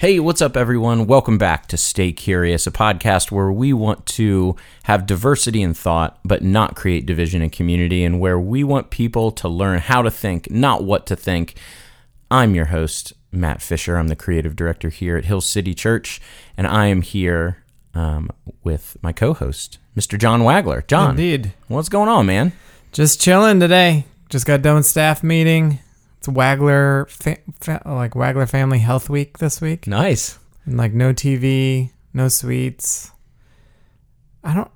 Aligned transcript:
division 0.00 0.16
in 0.16 0.16
community. 0.16 0.16
Hey, 0.16 0.18
what's 0.20 0.40
up, 0.40 0.56
everyone? 0.56 1.06
Welcome 1.06 1.36
back 1.36 1.66
to 1.66 1.76
Stay 1.76 2.12
Curious, 2.12 2.66
a 2.66 2.70
podcast 2.70 3.30
where 3.30 3.52
we 3.52 3.74
want 3.74 4.06
to 4.06 4.56
have 4.84 5.04
diversity 5.04 5.60
in 5.60 5.74
thought, 5.74 6.18
but 6.24 6.42
not 6.42 6.74
create 6.74 7.04
division 7.04 7.42
in 7.42 7.50
community, 7.50 8.02
and 8.02 8.18
where 8.18 8.40
we 8.40 8.64
want 8.64 8.88
people 8.88 9.30
to 9.32 9.46
learn 9.46 9.78
how 9.78 10.00
to 10.00 10.10
think, 10.10 10.50
not 10.50 10.84
what 10.84 11.04
to 11.06 11.16
think. 11.16 11.54
I'm 12.30 12.54
your 12.54 12.66
host, 12.66 13.12
Matt 13.30 13.60
Fisher. 13.60 13.96
I'm 13.96 14.08
the 14.08 14.16
creative 14.16 14.56
director 14.56 14.88
here 14.88 15.18
at 15.18 15.26
Hill 15.26 15.42
City 15.42 15.74
Church, 15.74 16.18
and 16.56 16.66
I 16.66 16.86
am 16.86 17.02
here 17.02 17.62
um, 17.94 18.30
with 18.64 18.96
my 19.02 19.12
co 19.12 19.34
host, 19.34 19.78
Mr. 19.94 20.18
John 20.18 20.40
Wagler. 20.40 20.86
John, 20.86 21.10
Indeed. 21.10 21.52
what's 21.68 21.90
going 21.90 22.08
on, 22.08 22.24
man? 22.24 22.52
Just 22.92 23.20
chilling 23.20 23.60
today. 23.60 24.06
Just 24.30 24.46
got 24.46 24.62
done 24.62 24.76
with 24.76 24.86
staff 24.86 25.22
meeting. 25.22 25.80
It's 26.20 26.28
Wagler, 26.28 27.08
fa- 27.08 27.38
fa- 27.60 27.80
like 27.86 28.12
Wagler 28.12 28.46
Family 28.48 28.78
Health 28.78 29.08
Week 29.08 29.38
this 29.38 29.60
week, 29.62 29.86
Nice. 29.86 30.38
and 30.66 30.76
like 30.76 30.92
no 30.92 31.14
TV, 31.14 31.92
no 32.12 32.28
sweets. 32.28 33.10
I 34.44 34.54
don't. 34.54 34.70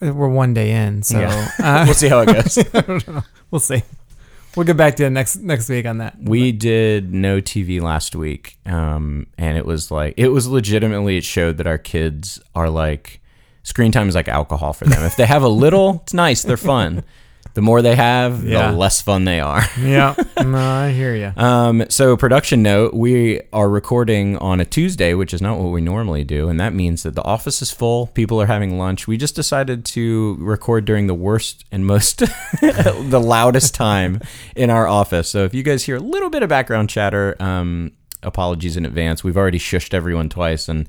We're 0.00 0.28
one 0.28 0.52
day 0.54 0.72
in, 0.72 1.02
so 1.02 1.18
Yeah. 1.20 1.48
uh, 1.58 1.82
We'll 1.86 1.94
see 1.94 2.08
how 2.08 2.20
it 2.20 2.26
goes. 2.26 3.24
we'll 3.50 3.60
see. 3.60 3.82
We'll 4.56 4.66
get 4.66 4.76
back 4.76 4.96
to 4.96 5.04
it 5.06 5.10
next 5.10 5.36
next 5.36 5.68
week 5.70 5.86
on 5.86 5.98
that. 5.98 6.16
We 6.20 6.52
did 6.52 7.14
no 7.14 7.40
TV 7.40 7.80
last 7.80 8.14
week, 8.16 8.58
um, 8.66 9.26
and 9.38 9.56
it 9.56 9.64
was 9.64 9.90
like 9.90 10.14
it 10.18 10.28
was 10.28 10.48
legitimately. 10.48 11.16
It 11.16 11.24
showed 11.24 11.56
that 11.58 11.66
our 11.66 11.78
kids 11.78 12.40
are 12.54 12.68
like 12.68 13.20
screen 13.62 13.92
time 13.92 14.08
is 14.08 14.14
like 14.14 14.28
alcohol 14.28 14.72
for 14.74 14.84
them. 14.86 15.02
if 15.04 15.16
they 15.16 15.24
have 15.26 15.42
a 15.42 15.48
little, 15.48 16.00
it's 16.02 16.12
nice, 16.14 16.42
they're 16.42 16.56
fun. 16.58 17.04
The 17.54 17.62
more 17.62 17.82
they 17.82 17.96
have, 17.96 18.44
Yeah. 18.44 18.70
the 18.70 18.76
less 18.76 19.02
fun 19.02 19.24
they 19.24 19.40
are. 19.40 19.62
yeah, 19.80 20.14
no, 20.40 20.56
I 20.56 20.92
hear 20.92 21.14
you. 21.16 21.32
Um, 21.36 21.84
so, 21.88 22.16
production 22.16 22.62
note: 22.62 22.94
we 22.94 23.40
are 23.52 23.68
recording 23.68 24.36
on 24.38 24.60
a 24.60 24.64
Tuesday, 24.64 25.14
which 25.14 25.34
is 25.34 25.42
not 25.42 25.58
what 25.58 25.70
we 25.72 25.80
normally 25.80 26.22
do, 26.22 26.48
and 26.48 26.60
that 26.60 26.74
means 26.74 27.02
that 27.02 27.16
the 27.16 27.24
office 27.24 27.60
is 27.60 27.72
full. 27.72 28.06
People 28.08 28.40
are 28.40 28.46
having 28.46 28.78
lunch. 28.78 29.08
We 29.08 29.16
just 29.16 29.34
decided 29.34 29.84
to 29.86 30.36
record 30.38 30.84
during 30.84 31.08
the 31.08 31.14
worst 31.14 31.64
and 31.72 31.84
most, 31.84 32.18
the 32.60 33.20
loudest 33.22 33.74
time 33.74 34.20
in 34.54 34.70
our 34.70 34.86
office. 34.86 35.28
So, 35.28 35.44
if 35.44 35.52
you 35.52 35.62
guys 35.64 35.84
hear 35.84 35.96
a 35.96 36.00
little 36.00 36.30
bit 36.30 36.42
of 36.44 36.48
background 36.48 36.88
chatter, 36.88 37.34
um, 37.40 37.92
apologies 38.22 38.76
in 38.76 38.84
advance. 38.86 39.24
We've 39.24 39.36
already 39.36 39.58
shushed 39.58 39.92
everyone 39.92 40.28
twice, 40.28 40.68
and 40.68 40.88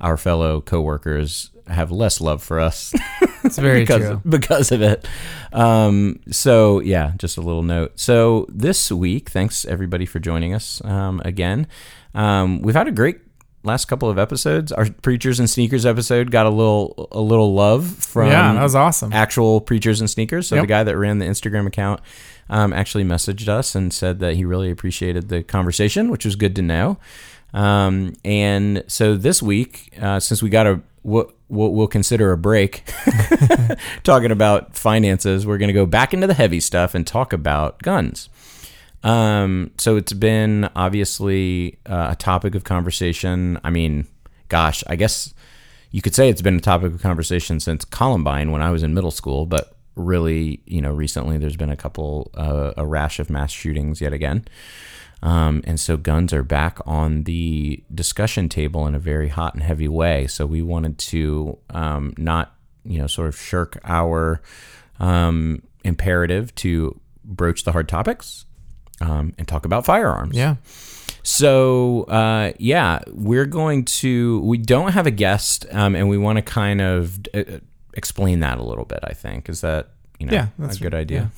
our 0.00 0.16
fellow 0.16 0.60
coworkers 0.60 1.51
have 1.68 1.90
less 1.90 2.20
love 2.20 2.42
for 2.42 2.60
us 2.60 2.92
It's 3.44 3.58
very 3.58 3.80
because 3.80 4.02
true. 4.02 4.20
because 4.28 4.70
of 4.72 4.82
it. 4.82 5.06
Um, 5.52 6.20
so 6.30 6.80
yeah, 6.80 7.12
just 7.18 7.36
a 7.36 7.40
little 7.40 7.62
note. 7.62 7.98
So 7.98 8.46
this 8.48 8.90
week, 8.92 9.30
thanks 9.30 9.64
everybody 9.64 10.06
for 10.06 10.18
joining 10.20 10.54
us 10.54 10.80
um, 10.84 11.20
again. 11.24 11.66
Um, 12.14 12.62
we've 12.62 12.74
had 12.76 12.86
a 12.88 12.92
great 12.92 13.18
last 13.64 13.86
couple 13.86 14.08
of 14.08 14.18
episodes. 14.18 14.70
Our 14.72 14.88
preachers 15.02 15.38
and 15.40 15.50
sneakers 15.50 15.84
episode 15.84 16.30
got 16.30 16.46
a 16.46 16.50
little 16.50 17.08
a 17.12 17.20
little 17.20 17.52
love 17.54 17.86
from 17.86 18.28
yeah, 18.28 18.52
that 18.54 18.62
was 18.62 18.74
awesome. 18.76 19.12
actual 19.12 19.60
preachers 19.60 20.00
and 20.00 20.08
sneakers. 20.08 20.46
So 20.48 20.54
Yep. 20.56 20.62
the 20.62 20.68
guy 20.68 20.84
that 20.84 20.96
ran 20.96 21.18
the 21.18 21.26
Instagram 21.26 21.66
account 21.66 22.00
um, 22.48 22.72
actually 22.72 23.04
messaged 23.04 23.48
us 23.48 23.74
and 23.74 23.92
said 23.92 24.20
that 24.20 24.34
he 24.36 24.44
really 24.44 24.70
appreciated 24.70 25.28
the 25.30 25.42
conversation, 25.42 26.10
which 26.10 26.24
was 26.24 26.36
good 26.36 26.54
to 26.56 26.62
know. 26.62 26.98
Um, 27.54 28.14
and 28.24 28.84
so 28.86 29.16
this 29.16 29.42
week, 29.42 29.92
uh, 30.00 30.20
since 30.20 30.42
we 30.42 30.48
got 30.48 30.66
a 30.66 30.80
what 31.02 31.30
what 31.52 31.74
we'll 31.74 31.86
consider 31.86 32.32
a 32.32 32.38
break 32.38 32.82
talking 34.04 34.30
about 34.30 34.74
finances, 34.74 35.46
we're 35.46 35.58
going 35.58 35.68
to 35.68 35.74
go 35.74 35.84
back 35.84 36.14
into 36.14 36.26
the 36.26 36.34
heavy 36.34 36.60
stuff 36.60 36.94
and 36.94 37.06
talk 37.06 37.34
about 37.34 37.80
guns. 37.82 38.30
Um, 39.02 39.70
so 39.76 39.96
it's 39.96 40.14
been 40.14 40.70
obviously 40.74 41.78
uh, 41.84 42.08
a 42.12 42.16
topic 42.16 42.54
of 42.54 42.64
conversation. 42.64 43.60
I 43.62 43.68
mean, 43.68 44.06
gosh, 44.48 44.82
I 44.86 44.96
guess 44.96 45.34
you 45.90 46.00
could 46.00 46.14
say 46.14 46.30
it's 46.30 46.40
been 46.40 46.56
a 46.56 46.60
topic 46.60 46.94
of 46.94 47.02
conversation 47.02 47.60
since 47.60 47.84
Columbine 47.84 48.50
when 48.50 48.62
I 48.62 48.70
was 48.70 48.82
in 48.82 48.94
middle 48.94 49.10
school, 49.10 49.44
but 49.44 49.76
really, 49.94 50.62
you 50.64 50.80
know, 50.80 50.90
recently 50.90 51.36
there's 51.36 51.56
been 51.56 51.68
a 51.68 51.76
couple, 51.76 52.30
uh, 52.34 52.72
a 52.78 52.86
rash 52.86 53.18
of 53.18 53.28
mass 53.28 53.50
shootings 53.50 54.00
yet 54.00 54.14
again. 54.14 54.46
Um, 55.22 55.62
and 55.64 55.78
so 55.78 55.96
guns 55.96 56.32
are 56.32 56.42
back 56.42 56.78
on 56.84 57.24
the 57.24 57.82
discussion 57.94 58.48
table 58.48 58.86
in 58.86 58.94
a 58.94 58.98
very 58.98 59.28
hot 59.28 59.54
and 59.54 59.62
heavy 59.62 59.86
way. 59.86 60.26
So 60.26 60.46
we 60.46 60.62
wanted 60.62 60.98
to 60.98 61.58
um, 61.70 62.12
not, 62.18 62.56
you 62.84 62.98
know, 62.98 63.06
sort 63.06 63.28
of 63.28 63.38
shirk 63.38 63.78
our 63.84 64.42
um, 64.98 65.62
imperative 65.84 66.52
to 66.56 67.00
broach 67.24 67.62
the 67.62 67.72
hard 67.72 67.88
topics 67.88 68.46
um, 69.00 69.32
and 69.38 69.46
talk 69.46 69.64
about 69.64 69.84
firearms. 69.84 70.36
yeah, 70.36 70.56
So, 71.22 72.02
uh, 72.04 72.52
yeah, 72.58 73.00
we're 73.08 73.46
going 73.46 73.84
to, 73.84 74.40
we 74.40 74.58
don't 74.58 74.92
have 74.92 75.06
a 75.06 75.12
guest, 75.12 75.66
um, 75.70 75.94
and 75.94 76.08
we 76.08 76.18
want 76.18 76.36
to 76.36 76.42
kind 76.42 76.80
of 76.80 77.20
uh, 77.32 77.44
explain 77.94 78.40
that 78.40 78.58
a 78.58 78.62
little 78.62 78.84
bit, 78.84 79.00
I 79.04 79.12
think. 79.12 79.48
Is 79.48 79.60
that, 79.60 79.90
you 80.22 80.28
know, 80.28 80.32
Yeah, 80.32 80.46
that's 80.58 80.78
a 80.78 80.80
good 80.80 80.94
idea? 80.94 81.30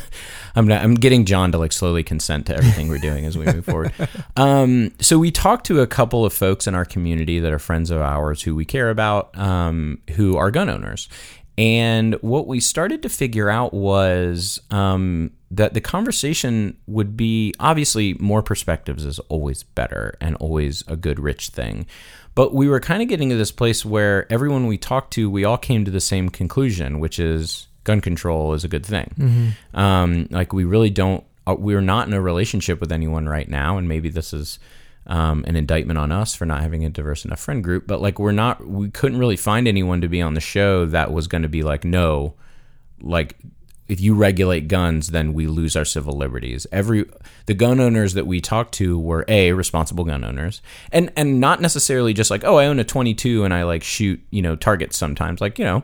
I'm, 0.54 0.66
not, 0.66 0.82
I'm 0.82 0.94
getting 0.94 1.24
John 1.24 1.52
to 1.52 1.58
like 1.58 1.72
slowly 1.72 2.02
consent 2.02 2.46
to 2.46 2.56
everything 2.56 2.88
we're 2.88 2.98
doing 2.98 3.26
as 3.26 3.36
we 3.36 3.44
move 3.44 3.64
forward. 3.64 3.92
Um, 4.36 4.92
so, 5.00 5.18
we 5.18 5.30
talked 5.32 5.66
to 5.66 5.80
a 5.80 5.86
couple 5.86 6.24
of 6.24 6.32
folks 6.32 6.66
in 6.66 6.74
our 6.74 6.84
community 6.84 7.40
that 7.40 7.52
are 7.52 7.58
friends 7.58 7.90
of 7.90 8.00
ours 8.00 8.42
who 8.42 8.54
we 8.54 8.64
care 8.64 8.88
about, 8.88 9.36
um, 9.36 10.00
who 10.14 10.36
are 10.36 10.50
gun 10.50 10.70
owners. 10.70 11.08
And 11.58 12.14
what 12.20 12.46
we 12.46 12.60
started 12.60 13.02
to 13.02 13.08
figure 13.08 13.50
out 13.50 13.74
was 13.74 14.60
um, 14.70 15.32
that 15.50 15.74
the 15.74 15.80
conversation 15.80 16.76
would 16.86 17.16
be 17.16 17.52
obviously 17.58 18.14
more 18.14 18.42
perspectives 18.42 19.04
is 19.04 19.18
always 19.28 19.64
better 19.64 20.16
and 20.20 20.36
always 20.36 20.84
a 20.86 20.96
good, 20.96 21.18
rich 21.18 21.48
thing. 21.48 21.86
But 22.34 22.54
we 22.54 22.68
were 22.68 22.78
kind 22.78 23.02
of 23.02 23.08
getting 23.08 23.30
to 23.30 23.36
this 23.36 23.50
place 23.50 23.84
where 23.84 24.30
everyone 24.32 24.68
we 24.68 24.78
talked 24.78 25.12
to, 25.14 25.28
we 25.28 25.44
all 25.44 25.58
came 25.58 25.84
to 25.84 25.90
the 25.90 26.00
same 26.00 26.28
conclusion, 26.28 27.00
which 27.00 27.18
is 27.18 27.67
gun 27.88 28.00
control 28.02 28.52
is 28.52 28.64
a 28.64 28.68
good 28.68 28.84
thing. 28.84 29.54
Um, 29.74 30.28
like 30.30 30.52
we 30.52 30.64
really 30.64 30.90
don't, 30.90 31.24
uh, 31.46 31.56
we're 31.58 31.80
not 31.80 32.06
in 32.06 32.12
a 32.12 32.20
relationship 32.20 32.80
with 32.80 32.92
anyone 32.92 33.26
right 33.26 33.48
now, 33.48 33.78
and 33.78 33.88
maybe 33.88 34.10
this 34.10 34.34
is 34.34 34.58
um, 35.06 35.42
an 35.48 35.56
indictment 35.56 35.98
on 35.98 36.12
us 36.12 36.34
for 36.34 36.44
not 36.44 36.60
having 36.60 36.84
a 36.84 36.90
diverse 36.90 37.24
enough 37.24 37.40
friend 37.40 37.64
group. 37.64 37.86
But 37.86 38.02
like 38.02 38.18
we're 38.18 38.32
not, 38.32 38.66
we 38.66 38.90
couldn't 38.90 39.18
really 39.18 39.38
find 39.38 39.66
anyone 39.66 40.02
to 40.02 40.08
be 40.08 40.20
on 40.20 40.34
the 40.34 40.40
show 40.40 40.84
that 40.84 41.10
was 41.12 41.26
going 41.26 41.42
to 41.42 41.48
be 41.48 41.62
like, 41.62 41.82
no, 41.82 42.34
like 43.00 43.36
if 43.88 44.02
you 44.02 44.14
regulate 44.14 44.68
guns, 44.68 45.08
then 45.08 45.32
we 45.32 45.46
lose 45.46 45.74
our 45.74 45.86
civil 45.86 46.12
liberties. 46.12 46.66
Every 46.70 47.06
the 47.46 47.54
gun 47.54 47.80
owners 47.80 48.12
that 48.14 48.26
we 48.26 48.42
talked 48.42 48.74
to 48.74 48.98
were 48.98 49.24
a 49.28 49.52
responsible 49.52 50.04
gun 50.04 50.24
owners, 50.24 50.60
and 50.92 51.10
and 51.16 51.40
not 51.40 51.62
necessarily 51.62 52.12
just 52.12 52.30
like 52.30 52.44
oh 52.44 52.56
I 52.56 52.66
own 52.66 52.78
a 52.78 52.84
22 52.84 53.44
and 53.44 53.54
I 53.54 53.62
like 53.62 53.82
shoot 53.82 54.20
you 54.30 54.42
know 54.42 54.56
targets 54.56 54.98
sometimes. 54.98 55.40
Like 55.40 55.58
you 55.58 55.64
know 55.64 55.82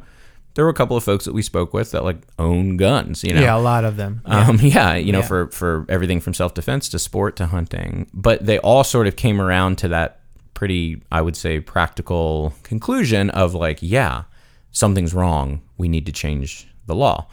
there 0.54 0.64
were 0.64 0.70
a 0.70 0.74
couple 0.74 0.96
of 0.96 1.04
folks 1.04 1.24
that 1.24 1.32
we 1.34 1.42
spoke 1.42 1.74
with 1.74 1.90
that 1.92 2.04
like 2.04 2.18
own 2.38 2.76
guns. 2.76 3.22
You 3.24 3.34
know 3.34 3.40
yeah, 3.42 3.56
a 3.56 3.58
lot 3.58 3.84
of 3.84 3.96
them. 3.96 4.22
um, 4.24 4.58
yeah, 4.62 4.94
you 4.94 5.12
know, 5.12 5.18
Yeah. 5.20 5.26
for 5.26 5.48
for 5.48 5.86
everything 5.88 6.20
from 6.20 6.34
self 6.34 6.54
defense 6.54 6.88
to 6.90 6.98
sport 6.98 7.36
to 7.36 7.46
hunting, 7.46 8.08
but 8.14 8.44
they 8.46 8.58
all 8.58 8.84
sort 8.84 9.06
of 9.06 9.16
came 9.16 9.40
around 9.40 9.78
to 9.78 9.88
that 9.88 10.20
pretty, 10.54 11.02
I 11.10 11.20
would 11.20 11.36
say, 11.36 11.58
practical 11.60 12.54
conclusion 12.62 13.30
of 13.30 13.54
like, 13.54 13.78
yeah, 13.80 14.22
something's 14.70 15.12
wrong. 15.12 15.62
We 15.78 15.88
need 15.88 16.06
to 16.06 16.12
change 16.12 16.68
the 16.86 16.94
law. 16.94 17.26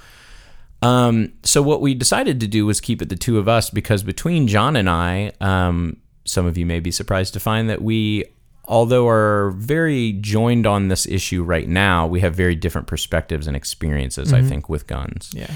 Um, 0.81 1.33
so 1.44 1.62
what 1.62 1.81
we 1.81 1.94
decided 1.94 2.39
to 2.39 2.47
do 2.47 2.65
was 2.65 2.81
keep 2.81 3.01
it 3.01 3.09
the 3.09 3.15
two 3.15 3.38
of 3.38 3.47
us 3.47 3.69
because 3.69 4.01
between 4.01 4.47
John 4.47 4.75
and 4.75 4.89
I, 4.89 5.31
um, 5.39 5.97
some 6.25 6.47
of 6.47 6.57
you 6.57 6.65
may 6.65 6.79
be 6.79 6.89
surprised 6.89 7.33
to 7.35 7.39
find 7.39 7.69
that 7.69 7.83
we, 7.83 8.25
although 8.71 9.07
are 9.07 9.51
very 9.51 10.13
joined 10.13 10.65
on 10.65 10.88
this 10.88 11.06
issue 11.06 11.44
right 11.44 11.68
now, 11.68 12.07
we 12.07 12.21
have 12.21 12.33
very 12.33 12.56
different 12.56 12.88
perspectives 12.88 13.45
and 13.45 13.56
experiences. 13.56 14.31
I 14.33 14.41
think 14.41 14.69
with 14.69 14.88
guns. 14.88 15.29
yeah, 15.33 15.51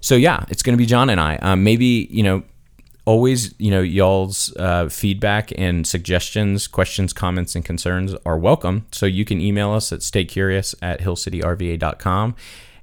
So 0.00 0.16
yeah, 0.16 0.44
it's 0.48 0.62
going 0.62 0.72
to 0.72 0.78
be 0.78 0.86
John 0.86 1.10
and 1.10 1.20
I. 1.20 1.36
Um, 1.36 1.62
maybe 1.62 2.08
you 2.10 2.22
know, 2.22 2.42
always 3.04 3.54
you 3.58 3.70
know, 3.70 3.82
y'all's 3.82 4.56
uh, 4.56 4.88
feedback 4.88 5.52
and 5.58 5.86
suggestions, 5.86 6.66
questions, 6.66 7.12
comments, 7.12 7.54
and 7.54 7.64
concerns 7.64 8.14
are 8.24 8.38
welcome. 8.38 8.86
So 8.90 9.04
you 9.04 9.26
can 9.26 9.38
email 9.38 9.72
us 9.72 9.92
at 9.92 10.00
staycurious 10.00 10.74
at 10.80 11.00
hillcityrva.com 11.00 12.34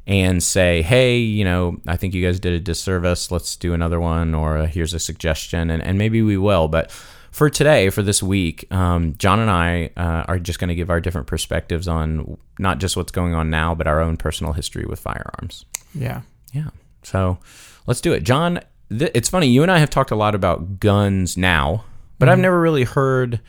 and 0.06 0.44
say, 0.44 0.84
hey, 0.84 1.18
you 1.18 1.46
know, 1.46 1.78
I 1.88 1.98
think 1.98 2.14
you 2.14 2.24
guys 2.24 2.40
did 2.40 2.54
a 2.54 2.60
disservice. 2.60 3.32
Let's 3.32 3.56
do 3.56 3.74
another 3.74 4.00
one, 4.00 4.36
or 4.36 4.58
uh, 4.60 4.66
here's 4.68 4.94
a 4.94 5.00
suggestion, 5.00 5.72
and, 5.72 5.82
and 5.82 5.98
maybe 5.98 6.22
we 6.22 6.38
will. 6.38 6.68
But 6.68 6.92
for 7.34 7.50
today, 7.50 7.90
for 7.90 8.04
this 8.04 8.22
week, 8.24 8.72
um, 8.72 9.16
John 9.18 9.40
and 9.40 9.50
I 9.50 9.90
uh, 9.98 10.24
are 10.28 10.40
just 10.40 10.60
going 10.60 10.68
to 10.70 10.76
give 10.76 10.90
our 10.92 11.02
different 11.02 11.26
perspectives 11.28 11.88
on 11.88 12.38
not 12.60 12.78
just 12.78 12.96
what's 12.96 13.12
going 13.12 13.34
on 13.34 13.50
now, 13.50 13.74
but 13.74 13.88
our 13.88 14.00
own 14.00 14.18
personal 14.18 14.54
history 14.54 14.86
with 14.86 15.00
firearms. 15.00 15.66
yeah. 15.94 16.22
Yeah. 16.54 16.70
So 17.02 17.40
let's 17.88 18.00
do 18.00 18.14
it. 18.14 18.24
John, 18.24 18.60
th- 18.96 19.10
it's 19.16 19.28
funny. 19.28 19.48
You 19.48 19.64
and 19.64 19.72
I 19.72 19.80
have 19.80 19.90
talked 19.90 20.12
a 20.12 20.16
lot 20.16 20.36
about 20.36 20.80
guns 20.80 21.36
now, 21.36 21.84
but 22.20 22.30
I've 22.30 22.38
never 22.38 22.62
really 22.62 22.84
heard 22.84 23.42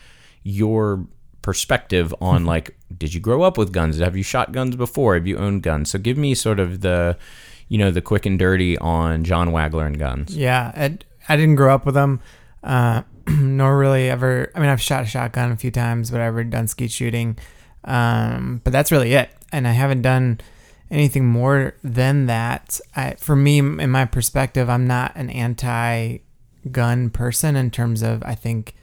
your 0.43 1.07
perspective 1.43 2.15
on 2.23 2.47
like, 2.47 2.75
did 2.97 3.13
you 3.13 3.21
grow 3.21 3.43
up 3.43 3.59
with 3.59 3.71
guns? 3.71 3.99
Have 3.99 4.17
you 4.17 4.23
shot 4.23 4.53
guns 4.53 4.75
before? 4.77 5.15
Have 5.15 5.27
you 5.27 5.37
owned 5.37 5.63
guns? 5.63 5.91
So 5.91 5.99
give 5.99 6.17
me 6.17 6.35
sort 6.35 6.59
of 6.59 6.81
the, 6.81 7.19
you 7.69 7.77
know, 7.77 7.91
the 7.91 8.01
quick 8.01 8.25
and 8.25 8.39
dirty 8.39 8.79
on 8.79 9.25
John 9.25 9.51
Wagler 9.51 9.87
and 9.87 9.99
guns. 9.99 10.35
Yeah, 10.35 10.73
I, 10.75 10.99
I 11.29 11.37
didn't 11.37 11.57
grow 11.57 11.75
up 11.75 11.85
with 11.85 11.95
them. 11.95 12.21
Uh, 12.63 13.03
nor 13.29 13.79
really 13.79 14.09
ever. 14.11 14.51
I 14.55 14.61
mean, 14.61 14.69
I've 14.69 14.81
shot 14.81 15.05
a 15.05 15.07
shotgun 15.07 15.53
a 15.53 15.57
few 15.57 15.71
times, 15.71 16.11
but 16.11 16.21
I've 16.21 16.29
ever 16.29 16.45
done 16.45 16.69
skeet 16.69 16.91
shooting. 16.91 17.39
Um, 17.85 18.61
but 18.65 18.73
that's 18.73 18.93
really 18.93 19.15
it. 19.15 19.31
And 19.53 19.69
I 19.69 19.73
haven't 19.73 20.03
done 20.03 20.41
anything 20.91 21.27
more 21.27 21.75
than 21.83 22.27
that. 22.27 22.81
I, 22.97 23.15
for 23.15 23.37
me, 23.37 23.59
in 23.59 23.91
my 23.91 24.05
perspective, 24.05 24.69
I'm 24.69 24.87
not 24.87 25.15
an 25.17 25.31
anti-gun 25.31 27.11
person 27.11 27.57
in 27.57 27.71
terms 27.71 28.03
of 28.03 28.23
I 28.25 28.35
think 28.35 28.75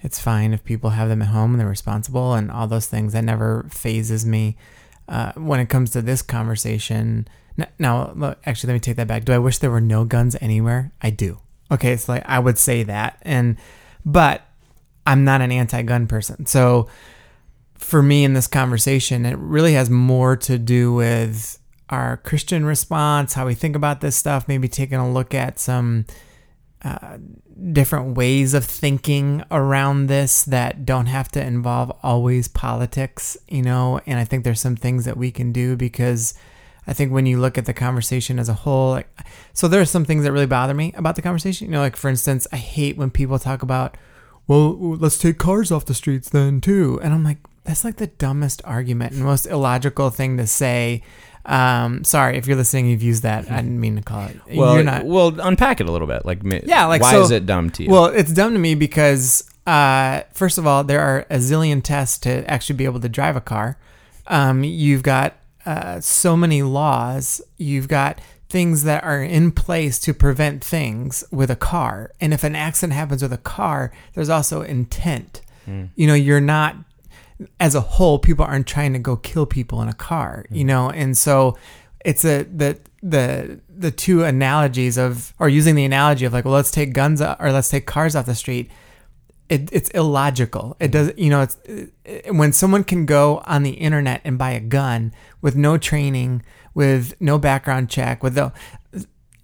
it's 0.00 0.20
fine 0.20 0.52
if 0.52 0.64
people 0.64 0.90
have 0.90 1.08
them 1.08 1.22
at 1.22 1.28
home 1.28 1.52
and 1.52 1.60
they're 1.60 1.68
responsible 1.68 2.34
and 2.34 2.50
all 2.50 2.66
those 2.66 2.86
things. 2.86 3.12
That 3.12 3.24
never 3.24 3.66
fazes 3.70 4.24
me. 4.24 4.56
Uh, 5.08 5.32
when 5.36 5.60
it 5.60 5.68
comes 5.68 5.90
to 5.92 6.02
this 6.02 6.20
conversation, 6.20 7.28
now, 7.78 8.36
actually, 8.44 8.68
let 8.68 8.74
me 8.74 8.80
take 8.80 8.96
that 8.96 9.06
back. 9.06 9.24
Do 9.24 9.32
I 9.32 9.38
wish 9.38 9.58
there 9.58 9.70
were 9.70 9.80
no 9.80 10.04
guns 10.04 10.36
anywhere? 10.40 10.92
I 11.00 11.10
do. 11.10 11.40
Okay, 11.70 11.92
it's 11.92 12.08
like 12.08 12.22
I 12.26 12.38
would 12.38 12.58
say 12.58 12.82
that, 12.84 13.18
and 13.22 13.56
but 14.04 14.42
I'm 15.06 15.24
not 15.24 15.40
an 15.40 15.52
anti-gun 15.52 16.06
person. 16.06 16.46
So 16.46 16.88
for 17.74 18.02
me 18.02 18.24
in 18.24 18.34
this 18.34 18.46
conversation, 18.46 19.26
it 19.26 19.38
really 19.38 19.74
has 19.74 19.90
more 19.90 20.36
to 20.36 20.58
do 20.58 20.92
with 20.92 21.58
our 21.88 22.16
Christian 22.18 22.64
response, 22.64 23.34
how 23.34 23.46
we 23.46 23.54
think 23.54 23.76
about 23.76 24.00
this 24.00 24.16
stuff, 24.16 24.48
maybe 24.48 24.68
taking 24.68 24.98
a 24.98 25.10
look 25.10 25.34
at 25.34 25.58
some 25.58 26.06
uh, 26.82 27.18
different 27.72 28.16
ways 28.16 28.54
of 28.54 28.64
thinking 28.64 29.42
around 29.50 30.06
this 30.06 30.44
that 30.44 30.84
don't 30.84 31.06
have 31.06 31.28
to 31.32 31.44
involve 31.44 31.92
always 32.02 32.48
politics, 32.48 33.36
you 33.48 33.62
know. 33.62 34.00
And 34.06 34.18
I 34.18 34.24
think 34.24 34.44
there's 34.44 34.60
some 34.60 34.76
things 34.76 35.04
that 35.04 35.16
we 35.16 35.30
can 35.30 35.52
do 35.52 35.76
because 35.76 36.34
I 36.86 36.92
think 36.92 37.12
when 37.12 37.26
you 37.26 37.38
look 37.40 37.58
at 37.58 37.66
the 37.66 37.74
conversation 37.74 38.38
as 38.38 38.48
a 38.48 38.54
whole, 38.54 38.90
like, 38.92 39.08
so 39.52 39.66
there 39.68 39.80
are 39.80 39.84
some 39.86 40.04
things 40.04 40.22
that 40.24 40.32
really 40.32 40.46
bother 40.46 40.74
me 40.74 40.92
about 40.96 41.16
the 41.16 41.22
conversation. 41.22 41.66
You 41.66 41.72
know, 41.72 41.80
like 41.80 41.96
for 41.96 42.08
instance, 42.08 42.46
I 42.52 42.56
hate 42.56 42.96
when 42.96 43.10
people 43.10 43.38
talk 43.38 43.62
about, 43.62 43.96
well, 44.46 44.76
let's 44.96 45.18
take 45.18 45.38
cars 45.38 45.72
off 45.72 45.84
the 45.86 45.94
streets 45.94 46.28
then 46.28 46.60
too, 46.60 47.00
and 47.02 47.12
I'm 47.12 47.24
like, 47.24 47.38
that's 47.64 47.84
like 47.84 47.96
the 47.96 48.06
dumbest 48.06 48.62
argument 48.64 49.12
and 49.14 49.24
most 49.24 49.46
illogical 49.46 50.10
thing 50.10 50.36
to 50.36 50.46
say. 50.46 51.02
Um, 51.44 52.02
sorry 52.02 52.36
if 52.38 52.46
you're 52.48 52.56
listening, 52.56 52.86
you've 52.86 53.02
used 53.04 53.22
that. 53.22 53.48
I 53.50 53.56
didn't 53.56 53.80
mean 53.80 53.96
to 53.96 54.02
call 54.02 54.24
it. 54.26 54.40
Well, 54.54 54.74
you're 54.74 54.82
not. 54.84 55.04
well, 55.04 55.38
unpack 55.40 55.80
it 55.80 55.88
a 55.88 55.92
little 55.92 56.08
bit. 56.08 56.24
Like, 56.26 56.40
Yeah, 56.44 56.86
like, 56.86 57.00
why 57.02 57.12
so- 57.12 57.22
is 57.22 57.30
it 57.30 57.46
dumb 57.46 57.70
to 57.70 57.84
you? 57.84 57.90
Well, 57.90 58.06
it's 58.06 58.32
dumb 58.32 58.52
to 58.52 58.58
me 58.58 58.74
because, 58.74 59.48
uh, 59.66 60.22
first 60.32 60.58
of 60.58 60.66
all, 60.66 60.82
there 60.84 61.00
are 61.00 61.20
a 61.30 61.36
zillion 61.38 61.82
tests 61.82 62.18
to 62.18 62.48
actually 62.50 62.76
be 62.76 62.84
able 62.84 62.98
to 63.00 63.08
drive 63.08 63.36
a 63.36 63.40
car. 63.40 63.78
Um, 64.26 64.64
you've 64.64 65.02
got 65.04 65.34
uh, 65.66 66.00
so 66.00 66.36
many 66.36 66.62
laws. 66.62 67.42
You've 67.58 67.88
got 67.88 68.20
things 68.48 68.84
that 68.84 69.02
are 69.02 69.22
in 69.22 69.50
place 69.50 69.98
to 69.98 70.14
prevent 70.14 70.64
things 70.64 71.24
with 71.32 71.50
a 71.50 71.56
car. 71.56 72.12
And 72.20 72.32
if 72.32 72.44
an 72.44 72.54
accident 72.54 72.92
happens 72.92 73.22
with 73.22 73.32
a 73.32 73.38
car, 73.38 73.92
there's 74.14 74.28
also 74.28 74.62
intent. 74.62 75.42
Mm. 75.66 75.90
You 75.96 76.06
know, 76.06 76.14
you're 76.14 76.40
not 76.40 76.76
as 77.60 77.74
a 77.74 77.80
whole, 77.80 78.18
people 78.18 78.44
aren't 78.44 78.66
trying 78.66 78.92
to 78.92 78.98
go 78.98 79.16
kill 79.16 79.44
people 79.44 79.82
in 79.82 79.88
a 79.88 79.94
car, 79.94 80.46
mm. 80.50 80.56
you 80.56 80.64
know, 80.64 80.90
and 80.90 81.18
so 81.18 81.58
it's 82.04 82.24
a 82.24 82.44
the 82.44 82.78
the 83.02 83.60
the 83.68 83.90
two 83.90 84.22
analogies 84.22 84.96
of 84.96 85.34
or 85.38 85.48
using 85.48 85.74
the 85.74 85.84
analogy 85.84 86.24
of 86.24 86.32
like, 86.32 86.44
well, 86.44 86.54
let's 86.54 86.70
take 86.70 86.92
guns 86.92 87.20
uh, 87.20 87.36
or 87.38 87.52
let's 87.52 87.68
take 87.68 87.86
cars 87.86 88.14
off 88.14 88.26
the 88.26 88.34
street. 88.34 88.70
It, 89.48 89.68
it's 89.72 89.90
illogical. 89.90 90.76
It 90.80 90.90
does, 90.90 91.12
you 91.16 91.30
know, 91.30 91.42
it's 91.42 91.56
it, 92.04 92.34
when 92.34 92.52
someone 92.52 92.82
can 92.82 93.06
go 93.06 93.42
on 93.46 93.62
the 93.62 93.70
internet 93.70 94.20
and 94.24 94.36
buy 94.36 94.50
a 94.50 94.60
gun 94.60 95.12
with 95.40 95.54
no 95.54 95.78
training, 95.78 96.42
with 96.74 97.14
no 97.20 97.38
background 97.38 97.88
check, 97.88 98.22
with 98.22 98.34
the, 98.34 98.52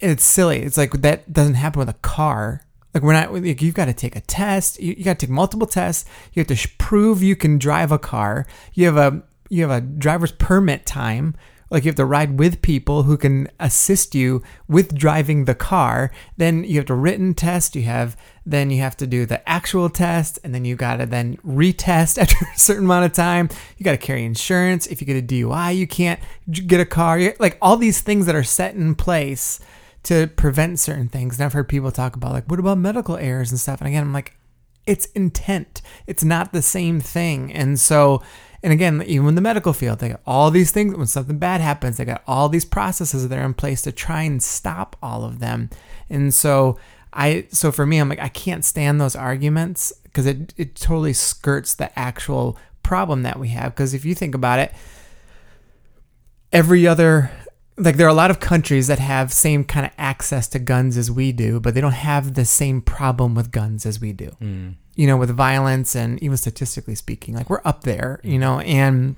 it's 0.01 0.25
silly. 0.25 0.63
It's 0.63 0.77
like 0.77 0.91
that 1.03 1.33
doesn't 1.33 1.55
happen 1.55 1.79
with 1.79 1.89
a 1.89 1.95
car. 1.95 2.63
Like 2.93 3.03
we're 3.03 3.13
not. 3.13 3.33
Like 3.33 3.63
you've 3.63 3.75
got 3.75 3.87
to 3.87 3.95
take 3.95 4.17
a 4.17 4.21
test. 4.21 4.81
You, 4.81 4.95
you 4.99 5.05
got 5.05 5.19
to 5.19 5.27
take 5.27 5.31
multiple 5.33 5.67
tests. 5.67 6.05
You 6.33 6.41
have 6.41 6.49
to 6.49 6.57
sh- 6.57 6.77
prove 6.79 7.23
you 7.23 7.37
can 7.37 7.59
drive 7.59 7.93
a 7.93 7.99
car. 7.99 8.47
You 8.75 8.87
have 8.87 8.97
a 8.97 9.23
you 9.49 9.63
have 9.63 9.71
a 9.71 9.81
driver's 9.81 10.33
permit 10.33 10.85
time. 10.85 11.35
Like 11.71 11.85
you 11.85 11.89
have 11.89 11.97
to 11.97 12.05
ride 12.05 12.39
with 12.39 12.61
people 12.61 13.05
who 13.05 13.17
can 13.17 13.49
assist 13.59 14.15
you 14.15 14.43
with 14.69 14.95
driving 14.95 15.47
the 15.47 15.55
car. 15.55 16.11
Then 16.37 16.65
you 16.65 16.77
have 16.77 16.87
to 16.87 16.95
written 16.95 17.33
test. 17.33 17.75
You 17.75 17.85
have 17.85 18.15
then 18.45 18.71
you 18.71 18.81
have 18.81 18.97
to 18.97 19.07
do 19.07 19.25
the 19.27 19.47
actual 19.49 19.89
test, 19.89 20.39
and 20.43 20.55
then 20.55 20.65
you 20.65 20.75
got 20.77 20.97
to 20.97 21.07
then 21.07 21.37
retest 21.39 22.19
after 22.21 22.37
a 22.55 22.59
certain 22.59 22.85
amount 22.85 23.05
of 23.05 23.13
time. 23.13 23.49
You 23.79 23.85
got 23.85 23.93
to 23.93 23.99
carry 23.99 24.25
insurance. 24.25 24.87
If 24.87 25.01
you 25.01 25.07
get 25.07 25.17
a 25.23 25.27
DUI, 25.27 25.77
you 25.77 25.87
can't 25.87 26.21
get 26.51 26.81
a 26.81 26.87
car. 26.87 27.19
You- 27.19 27.35
Like 27.39 27.59
all 27.63 27.77
these 27.77 28.01
things 28.01 28.27
that 28.27 28.35
are 28.35 28.43
set 28.45 28.75
in 28.75 28.95
place 28.95 29.61
to 30.05 30.27
prevent 30.27 30.81
certain 30.81 31.09
things. 31.09 31.39
And 31.39 31.45
I've 31.45 31.53
heard 31.53 31.69
people 31.69 31.93
talk 31.93 32.17
about 32.17 32.33
like, 32.33 32.51
what 32.51 32.59
about 32.59 32.79
medical 32.79 33.17
errors 33.17 33.51
and 33.53 33.61
stuff? 33.61 33.81
And 33.81 33.87
again, 33.89 34.03
I'm 34.03 34.13
like, 34.13 34.37
it's 34.85 35.07
intent. 35.07 35.81
It's 36.09 36.25
not 36.25 36.53
the 36.53 36.61
same 36.63 36.99
thing. 37.01 37.53
And 37.53 37.79
so, 37.79 38.21
and 38.65 38.73
again, 38.73 39.01
even 39.07 39.29
in 39.29 39.35
the 39.37 39.41
medical 39.41 39.73
field, 39.73 40.01
they 40.01 40.09
got 40.09 40.21
all 40.27 40.51
these 40.51 40.73
things. 40.73 40.97
When 40.97 41.07
something 41.07 41.39
bad 41.39 41.61
happens, 41.61 41.99
they 41.99 42.05
got 42.05 42.25
all 42.27 42.49
these 42.49 42.65
processes 42.65 43.29
that 43.29 43.39
are 43.39 43.45
in 43.45 43.55
place 43.55 43.83
to 43.83 43.93
try 43.93 44.23
and 44.23 44.43
stop 44.43 44.97
all 45.01 45.23
of 45.25 45.39
them. 45.39 45.71
And 46.11 46.35
so, 46.35 46.79
I 47.13 47.47
so 47.51 47.73
for 47.73 47.87
me, 47.87 47.99
I'm 47.99 48.09
like, 48.09 48.21
I 48.21 48.29
can't 48.29 48.65
stand 48.65 49.01
those 49.01 49.17
arguments 49.17 49.93
because 50.05 50.27
it 50.27 50.55
it 50.57 50.75
totally 50.75 51.13
skirts 51.13 51.75
the 51.75 51.97
actual 51.99 52.59
problem 52.83 53.23
that 53.23 53.39
we 53.39 53.49
have. 53.49 53.75
Because 53.75 53.95
if 53.95 54.05
you 54.05 54.15
think 54.15 54.35
about 54.35 54.59
it, 54.59 54.73
every 56.53 56.87
other 56.87 57.31
like 57.79 57.97
there 57.97 58.07
are 58.07 58.11
a 58.11 58.15
lot 58.15 58.31
of 58.31 58.39
countries 58.39 58.87
that 58.87 58.99
have 58.99 59.33
same 59.33 59.65
kind 59.65 59.87
of 59.87 59.93
access 59.97 60.47
to 60.49 60.59
guns 60.59 60.99
as 60.99 61.11
we 61.11 61.33
do 61.33 61.59
but 61.59 61.75
they 61.75 61.81
don't 61.81 61.93
have 61.93 62.35
the 62.35 62.45
same 62.45 62.83
problem 62.83 63.35
with 63.35 63.51
guns 63.51 63.87
as 63.87 63.99
we 63.99 64.13
do 64.13 64.31
you 64.95 65.07
know 65.07 65.17
with 65.17 65.31
violence 65.31 65.97
and 65.97 66.23
even 66.23 66.37
statistically 66.37 66.95
speaking 66.95 67.35
like 67.35 67.49
we're 67.49 67.63
up 67.65 67.83
there 67.83 68.21
you 68.23 68.39
know 68.39 68.61
and 68.61 69.17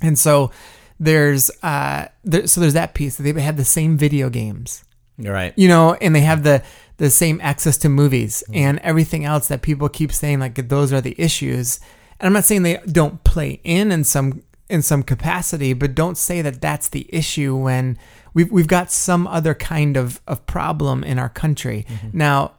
and 0.00 0.18
so 0.18 0.50
there's 0.98 1.48
uh 1.62 2.06
there, 2.24 2.46
so 2.48 2.60
there's 2.60 2.74
that 2.74 2.92
piece 2.92 3.16
that 3.16 3.22
they 3.22 3.28
have 3.30 3.38
had 3.38 3.56
the 3.56 3.64
same 3.64 3.96
video 3.96 4.28
games 4.28 4.84
right. 5.18 5.52
you 5.56 5.68
know, 5.68 5.94
and 5.94 6.14
they 6.14 6.20
have 6.20 6.42
the 6.42 6.62
the 6.98 7.10
same 7.10 7.40
access 7.42 7.76
to 7.78 7.88
movies 7.88 8.44
mm. 8.48 8.56
and 8.56 8.78
everything 8.80 9.24
else 9.24 9.48
that 9.48 9.62
people 9.62 9.88
keep 9.88 10.12
saying 10.12 10.40
like 10.40 10.68
those 10.68 10.92
are 10.92 11.00
the 11.00 11.14
issues. 11.18 11.80
And 12.20 12.26
I'm 12.26 12.32
not 12.32 12.44
saying 12.44 12.62
they 12.62 12.78
don't 12.86 13.22
play 13.24 13.60
in 13.64 13.90
in 13.90 14.04
some 14.04 14.42
in 14.68 14.82
some 14.82 15.02
capacity, 15.02 15.74
but 15.74 15.94
don't 15.94 16.16
say 16.16 16.40
that 16.40 16.60
that's 16.60 16.88
the 16.88 17.06
issue 17.14 17.54
when 17.54 17.98
we've 18.34 18.50
we've 18.50 18.66
got 18.66 18.90
some 18.90 19.26
other 19.26 19.54
kind 19.54 19.96
of 19.96 20.20
of 20.26 20.46
problem 20.46 21.04
in 21.04 21.18
our 21.18 21.28
country. 21.28 21.86
Mm-hmm. 21.88 22.16
Now, 22.16 22.52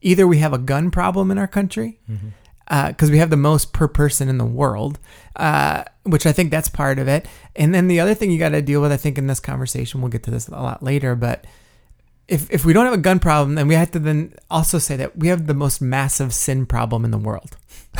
either 0.00 0.26
we 0.26 0.38
have 0.38 0.52
a 0.52 0.58
gun 0.58 0.90
problem 0.90 1.30
in 1.30 1.38
our 1.38 1.48
country, 1.48 1.98
mm-hmm. 2.08 2.28
uh, 2.68 2.88
because 2.88 3.10
we 3.10 3.18
have 3.18 3.30
the 3.30 3.36
most 3.36 3.72
per 3.72 3.88
person 3.88 4.28
in 4.28 4.38
the 4.38 4.44
world, 4.44 4.98
uh, 5.36 5.84
which 6.04 6.26
I 6.26 6.32
think 6.32 6.50
that's 6.50 6.68
part 6.68 6.98
of 6.98 7.08
it. 7.08 7.26
And 7.56 7.74
then 7.74 7.88
the 7.88 8.00
other 8.00 8.14
thing 8.14 8.30
you 8.30 8.38
got 8.38 8.50
to 8.50 8.62
deal 8.62 8.80
with, 8.80 8.92
I 8.92 8.96
think, 8.96 9.18
in 9.18 9.26
this 9.26 9.40
conversation, 9.40 10.00
we'll 10.00 10.10
get 10.10 10.22
to 10.24 10.30
this 10.30 10.48
a 10.48 10.52
lot 10.52 10.82
later, 10.82 11.14
but 11.14 11.44
if 12.28 12.50
if 12.50 12.64
we 12.64 12.72
don't 12.72 12.84
have 12.84 12.94
a 12.94 12.98
gun 12.98 13.18
problem, 13.18 13.54
then 13.54 13.66
we 13.68 13.74
have 13.74 13.90
to 13.92 13.98
then 13.98 14.34
also 14.50 14.78
say 14.78 14.96
that 14.96 15.16
we 15.16 15.28
have 15.28 15.46
the 15.46 15.54
most 15.54 15.80
massive 15.80 16.34
sin 16.34 16.66
problem 16.66 17.04
in 17.04 17.10
the 17.10 17.18
world. 17.18 17.56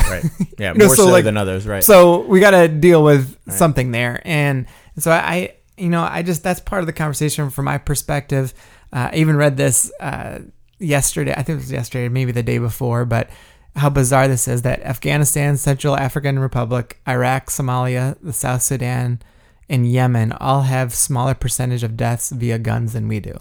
Right. 0.09 0.23
Yeah. 0.59 0.73
know, 0.73 0.85
more 0.87 0.95
so, 0.95 1.05
so, 1.05 1.11
like- 1.11 1.23
than 1.25 1.37
others. 1.37 1.65
Right. 1.65 1.83
So 1.83 2.21
we 2.21 2.39
got 2.39 2.51
to 2.51 2.67
deal 2.67 3.03
with 3.03 3.37
something 3.49 3.91
there, 3.91 4.21
and 4.23 4.67
so 4.97 5.11
I, 5.11 5.55
you 5.77 5.89
know, 5.89 6.03
I 6.03 6.21
just 6.21 6.43
that's 6.43 6.59
part 6.59 6.81
of 6.81 6.85
the 6.85 6.93
conversation 6.93 7.49
from 7.49 7.65
my 7.65 7.77
perspective. 7.77 8.53
Uh, 8.93 9.09
I 9.11 9.15
even 9.15 9.35
read 9.35 9.57
this 9.57 9.91
uh, 9.99 10.39
yesterday. 10.79 11.31
I 11.31 11.43
think 11.43 11.57
it 11.57 11.61
was 11.61 11.71
yesterday, 11.71 12.09
maybe 12.09 12.31
the 12.31 12.43
day 12.43 12.57
before, 12.59 13.05
but 13.05 13.29
how 13.75 13.89
bizarre 13.89 14.27
this 14.27 14.47
is 14.47 14.63
that 14.63 14.81
Afghanistan, 14.81 15.57
Central 15.57 15.95
African 15.95 16.39
Republic, 16.39 16.99
Iraq, 17.07 17.47
Somalia, 17.47 18.17
the 18.21 18.33
South 18.33 18.61
Sudan, 18.61 19.21
and 19.69 19.89
Yemen 19.89 20.33
all 20.33 20.63
have 20.63 20.93
smaller 20.93 21.33
percentage 21.33 21.83
of 21.83 21.95
deaths 21.95 22.31
via 22.31 22.59
guns 22.59 22.93
than 22.93 23.07
we 23.07 23.19
do. 23.19 23.39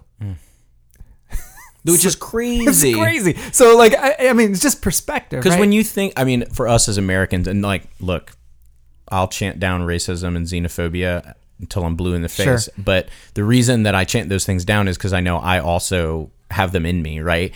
Which 1.93 2.05
is 2.05 2.17
crazy. 2.31 2.91
It's 2.91 2.99
crazy. 2.99 3.37
So 3.53 3.77
like, 3.77 3.95
I, 3.97 4.29
I 4.29 4.33
mean, 4.33 4.53
it's 4.53 4.61
just 4.61 4.83
perspective. 4.83 5.41
Because 5.41 5.55
right? 5.55 5.61
when 5.61 5.73
you 5.73 5.83
think, 5.85 6.13
I 6.17 6.25
mean, 6.25 6.47
for 6.47 6.69
us 6.69 6.89
as 6.89 6.99
Americans, 6.99 7.47
and 7.49 7.63
like, 7.63 7.85
look, 8.01 8.33
I'll 9.11 9.29
chant 9.29 9.59
down 9.59 9.83
racism 9.83 10.37
and 10.37 10.47
xenophobia 10.47 11.35
until 11.61 11.85
I'm 11.85 11.97
blue 11.97 12.15
in 12.15 12.23
the 12.23 12.29
Sure. 12.29 12.57
face. 12.57 12.69
But 12.79 13.09
the 13.35 13.45
reason 13.45 13.83
that 13.85 13.95
I 13.95 14.05
chant 14.05 14.29
those 14.29 14.45
things 14.45 14.65
down 14.65 14.89
is 14.89 14.97
because 14.97 15.13
I 15.13 15.21
know 15.21 15.39
I 15.39 15.59
also 15.59 16.31
have 16.51 16.73
them 16.73 16.87
in 16.87 17.03
me, 17.03 17.21
right? 17.21 17.53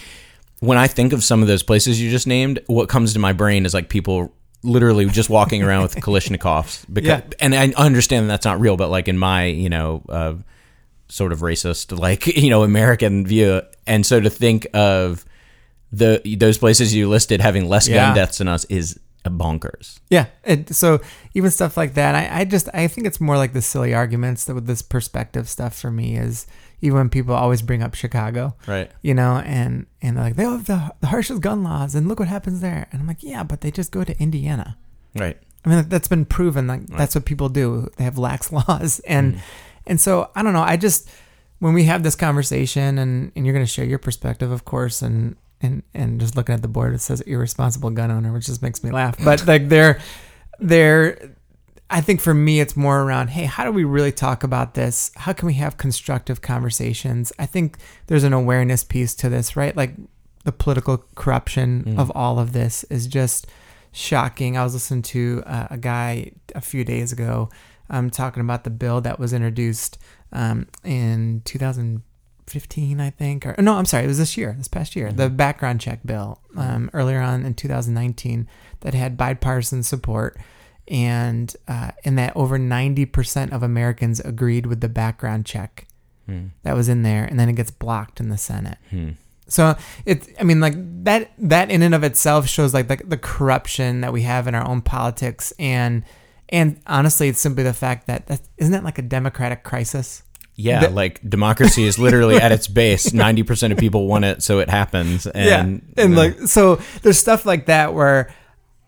When 0.61 0.79
I 0.79 0.87
think 0.87 1.13
of 1.13 1.25
some 1.25 1.43
of 1.43 1.49
those 1.49 1.63
places 1.63 2.01
you 2.01 2.11
just 2.11 2.27
named, 2.27 2.61
what 2.67 2.89
comes 2.89 3.13
to 3.15 3.19
my 3.19 3.33
brain 3.33 3.67
is 3.67 3.75
like 3.75 3.89
people 3.89 4.33
literally 4.63 5.07
just 5.07 5.29
walking 5.29 5.63
around 5.63 5.83
with 5.83 5.97
Kalashnikovs. 5.97 6.85
Because, 6.93 7.09
Yeah. 7.09 7.23
And 7.41 7.55
I 7.55 7.73
understand 7.77 8.31
that's 8.31 8.45
not 8.45 8.61
real, 8.61 8.77
but 8.77 8.89
like 8.89 9.09
in 9.09 9.19
my, 9.19 9.47
you 9.47 9.69
know, 9.69 10.03
uh, 10.09 10.35
sort 11.09 11.33
of 11.33 11.41
racist, 11.41 11.97
like, 11.99 12.27
you 12.37 12.51
know, 12.51 12.63
American 12.63 13.27
view. 13.27 13.63
And 13.87 14.05
so 14.07 14.21
to 14.21 14.31
think 14.31 14.67
of 14.75 15.25
the 15.91 16.21
those 16.39 16.59
places 16.59 16.95
you 16.95 17.09
listed 17.09 17.41
having 17.41 17.69
less 17.69 17.89
Yeah. 17.89 17.97
gun 18.09 18.17
deaths 18.17 18.39
than 18.39 18.49
us 18.49 18.65
is 18.67 18.99
bonkers. 19.25 20.01
Yeah. 20.11 20.27
It, 20.45 20.75
so 20.75 21.01
even 21.35 21.51
stuff 21.51 21.77
like 21.77 21.95
that, 21.95 22.15
I, 22.15 22.41
I 22.41 22.45
just 22.45 22.69
I 22.75 22.89
think 22.89 23.07
it's 23.07 23.21
more 23.21 23.37
like 23.37 23.53
the 23.53 23.63
silly 23.63 23.95
arguments 23.95 24.45
that 24.45 24.55
with 24.55 24.67
this 24.67 24.83
perspective 24.83 25.49
stuff 25.49 25.79
for 25.79 25.91
me 25.91 26.17
is 26.17 26.47
even 26.81 26.99
when 26.99 27.09
people 27.09 27.35
always 27.35 27.63
bring 27.63 27.83
up 27.83 27.95
Chicago, 27.95 28.57
Right. 28.67 28.91
you 29.03 29.15
know, 29.15 29.37
and 29.45 29.87
and 30.01 30.17
they're 30.17 30.25
like 30.25 30.37
they 30.37 30.43
have 30.45 30.67
the, 30.67 30.93
the 31.01 31.07
harshest 31.09 31.41
gun 31.41 31.63
laws, 31.63 31.95
and 31.95 32.09
look 32.09 32.19
what 32.19 32.27
happens 32.29 32.61
there, 32.61 32.89
and 32.91 33.01
I'm 33.01 33.07
like, 33.07 33.23
yeah, 33.23 33.45
but 33.45 33.61
they 33.61 33.71
just 33.71 33.93
go 33.93 34.03
to 34.03 34.19
Indiana. 34.21 34.77
Right. 35.15 35.39
I 35.65 35.69
mean, 35.69 35.89
that's 35.89 36.09
been 36.09 36.25
proven. 36.25 36.67
Like 36.67 36.87
that's 36.89 37.15
what 37.15 37.25
people 37.25 37.49
do. 37.49 37.89
They 37.97 38.05
have 38.05 38.19
lax 38.19 38.51
laws, 38.69 38.99
and 39.07 39.35
mm. 39.37 39.41
and 39.87 40.01
so 40.01 40.31
I 40.35 40.43
don't 40.43 40.53
know. 40.55 40.63
I 40.63 40.77
just 40.77 41.09
when 41.63 41.75
we 41.75 41.85
have 41.85 42.03
this 42.03 42.17
conversation, 42.17 42.99
and 42.99 43.31
and 43.37 43.47
you're 43.47 43.53
going 43.53 43.65
to 43.65 43.71
share 43.71 43.85
your 43.85 44.01
perspective, 44.01 44.51
of 44.51 44.65
course, 44.65 45.01
and 45.01 45.37
and 45.61 45.85
and 45.95 46.19
just 46.19 46.37
looking 46.37 46.57
at 46.57 46.61
the 46.61 46.67
board, 46.67 46.93
it 46.93 47.01
says 47.01 47.21
irresponsible 47.21 47.91
gun 47.91 48.11
owner, 48.11 48.33
which 48.33 48.47
just 48.47 48.63
makes 48.63 48.83
me 48.83 48.91
laugh. 48.91 49.17
But 49.25 49.47
like 49.47 49.69
they're 49.69 50.01
they're. 50.59 51.37
I 51.89 52.01
think 52.01 52.21
for 52.21 52.35
me, 52.35 52.59
it's 52.59 52.75
more 52.75 53.03
around, 53.03 53.29
hey, 53.29 53.45
how 53.45 53.65
do 53.65 53.71
we 53.71 53.85
really 53.85 54.11
talk 54.11 54.43
about 54.43 54.75
this? 54.75 55.13
How 55.15 55.35
can 55.35 55.47
we 55.47 55.55
have 55.55 55.77
constructive 55.77 56.41
conversations? 56.41 57.33
I 57.39 57.47
think 57.47 57.77
there's 58.07 58.25
an 58.25 58.33
awareness 58.33 58.83
piece 58.83 59.15
to 59.17 59.29
this, 59.29 59.57
right? 59.57 59.77
Like 59.77 59.95
the 60.45 60.53
political 60.53 61.05
corruption 61.15 61.97
of 61.99 62.11
all 62.15 62.39
of 62.39 62.55
this 62.55 62.83
is 62.85 63.07
just 63.07 63.47
shocking. 63.93 64.57
I 64.57 64.65
was 64.65 64.73
listening 64.73 65.03
to 65.03 65.43
uh, 65.47 65.67
a 65.71 65.77
guy 65.77 66.33
a 66.55 66.63
few 66.63 66.83
days 66.83 67.13
ago 67.13 67.51
um, 67.93 68.11
talking 68.11 68.41
about 68.41 68.65
the 68.65 68.71
bill 68.71 69.01
that 69.03 69.21
was 69.21 69.33
introduced 69.33 69.99
um, 70.33 70.67
in 70.83 71.43
2015, 71.45 73.01
I 73.01 73.11
think. 73.11 73.47
Or 73.47 73.55
no, 73.59 73.75
I'm 73.75 73.85
sorry, 73.85 74.05
it 74.05 74.09
was 74.09 74.19
this 74.19 74.37
year, 74.37 74.55
this 74.59 74.67
past 74.67 74.97
year. 74.97 75.13
The 75.13 75.31
background 75.31 75.81
check 75.81 76.01
bill 76.05 76.41
um, 76.57 76.91
earlier 76.93 77.21
on 77.21 77.45
in 77.47 77.55
2019 77.55 78.49
that 78.81 78.95
had 78.95 79.17
bipartisan 79.17 79.85
support. 79.85 80.37
And 80.89 81.55
uh, 81.69 81.93
and 82.05 82.19
that 82.19 82.37
over 82.37 82.59
90% 82.59 83.53
of 83.53 83.63
Americans 83.63 84.19
agreed 84.19 84.67
with 84.67 84.81
the 84.81 84.89
background 84.89 85.47
check 85.47 85.87
Hmm. 86.27 86.47
that 86.63 86.77
was 86.77 86.89
in 86.89 87.03
there, 87.03 87.25
and 87.25 87.39
then 87.39 87.49
it 87.49 87.55
gets 87.57 87.71
blocked 87.73 88.21
in 88.21 88.29
the 88.29 88.39
Senate. 88.39 88.79
Hmm. 88.91 89.11
So 89.49 89.75
it's, 90.07 90.29
I 90.39 90.45
mean, 90.45 90.61
like 90.61 90.75
that, 91.05 91.33
that 91.39 91.69
in 91.71 91.83
and 91.83 91.95
of 91.97 92.05
itself 92.05 92.47
shows 92.47 92.73
like 92.73 92.87
the, 92.87 92.97
the 93.05 93.19
corruption 93.19 94.03
that 94.03 94.13
we 94.13 94.23
have 94.23 94.47
in 94.47 94.55
our 94.55 94.67
own 94.67 94.83
politics, 94.83 95.53
and 95.59 96.05
and 96.53 96.81
honestly, 96.87 97.29
it's 97.29 97.41
simply 97.41 97.65
the 97.65 97.73
fact 97.73 98.07
that 98.07 98.27
that 98.27 98.43
isn't 98.59 98.73
that 98.73 98.85
like 98.85 98.99
a 98.99 99.03
democratic 99.03 99.65
crisis. 99.65 100.23
Yeah, 100.55 100.81
The- 100.81 100.91
like 100.91 101.29
democracy 101.29 101.85
is 101.85 101.99
literally 101.99 102.37
at 102.37 102.53
its 102.53 102.69
base. 102.69 103.13
Ninety 103.15 103.43
percent 103.43 103.73
of 103.73 103.79
people 103.79 104.07
want 104.07 104.27
it, 104.27 104.43
so 104.43 104.61
it 104.61 104.69
happens. 104.69 105.27
And 105.27 105.83
yeah, 105.97 106.05
and 106.05 106.15
uh, 106.15 106.17
like 106.17 106.39
so, 106.41 106.79
there's 107.03 107.19
stuff 107.19 107.45
like 107.47 107.67
that 107.67 107.95
where. 107.95 108.33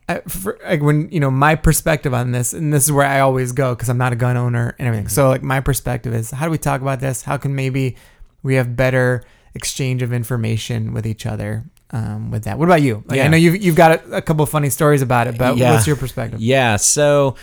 I, 0.07 0.21
for, 0.29 0.59
like 0.63 0.83
when 0.83 1.09
you 1.11 1.19
know 1.19 1.31
my 1.31 1.55
perspective 1.55 2.13
on 2.13 2.33
this, 2.33 2.53
and 2.53 2.71
this 2.71 2.85
is 2.85 2.93
where 2.93 3.07
I 3.07 3.21
always 3.21 3.53
go 3.53 3.75
because 3.75 3.89
I'm 3.89 3.97
not 3.97 4.13
a 4.13 4.17
gun 4.17 4.37
owner 4.37 4.77
and 4.79 4.87
everything. 4.87 5.09
So 5.09 5.29
like 5.29 5.43
my 5.43 5.61
perspective 5.61 6.13
is, 6.13 6.31
how 6.31 6.45
do 6.45 6.51
we 6.51 6.59
talk 6.59 6.83
about 6.83 7.01
this? 7.01 7.23
How 7.23 7.39
can 7.39 7.55
maybe 7.55 7.97
we 8.43 8.57
have 8.57 8.77
better 8.77 9.25
exchange 9.55 10.03
of 10.03 10.13
information 10.13 10.93
with 10.93 11.07
each 11.07 11.25
other 11.25 11.65
um, 11.91 12.31
with 12.31 12.45
that? 12.45 12.59
What 12.59 12.65
about 12.67 12.83
you? 12.83 13.03
Like, 13.07 13.21
I 13.21 13.29
know 13.29 13.37
you've 13.37 13.63
you've 13.63 13.77
got 13.77 13.93
a, 14.07 14.17
a 14.19 14.23
couple 14.23 14.43
of 14.43 14.51
funny 14.51 14.71
stories 14.71 15.03
about 15.03 15.27
it, 15.27 15.39
but 15.39 15.57
Yeah. 15.57 15.73
what's 15.73 15.87
your 15.87 15.97
perspective? 15.97 16.41
Yeah, 16.41 16.77
so 16.77 17.37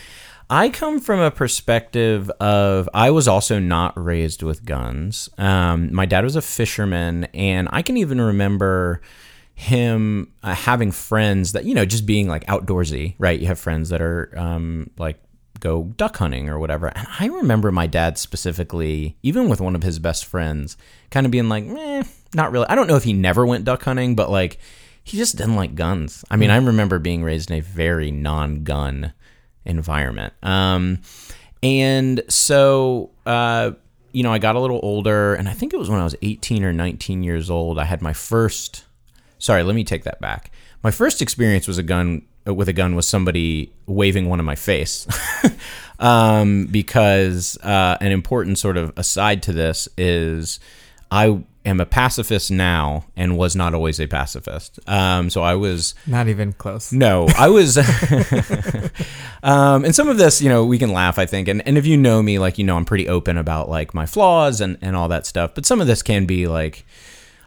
I 0.49 0.69
come 0.69 0.99
from 0.99 1.19
a 1.19 1.31
perspective 1.31 2.29
of 2.41 2.89
I 2.93 3.11
was 3.11 3.27
also 3.27 3.59
not 3.59 3.93
raised 4.01 4.43
with 4.43 4.65
guns. 4.65 5.29
Um, 5.37 5.93
my 5.93 6.05
dad 6.05 6.23
was 6.23 6.35
a 6.35 6.41
fisherman, 6.41 7.25
and 7.33 7.69
I 7.71 7.81
can 7.81 7.95
even 7.97 8.19
remember 8.19 9.01
him 9.53 10.31
uh, 10.43 10.55
having 10.55 10.91
friends 10.91 11.51
that 11.51 11.65
you 11.65 11.75
know 11.75 11.85
just 11.85 12.05
being 12.05 12.27
like 12.27 12.45
outdoorsy, 12.47 13.15
right? 13.19 13.39
You 13.39 13.47
have 13.47 13.59
friends 13.59 13.89
that 13.89 14.01
are 14.01 14.33
um, 14.37 14.89
like 14.97 15.19
go 15.59 15.83
duck 15.95 16.17
hunting 16.17 16.49
or 16.49 16.57
whatever. 16.59 16.87
And 16.87 17.07
I 17.19 17.27
remember 17.27 17.71
my 17.71 17.85
dad 17.85 18.17
specifically, 18.17 19.17
even 19.21 19.47
with 19.47 19.61
one 19.61 19.75
of 19.75 19.83
his 19.83 19.99
best 19.99 20.25
friends, 20.25 20.75
kind 21.11 21.25
of 21.25 21.31
being 21.31 21.47
like, 21.49 21.65
eh, 21.65 22.03
not 22.33 22.51
really. 22.51 22.67
I 22.67 22.75
don't 22.75 22.87
know 22.87 22.95
if 22.95 23.03
he 23.03 23.13
never 23.13 23.45
went 23.45 23.65
duck 23.65 23.83
hunting, 23.83 24.15
but 24.15 24.29
like 24.29 24.59
he 25.03 25.17
just 25.17 25.37
didn't 25.37 25.55
like 25.55 25.75
guns. 25.75 26.23
I 26.29 26.35
mean, 26.35 26.49
I 26.49 26.57
remember 26.57 26.99
being 26.99 27.23
raised 27.23 27.49
in 27.49 27.57
a 27.57 27.61
very 27.61 28.11
non-gun 28.11 29.13
environment. 29.65 30.33
Um, 30.43 30.99
and 31.63 32.23
so, 32.27 33.11
uh, 33.25 33.71
you 34.11 34.23
know, 34.23 34.33
I 34.33 34.39
got 34.39 34.55
a 34.55 34.59
little 34.59 34.79
older, 34.83 35.35
and 35.35 35.47
I 35.47 35.53
think 35.53 35.73
it 35.73 35.77
was 35.77 35.89
when 35.89 35.99
I 35.99 36.03
was 36.03 36.15
18 36.21 36.63
or 36.63 36.73
19 36.73 37.23
years 37.23 37.49
old. 37.49 37.79
I 37.79 37.85
had 37.85 38.01
my 38.01 38.13
first. 38.13 38.85
Sorry, 39.39 39.63
let 39.63 39.75
me 39.75 39.83
take 39.83 40.03
that 40.03 40.21
back. 40.21 40.51
My 40.83 40.91
first 40.91 41.21
experience 41.21 41.67
was 41.67 41.77
a 41.77 41.83
gun 41.83 42.23
uh, 42.47 42.53
with 42.53 42.67
a 42.67 42.73
gun 42.73 42.95
was 42.95 43.07
somebody 43.07 43.71
waving 43.85 44.27
one 44.27 44.39
in 44.39 44.45
my 44.45 44.55
face. 44.55 45.07
um, 45.99 46.67
because 46.67 47.57
uh, 47.63 47.97
an 48.01 48.11
important 48.11 48.57
sort 48.57 48.77
of 48.77 48.91
aside 48.97 49.43
to 49.43 49.53
this 49.53 49.87
is 49.97 50.59
I 51.11 51.43
am 51.65 51.79
a 51.79 51.85
pacifist 51.85 52.49
now 52.51 53.05
and 53.15 53.37
was 53.37 53.55
not 53.55 53.73
always 53.73 53.99
a 53.99 54.07
pacifist. 54.07 54.79
Um, 54.87 55.29
so 55.29 55.41
I 55.41 55.55
was 55.55 55.93
Not 56.07 56.27
even 56.27 56.53
close. 56.53 56.91
no, 56.91 57.27
I 57.37 57.49
was. 57.49 57.77
um, 59.43 59.85
and 59.85 59.95
some 59.95 60.07
of 60.07 60.17
this, 60.17 60.41
you 60.41 60.49
know, 60.49 60.65
we 60.65 60.77
can 60.77 60.91
laugh, 60.91 61.17
I 61.19 61.25
think. 61.25 61.47
And, 61.47 61.65
and 61.67 61.77
if 61.77 61.85
you 61.85 61.97
know 61.97 62.21
me, 62.21 62.39
like, 62.39 62.57
you 62.57 62.63
know, 62.63 62.77
I'm 62.77 62.85
pretty 62.85 63.07
open 63.07 63.37
about 63.37 63.69
like 63.69 63.93
my 63.93 64.05
flaws 64.05 64.61
and, 64.61 64.77
and 64.81 64.95
all 64.95 65.07
that 65.09 65.25
stuff. 65.25 65.53
But 65.55 65.65
some 65.65 65.81
of 65.81 65.87
this 65.87 66.01
can 66.03 66.25
be 66.25 66.47
like, 66.47 66.85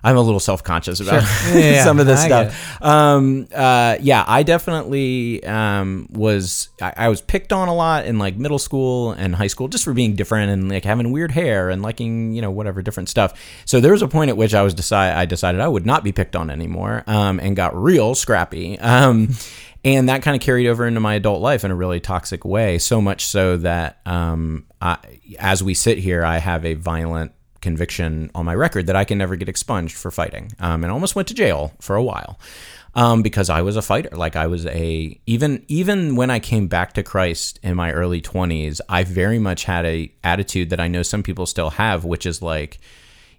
I'm 0.04 0.18
a 0.18 0.20
little 0.20 0.38
self 0.38 0.62
conscious 0.62 1.00
about 1.00 1.24
Sure. 1.24 1.60
Yeah, 1.60 1.82
some 1.82 1.98
of 1.98 2.06
this 2.06 2.20
I 2.20 2.26
stuff. 2.26 2.82
Um, 2.82 3.48
uh, 3.54 3.96
yeah, 4.00 4.22
I 4.26 4.42
definitely 4.42 5.42
um, 5.44 6.08
was. 6.10 6.68
I, 6.80 6.92
I 6.96 7.08
was 7.08 7.22
picked 7.22 7.52
on 7.52 7.68
a 7.68 7.74
lot 7.74 8.04
in 8.04 8.18
like 8.18 8.36
middle 8.36 8.58
school 8.58 9.12
and 9.12 9.34
high 9.34 9.46
school 9.46 9.68
just 9.68 9.82
for 9.82 9.94
being 9.94 10.14
different 10.14 10.50
and 10.50 10.68
like 10.68 10.84
having 10.84 11.10
weird 11.10 11.30
hair 11.30 11.70
and 11.70 11.80
liking 11.80 12.34
you 12.34 12.42
know 12.42 12.50
whatever 12.50 12.82
different 12.82 13.08
stuff. 13.08 13.40
So 13.64 13.80
there 13.80 13.92
was 13.92 14.02
a 14.02 14.08
point 14.08 14.28
at 14.28 14.36
which 14.36 14.52
I 14.52 14.62
was 14.62 14.74
decide 14.74 15.14
I 15.14 15.24
decided 15.24 15.62
I 15.62 15.68
would 15.68 15.86
not 15.86 16.04
be 16.04 16.12
picked 16.12 16.36
on 16.36 16.50
anymore 16.50 17.02
um, 17.06 17.40
and 17.40 17.56
got 17.56 17.74
real 17.74 18.14
scrappy. 18.14 18.78
Um, 18.78 19.30
and 19.84 20.08
that 20.08 20.22
kind 20.22 20.34
of 20.34 20.42
carried 20.42 20.66
over 20.66 20.86
into 20.86 21.00
my 21.00 21.14
adult 21.14 21.40
life 21.40 21.64
in 21.64 21.70
a 21.70 21.74
really 21.74 22.00
toxic 22.00 22.44
way. 22.44 22.78
So 22.78 23.00
much 23.00 23.26
so 23.26 23.56
that 23.58 24.00
um, 24.04 24.66
I, 24.80 24.98
as 25.38 25.62
we 25.62 25.74
sit 25.74 25.98
here, 25.98 26.24
I 26.24 26.38
have 26.38 26.64
a 26.64 26.74
violent 26.74 27.32
conviction 27.64 28.30
on 28.34 28.44
my 28.44 28.54
record 28.54 28.86
that 28.86 28.94
I 28.94 29.04
can 29.04 29.18
never 29.18 29.34
get 29.34 29.48
expunged 29.48 29.96
for 29.96 30.12
fighting, 30.12 30.52
um, 30.60 30.84
and 30.84 30.92
almost 30.92 31.16
went 31.16 31.26
to 31.28 31.34
jail 31.34 31.72
for 31.80 31.96
a 31.96 32.02
while 32.02 32.38
um, 32.94 33.22
because 33.22 33.50
I 33.50 33.62
was 33.62 33.76
a 33.76 33.82
fighter. 33.82 34.10
Like 34.16 34.36
I 34.36 34.46
was 34.46 34.66
a 34.66 35.18
even 35.26 35.64
even 35.68 36.16
when 36.16 36.30
I 36.30 36.38
came 36.38 36.68
back 36.68 36.92
to 36.94 37.02
Christ 37.02 37.58
in 37.62 37.74
my 37.76 37.92
early 37.92 38.20
twenties, 38.20 38.80
I 38.88 39.04
very 39.04 39.38
much 39.38 39.64
had 39.64 39.84
a 39.84 40.12
attitude 40.22 40.70
that 40.70 40.80
I 40.80 40.88
know 40.88 41.02
some 41.02 41.22
people 41.22 41.46
still 41.46 41.70
have, 41.70 42.04
which 42.04 42.26
is 42.26 42.40
like, 42.40 42.78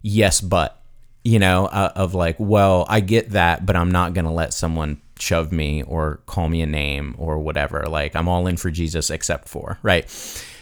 yes, 0.01 0.41
but 0.41 0.81
you 1.23 1.39
know, 1.39 1.65
uh, 1.67 1.91
of 1.95 2.13
like, 2.13 2.35
well, 2.37 2.85
I 2.87 2.99
get 2.99 3.31
that, 3.31 3.65
but 3.65 3.75
I'm 3.75 3.91
not 3.91 4.13
gonna 4.13 4.33
let 4.33 4.53
someone 4.53 5.01
shove 5.17 5.51
me 5.51 5.81
or 5.83 6.19
call 6.25 6.49
me 6.49 6.61
a 6.61 6.65
name 6.65 7.15
or 7.17 7.39
whatever. 7.39 7.85
Like 7.87 8.15
I'm 8.15 8.27
all 8.27 8.47
in 8.47 8.57
for 8.57 8.69
Jesus 8.69 9.09
except 9.09 9.47
for 9.47 9.79
right. 9.81 10.05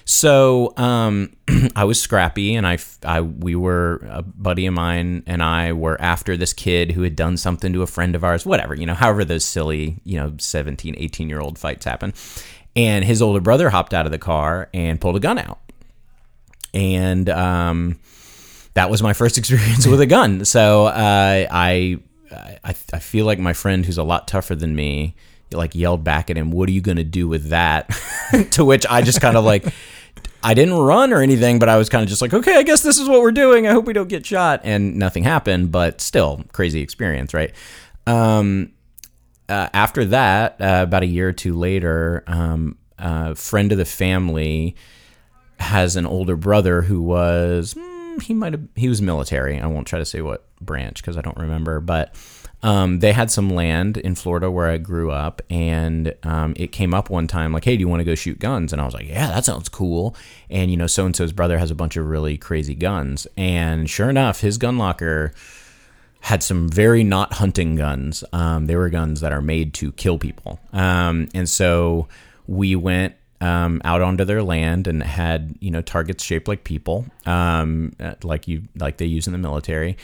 So 0.05 0.73
um, 0.77 1.35
I 1.75 1.85
was 1.85 1.99
scrappy, 2.01 2.55
and 2.55 2.67
I, 2.67 2.77
I, 3.03 3.21
we 3.21 3.55
were 3.55 4.05
a 4.09 4.21
buddy 4.21 4.65
of 4.65 4.73
mine 4.73 5.23
and 5.25 5.41
I 5.41 5.73
were 5.73 5.99
after 6.01 6.35
this 6.35 6.53
kid 6.53 6.91
who 6.91 7.03
had 7.03 7.15
done 7.15 7.37
something 7.37 7.73
to 7.73 7.81
a 7.81 7.87
friend 7.87 8.15
of 8.15 8.23
ours, 8.23 8.45
whatever, 8.45 8.75
you 8.75 8.85
know, 8.85 8.93
however 8.93 9.23
those 9.23 9.45
silly, 9.45 9.99
you 10.03 10.17
know, 10.17 10.33
17, 10.37 10.95
18 10.97 11.29
year 11.29 11.39
old 11.39 11.57
fights 11.57 11.85
happen. 11.85 12.13
And 12.75 13.05
his 13.05 13.21
older 13.21 13.39
brother 13.39 13.69
hopped 13.69 13.93
out 13.93 14.05
of 14.05 14.11
the 14.11 14.17
car 14.17 14.69
and 14.73 14.99
pulled 14.99 15.15
a 15.15 15.19
gun 15.19 15.37
out. 15.37 15.59
And 16.73 17.29
um, 17.29 17.99
that 18.73 18.89
was 18.89 19.03
my 19.03 19.13
first 19.13 19.37
experience 19.37 19.85
with 19.85 20.01
a 20.01 20.07
gun. 20.07 20.43
So 20.45 20.87
uh, 20.87 21.47
I, 21.49 21.99
I, 22.31 22.75
I 22.93 22.99
feel 22.99 23.25
like 23.25 23.39
my 23.39 23.53
friend 23.53 23.85
who's 23.85 23.97
a 23.97 24.03
lot 24.03 24.27
tougher 24.27 24.55
than 24.55 24.75
me, 24.75 25.15
like 25.51 25.75
yelled 25.75 26.03
back 26.03 26.29
at 26.29 26.37
him, 26.37 26.51
"What 26.51 26.67
are 26.67 26.71
you 26.71 26.81
gonna 26.81 27.03
do 27.03 27.27
with 27.27 27.49
that?" 27.49 27.89
to 28.51 28.65
which 28.65 28.85
I 28.89 29.01
just 29.01 29.21
kind 29.21 29.37
of 29.37 29.43
like, 29.43 29.65
I 30.43 30.53
didn't 30.53 30.75
run 30.75 31.13
or 31.13 31.21
anything, 31.21 31.57
but 31.57 31.69
I 31.69 31.77
was 31.77 31.89
kind 31.89 32.03
of 32.03 32.09
just 32.09 32.21
like, 32.21 32.33
"Okay, 32.33 32.57
I 32.57 32.63
guess 32.63 32.83
this 32.83 32.99
is 32.99 33.07
what 33.07 33.21
we're 33.21 33.31
doing. 33.31 33.65
I 33.65 33.71
hope 33.71 33.85
we 33.85 33.93
don't 33.93 34.09
get 34.09 34.25
shot." 34.25 34.61
And 34.63 34.97
nothing 34.97 35.23
happened, 35.23 35.71
but 35.71 36.01
still, 36.01 36.43
crazy 36.51 36.81
experience, 36.81 37.33
right? 37.33 37.53
Um, 38.05 38.73
uh, 39.47 39.69
after 39.73 40.05
that, 40.05 40.59
uh, 40.59 40.83
about 40.83 41.03
a 41.03 41.07
year 41.07 41.29
or 41.29 41.33
two 41.33 41.53
later, 41.55 42.23
um, 42.27 42.77
a 42.97 43.35
friend 43.35 43.71
of 43.71 43.77
the 43.77 43.85
family 43.85 44.75
has 45.59 45.95
an 45.95 46.05
older 46.05 46.35
brother 46.35 46.81
who 46.81 47.01
was 47.01 47.73
mm, 47.73 48.21
he 48.21 48.33
might 48.33 48.53
have 48.53 48.67
he 48.75 48.89
was 48.89 49.01
military. 49.01 49.59
I 49.59 49.67
won't 49.67 49.87
try 49.87 49.99
to 49.99 50.05
say 50.05 50.21
what 50.21 50.45
branch 50.59 51.01
because 51.01 51.17
I 51.17 51.21
don't 51.21 51.37
remember, 51.37 51.79
but 51.79 52.15
um, 52.63 52.99
they 52.99 53.11
had 53.11 53.29
some 53.29 53.49
land 53.49 53.97
in 53.97 54.15
Florida 54.15 54.49
where 54.49 54.67
I 54.67 54.77
grew 54.77 55.11
up, 55.11 55.41
and 55.49 56.15
um, 56.23 56.53
it 56.55 56.71
came 56.71 56.93
up 56.93 57.09
one 57.09 57.27
time 57.27 57.51
like, 57.51 57.65
"Hey, 57.65 57.75
do 57.75 57.81
you 57.81 57.89
want 57.89 57.99
to 57.99 58.05
go 58.05 58.15
shoot 58.15 58.39
guns?" 58.39 58.71
And 58.71 58.81
I 58.81 58.85
was 58.85 58.93
like, 58.93 59.07
"Yeah, 59.07 59.27
that 59.27 59.43
sounds 59.43 59.67
cool." 59.67 60.15
And 60.49 60.71
you 60.71 60.77
know, 60.77 60.87
so 60.87 61.05
and 61.05 61.15
so's 61.15 61.33
brother 61.33 61.57
has 61.57 61.71
a 61.71 61.75
bunch 61.75 61.97
of 61.97 62.07
really 62.07 62.37
crazy 62.37 62.73
guns, 62.73 63.27
and 63.35 63.89
sure 63.89 64.09
enough, 64.09 64.39
his 64.39 64.57
gun 64.57 64.77
locker 64.77 65.33
had 66.21 66.41
some 66.41 66.69
very 66.69 67.03
not 67.03 67.33
hunting 67.33 67.75
guns. 67.75 68.23
Um, 68.31 68.67
they 68.67 68.77
were 68.77 68.89
guns 68.89 69.19
that 69.19 69.33
are 69.33 69.41
made 69.41 69.73
to 69.73 69.91
kill 69.91 70.17
people. 70.17 70.57
Um, 70.71 71.27
and 71.33 71.49
so 71.49 72.07
we 72.47 72.77
went 72.77 73.15
um, 73.41 73.81
out 73.83 74.01
onto 74.01 74.23
their 74.23 74.41
land 74.41 74.87
and 74.87 75.03
had 75.03 75.53
you 75.59 75.69
know 75.69 75.81
targets 75.81 76.23
shaped 76.23 76.47
like 76.47 76.63
people, 76.63 77.05
um, 77.25 77.91
like 78.23 78.47
you 78.47 78.63
like 78.77 78.97
they 78.97 79.05
use 79.05 79.27
in 79.27 79.33
the 79.33 79.39
military. 79.39 79.97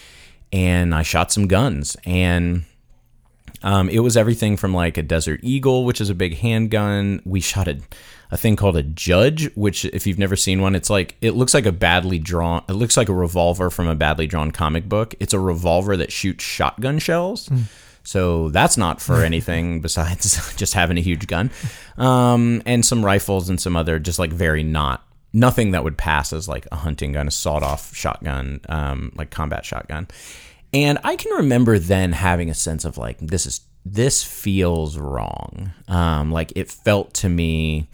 And 0.51 0.96
I 0.96 1.03
shot 1.03 1.32
some 1.32 1.48
guns, 1.48 1.96
and 2.06 2.63
um, 3.62 3.89
it 3.89 4.00
was 4.00 4.15
everything 4.15 4.58
from 4.58 4.74
like 4.74 4.98
a 4.98 5.03
Desert 5.03 5.41
Eagle, 5.44 5.86
which 5.86 6.00
is 6.01 6.10
a 6.10 6.15
big 6.15 6.38
handgun. 6.38 7.22
We 7.25 7.41
shot 7.41 7.68
a, 7.68 7.79
a 8.32 8.38
thing 8.38 8.56
called 8.56 8.77
a 8.77 8.84
Judge, 8.84 9.53
which 9.56 9.86
if 9.86 10.08
you've 10.08 10.20
never 10.20 10.36
seen 10.36 10.62
one, 10.62 10.75
it's 10.75 10.89
like 10.89 11.15
it 11.22 11.32
looks 11.32 11.53
like 11.53 11.65
a 11.65 11.72
badly 11.72 12.20
drawn. 12.20 12.63
It 12.70 12.74
looks 12.74 12.96
like 12.96 13.10
a 13.10 13.13
revolver 13.13 13.70
from 13.70 13.88
a 13.88 13.96
badly 13.96 14.27
drawn 14.27 14.51
comic 14.51 14.88
book. 14.88 15.13
It's 15.20 15.34
a 15.34 15.39
revolver 15.39 15.98
that 15.98 16.12
shoots 16.12 16.44
shotgun 16.44 17.00
shells. 17.00 17.50
So 18.03 18.50
that's 18.50 18.77
not 18.77 19.01
for 19.01 19.24
anything 19.24 19.82
besides 19.82 20.56
just 20.56 20.74
having 20.74 20.98
a 20.98 21.01
huge 21.01 21.27
gun, 21.27 21.51
um, 21.98 22.62
and 22.65 22.86
some 22.86 23.06
rifles 23.06 23.50
and 23.50 23.60
some 23.60 23.75
other 23.75 24.00
just 24.00 24.20
like 24.20 24.32
very 24.32 24.63
not 24.63 25.06
nothing 25.34 25.72
that 25.72 25.84
would 25.84 25.98
pass 25.98 26.34
as 26.34 26.48
like 26.48 26.68
a 26.72 26.78
hunting 26.78 27.14
gun, 27.14 27.28
a 27.28 27.32
sawed 27.32 27.64
off 27.64 27.96
shotgun, 27.96 28.62
um, 28.70 29.12
like 29.16 29.30
combat 29.30 29.66
shotgun. 29.66 30.08
And 30.74 31.00
I 31.04 31.16
can 31.16 31.32
remember 31.32 31.80
then 31.80 32.12
having 32.12 32.50
a 32.50 32.54
sense 32.54 32.86
of 32.86 32.98
like 32.98 33.18
this 33.20 33.46
is 33.46 33.62
this 33.86 34.24
feels 34.24 34.98
wrong. 34.98 35.72
Um, 35.88 36.32
like 36.32 36.54
it 36.56 36.70
felt 36.70 37.14
to 37.16 37.30
me 37.30 37.90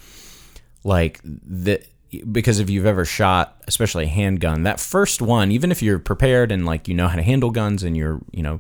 like 0.84 1.20
that 1.24 1.88
because 2.32 2.60
if 2.60 2.70
you've 2.70 2.86
ever 2.86 3.04
shot 3.04 3.62
especially 3.68 4.06
a 4.06 4.08
handgun 4.08 4.64
that 4.64 4.80
first 4.80 5.22
one 5.22 5.52
even 5.52 5.72
if 5.72 5.82
you're 5.82 6.00
prepared 6.00 6.52
and 6.52 6.66
like 6.66 6.88
you 6.88 6.94
know 6.94 7.08
how 7.08 7.16
to 7.16 7.24
handle 7.24 7.50
guns 7.50 7.84
and 7.84 7.98
you're 7.98 8.22
you 8.32 8.44
know 8.44 8.60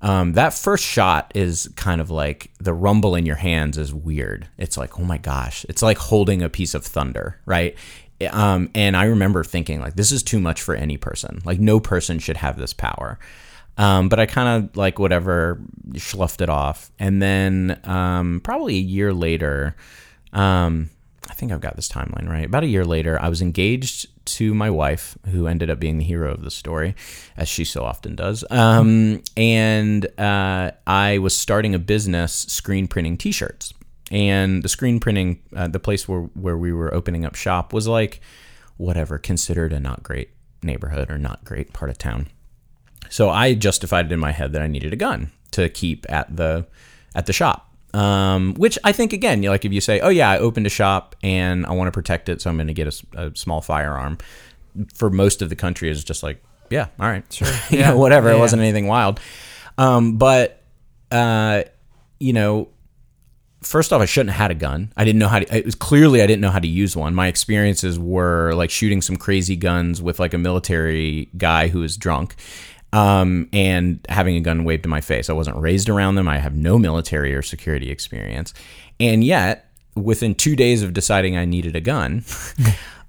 um, 0.00 0.34
that 0.34 0.52
first 0.52 0.84
shot 0.84 1.32
is 1.34 1.70
kind 1.76 2.00
of 2.00 2.10
like 2.10 2.50
the 2.60 2.74
rumble 2.74 3.14
in 3.14 3.24
your 3.24 3.36
hands 3.36 3.76
is 3.76 3.92
weird 3.92 4.48
it's 4.58 4.76
like 4.76 4.98
oh 4.98 5.04
my 5.04 5.18
gosh 5.18 5.64
it's 5.68 5.82
like 5.82 5.98
holding 5.98 6.42
a 6.42 6.48
piece 6.48 6.74
of 6.74 6.84
thunder 6.84 7.40
right 7.46 7.76
um, 8.30 8.70
and 8.74 8.96
i 8.96 9.04
remember 9.04 9.44
thinking 9.44 9.80
like 9.80 9.96
this 9.96 10.12
is 10.12 10.22
too 10.22 10.40
much 10.40 10.62
for 10.62 10.74
any 10.74 10.96
person 10.96 11.40
like 11.44 11.58
no 11.58 11.80
person 11.80 12.18
should 12.18 12.36
have 12.36 12.58
this 12.58 12.72
power 12.72 13.18
um, 13.76 14.08
but 14.08 14.20
I 14.20 14.26
kind 14.26 14.64
of 14.64 14.76
like 14.76 14.98
whatever 14.98 15.60
sloughed 15.96 16.40
it 16.40 16.48
off. 16.48 16.90
And 16.98 17.20
then 17.20 17.80
um, 17.84 18.40
probably 18.44 18.76
a 18.76 18.80
year 18.80 19.12
later, 19.12 19.74
um, 20.32 20.90
I 21.28 21.34
think 21.34 21.52
I've 21.52 21.60
got 21.60 21.76
this 21.76 21.88
timeline 21.88 22.28
right. 22.28 22.44
About 22.44 22.64
a 22.64 22.68
year 22.68 22.84
later, 22.84 23.20
I 23.20 23.28
was 23.28 23.40
engaged 23.40 24.08
to 24.26 24.54
my 24.54 24.70
wife, 24.70 25.16
who 25.30 25.46
ended 25.46 25.70
up 25.70 25.80
being 25.80 25.98
the 25.98 26.04
hero 26.04 26.32
of 26.32 26.42
the 26.42 26.50
story, 26.50 26.94
as 27.36 27.48
she 27.48 27.64
so 27.64 27.82
often 27.82 28.14
does. 28.14 28.44
Um, 28.50 29.22
and 29.36 30.06
uh, 30.18 30.72
I 30.86 31.18
was 31.18 31.36
starting 31.36 31.74
a 31.74 31.78
business 31.78 32.32
screen 32.32 32.86
printing 32.86 33.16
T-shirts. 33.16 33.74
And 34.10 34.62
the 34.62 34.68
screen 34.68 35.00
printing, 35.00 35.40
uh, 35.56 35.68
the 35.68 35.80
place 35.80 36.06
where 36.08 36.20
where 36.34 36.56
we 36.58 36.72
were 36.72 36.92
opening 36.94 37.24
up 37.24 37.34
shop 37.34 37.72
was 37.72 37.88
like 37.88 38.20
whatever 38.76 39.18
considered 39.18 39.72
a 39.72 39.80
not 39.80 40.02
great 40.02 40.30
neighborhood 40.62 41.10
or 41.10 41.18
not 41.18 41.44
great 41.44 41.72
part 41.72 41.90
of 41.90 41.98
town. 41.98 42.28
So 43.08 43.30
I 43.30 43.54
justified 43.54 44.06
it 44.06 44.12
in 44.12 44.18
my 44.20 44.32
head 44.32 44.52
that 44.52 44.62
I 44.62 44.66
needed 44.66 44.92
a 44.92 44.96
gun 44.96 45.30
to 45.52 45.68
keep 45.68 46.04
at 46.10 46.36
the 46.36 46.66
at 47.14 47.26
the 47.26 47.32
shop. 47.32 47.70
Um, 47.94 48.54
which 48.54 48.76
I 48.82 48.90
think 48.90 49.12
again, 49.12 49.42
you 49.42 49.48
know, 49.48 49.52
like 49.52 49.64
if 49.64 49.72
you 49.72 49.80
say, 49.80 50.00
"Oh 50.00 50.08
yeah, 50.08 50.28
I 50.28 50.38
opened 50.38 50.66
a 50.66 50.70
shop 50.70 51.14
and 51.22 51.64
I 51.64 51.72
want 51.72 51.86
to 51.88 51.92
protect 51.92 52.28
it, 52.28 52.40
so 52.42 52.50
I'm 52.50 52.56
going 52.56 52.66
to 52.66 52.74
get 52.74 52.88
a, 53.14 53.26
a 53.28 53.36
small 53.36 53.60
firearm," 53.60 54.18
for 54.94 55.10
most 55.10 55.42
of 55.42 55.48
the 55.48 55.54
country 55.56 55.88
is 55.88 56.02
just 56.02 56.24
like, 56.24 56.42
"Yeah, 56.70 56.88
all 56.98 57.06
right, 57.08 57.24
sure, 57.32 57.46
you 57.70 57.78
Yeah. 57.78 57.90
know, 57.90 57.96
whatever." 57.96 58.30
Yeah, 58.30 58.34
it 58.36 58.38
wasn't 58.40 58.62
anything 58.62 58.88
wild, 58.88 59.20
um, 59.78 60.16
but 60.18 60.60
uh, 61.12 61.62
you 62.18 62.32
know, 62.32 62.66
first 63.64 63.92
off, 63.92 64.00
I 64.00 64.04
shouldn't 64.04 64.30
have 64.30 64.42
had 64.42 64.50
a 64.50 64.54
gun. 64.54 64.92
I 64.96 65.04
didn't 65.04 65.18
know 65.18 65.28
how 65.28 65.40
to. 65.40 65.56
It 65.56 65.64
was 65.64 65.74
clearly 65.74 66.22
I 66.22 66.26
didn't 66.26 66.40
know 66.40 66.50
how 66.50 66.58
to 66.58 66.68
use 66.68 66.96
one. 66.96 67.14
My 67.14 67.26
experiences 67.28 67.98
were 67.98 68.52
like 68.54 68.70
shooting 68.70 69.02
some 69.02 69.16
crazy 69.16 69.56
guns 69.56 70.02
with 70.02 70.18
like 70.18 70.34
a 70.34 70.38
military 70.38 71.28
guy 71.36 71.68
who 71.68 71.80
was 71.80 71.96
drunk, 71.96 72.34
um, 72.92 73.48
and 73.52 74.04
having 74.08 74.36
a 74.36 74.40
gun 74.40 74.64
waved 74.64 74.84
in 74.84 74.90
my 74.90 75.00
face. 75.00 75.28
I 75.28 75.32
wasn't 75.32 75.56
raised 75.56 75.88
around 75.88 76.14
them. 76.14 76.28
I 76.28 76.38
have 76.38 76.54
no 76.54 76.78
military 76.78 77.34
or 77.34 77.42
security 77.42 77.90
experience, 77.90 78.54
and 79.00 79.24
yet 79.24 79.70
within 79.96 80.34
two 80.34 80.56
days 80.56 80.82
of 80.82 80.92
deciding 80.92 81.36
I 81.36 81.44
needed 81.44 81.76
a 81.76 81.80
gun. 81.80 82.24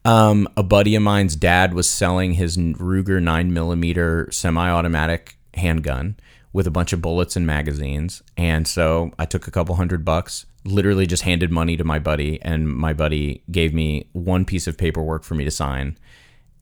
Um, 0.05 0.47
a 0.55 0.61
buddy 0.61 0.93
of 0.93 1.01
mine's 1.01 1.35
dad 1.35 1.73
was 1.73 1.89
selling 1.89 2.33
his 2.33 2.57
Ruger 2.57 3.19
9mm 3.19 4.31
semi 4.31 4.69
automatic 4.69 5.35
handgun 5.55 6.15
with 6.55 6.65
a 6.65 6.71
bunch 6.71 6.93
of 6.93 7.01
bullets 7.01 7.35
and 7.35 7.45
magazines. 7.45 8.23
And 8.37 8.65
so 8.65 9.11
I 9.19 9.25
took 9.25 9.45
a 9.45 9.51
couple 9.51 9.75
hundred 9.75 10.05
bucks, 10.05 10.45
literally 10.63 11.05
just 11.05 11.23
handed 11.23 11.51
money 11.51 11.75
to 11.75 11.83
my 11.83 11.99
buddy, 11.99 12.41
and 12.41 12.65
my 12.65 12.93
buddy 12.93 13.43
gave 13.51 13.73
me 13.73 14.07
one 14.13 14.45
piece 14.45 14.65
of 14.65 14.77
paperwork 14.77 15.25
for 15.25 15.35
me 15.35 15.43
to 15.43 15.51
sign. 15.51 15.97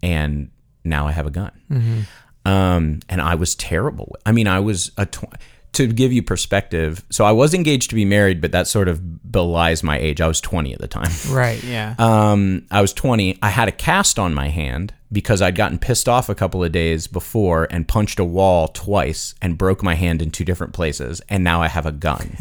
And 0.02 0.50
now 0.84 1.06
I 1.06 1.12
have 1.12 1.28
a 1.28 1.30
gun. 1.30 2.08
Um, 2.44 3.02
and 3.08 3.22
I 3.22 3.36
was 3.36 3.54
terrible. 3.54 4.16
I 4.26 4.32
mean, 4.32 4.48
I 4.48 4.62
was 4.62 4.92
a 4.98 5.06
tw- 5.06 5.26
to 5.74 5.86
give 5.86 6.12
you 6.12 6.24
perspective. 6.24 7.06
So 7.12 7.24
I 7.24 7.32
was 7.32 7.54
engaged 7.54 7.92
to 7.92 7.96
be 7.96 8.04
married, 8.04 8.42
but 8.42 8.52
that 8.52 8.66
sort 8.66 8.88
of 8.88 9.00
belies 9.00 9.84
my 9.84 10.00
age. 10.00 10.22
I 10.22 10.28
was 10.28 10.42
20 10.42 10.74
at 10.74 10.82
the 10.82 10.88
time. 10.88 11.12
Right. 11.30 11.64
Yeah. 11.64 11.94
Um, 12.00 12.66
I 12.72 12.82
was 12.82 12.94
20. 12.94 13.38
I 13.44 13.50
had 13.50 13.68
a 13.68 13.72
cast 13.72 14.18
on 14.18 14.34
my 14.34 14.48
hand 14.48 14.92
because 15.14 15.42
I'd 15.42 15.56
gotten 15.56 15.78
pissed 15.78 16.10
off 16.10 16.28
a 16.28 16.36
couple 16.36 16.64
of 16.64 16.72
days 16.72 17.08
before 17.08 17.68
and 17.70 17.88
punched 17.88 18.20
a 18.20 18.26
wall 18.26 18.68
twice 18.68 19.36
and 19.42 19.58
broke 19.58 19.84
my 19.84 19.94
hand 19.94 20.22
in 20.22 20.32
two 20.32 20.44
different 20.44 20.74
places. 20.74 21.22
And 21.30 21.44
now 21.44 21.62
I 21.62 21.68
have 21.68 21.86
a 21.86 21.92
gun. 21.92 22.36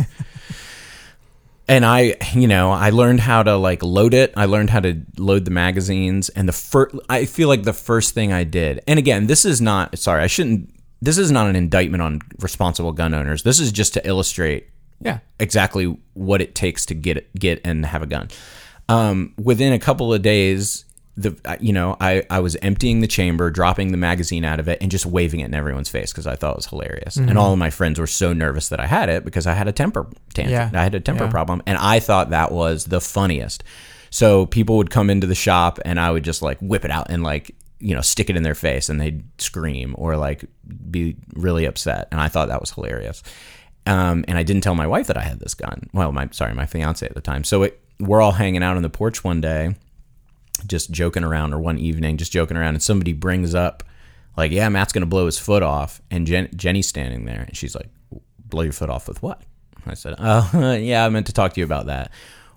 and 1.68 1.84
I, 1.84 2.16
you 2.32 2.48
know, 2.48 2.72
I 2.72 2.90
learned 2.90 3.20
how 3.20 3.42
to 3.42 3.56
like 3.56 3.82
load 3.82 4.14
it. 4.14 4.32
I 4.36 4.46
learned 4.46 4.70
how 4.70 4.80
to 4.80 5.02
load 5.18 5.44
the 5.44 5.50
magazines. 5.50 6.30
And 6.30 6.48
the 6.48 6.52
first, 6.52 6.96
I 7.08 7.26
feel 7.26 7.48
like 7.48 7.64
the 7.64 7.74
first 7.74 8.14
thing 8.14 8.32
I 8.32 8.44
did, 8.44 8.80
and 8.88 8.98
again, 8.98 9.26
this 9.26 9.44
is 9.44 9.60
not, 9.60 9.98
sorry, 9.98 10.22
I 10.22 10.26
shouldn't, 10.26 10.74
this 11.02 11.18
is 11.18 11.30
not 11.30 11.48
an 11.48 11.56
indictment 11.56 12.02
on 12.02 12.20
responsible 12.40 12.92
gun 12.92 13.12
owners. 13.12 13.42
This 13.42 13.60
is 13.60 13.70
just 13.70 13.92
to 13.94 14.08
illustrate 14.08 14.68
yeah. 15.00 15.18
exactly 15.38 15.96
what 16.14 16.40
it 16.40 16.54
takes 16.54 16.86
to 16.86 16.94
get 16.94 17.18
it, 17.18 17.34
get 17.34 17.60
and 17.64 17.84
have 17.84 18.02
a 18.02 18.06
gun. 18.06 18.28
Um, 18.88 19.34
within 19.36 19.72
a 19.72 19.78
couple 19.78 20.12
of 20.12 20.22
days, 20.22 20.84
the 21.16 21.36
you 21.60 21.72
know 21.72 21.96
I 22.00 22.22
I 22.30 22.40
was 22.40 22.56
emptying 22.62 23.00
the 23.00 23.06
chamber, 23.06 23.50
dropping 23.50 23.90
the 23.92 23.98
magazine 23.98 24.44
out 24.44 24.58
of 24.60 24.68
it, 24.68 24.78
and 24.80 24.90
just 24.90 25.04
waving 25.04 25.40
it 25.40 25.44
in 25.46 25.54
everyone's 25.54 25.88
face 25.90 26.10
because 26.12 26.26
I 26.26 26.36
thought 26.36 26.52
it 26.52 26.56
was 26.56 26.66
hilarious. 26.66 27.16
And 27.16 27.36
all 27.38 27.52
of 27.52 27.58
my 27.58 27.70
friends 27.70 27.98
were 27.98 28.06
so 28.06 28.32
nervous 28.32 28.68
that 28.70 28.80
I 28.80 28.86
had 28.86 29.08
it 29.08 29.24
because 29.24 29.46
I 29.46 29.52
had 29.54 29.68
a 29.68 29.72
temper 29.72 30.06
tantrum. 30.34 30.52
Yeah. 30.52 30.70
I 30.72 30.82
had 30.82 30.94
a 30.94 31.00
temper 31.00 31.24
Yeah. 31.24 31.30
problem, 31.30 31.62
and 31.66 31.76
I 31.78 32.00
thought 32.00 32.30
that 32.30 32.50
was 32.52 32.86
the 32.86 33.00
funniest. 33.00 33.62
So 34.10 34.46
people 34.46 34.76
would 34.78 34.90
come 34.90 35.10
into 35.10 35.26
the 35.26 35.34
shop, 35.34 35.78
and 35.84 36.00
I 36.00 36.10
would 36.10 36.24
just 36.24 36.40
like 36.42 36.58
whip 36.60 36.84
it 36.84 36.90
out 36.90 37.08
and 37.10 37.22
like 37.22 37.54
you 37.78 37.94
know 37.94 38.00
stick 38.00 38.30
it 38.30 38.36
in 38.36 38.42
their 38.42 38.54
face, 38.54 38.88
and 38.88 38.98
they'd 39.00 39.22
scream 39.38 39.94
or 39.98 40.16
like 40.16 40.44
be 40.90 41.16
really 41.34 41.66
upset, 41.66 42.08
and 42.10 42.20
I 42.20 42.28
thought 42.28 42.48
that 42.48 42.60
was 42.60 42.70
hilarious. 42.70 43.22
Um, 43.84 44.24
and 44.28 44.38
I 44.38 44.44
didn't 44.44 44.62
tell 44.62 44.76
my 44.76 44.86
wife 44.86 45.08
that 45.08 45.16
I 45.18 45.22
had 45.22 45.40
this 45.40 45.54
gun. 45.54 45.90
Well, 45.92 46.12
my 46.12 46.28
sorry, 46.30 46.54
my 46.54 46.64
fiance 46.66 47.04
at 47.04 47.14
the 47.14 47.20
time. 47.20 47.42
So 47.44 47.64
it, 47.64 47.80
we're 48.00 48.20
all 48.22 48.32
hanging 48.32 48.62
out 48.62 48.76
on 48.76 48.82
the 48.82 48.88
porch 48.90 49.24
one 49.24 49.40
day, 49.40 49.74
just 50.66 50.90
joking 50.90 51.24
around, 51.24 51.52
or 51.54 51.58
one 51.60 51.78
evening, 51.78 52.16
just 52.16 52.32
joking 52.32 52.56
around, 52.56 52.74
and 52.74 52.82
somebody 52.82 53.12
brings 53.12 53.54
up, 53.54 53.82
like, 54.36 54.52
"Yeah, 54.52 54.68
Matt's 54.68 54.92
gonna 54.92 55.06
blow 55.06 55.26
his 55.26 55.38
foot 55.38 55.62
off," 55.62 56.00
and 56.10 56.26
Jen, 56.26 56.48
Jenny's 56.56 56.86
standing 56.88 57.24
there, 57.24 57.42
and 57.48 57.56
she's 57.56 57.74
like, 57.74 57.88
"Blow 58.38 58.62
your 58.62 58.72
foot 58.72 58.90
off 58.90 59.08
with 59.08 59.22
what?" 59.22 59.42
I 59.86 59.94
said, 59.94 60.14
"Oh, 60.18 60.72
yeah, 60.80 61.04
I 61.04 61.08
meant 61.08 61.26
to 61.26 61.32
talk 61.32 61.54
to 61.54 61.60
you 61.60 61.64
about 61.64 61.86
that." 61.86 62.10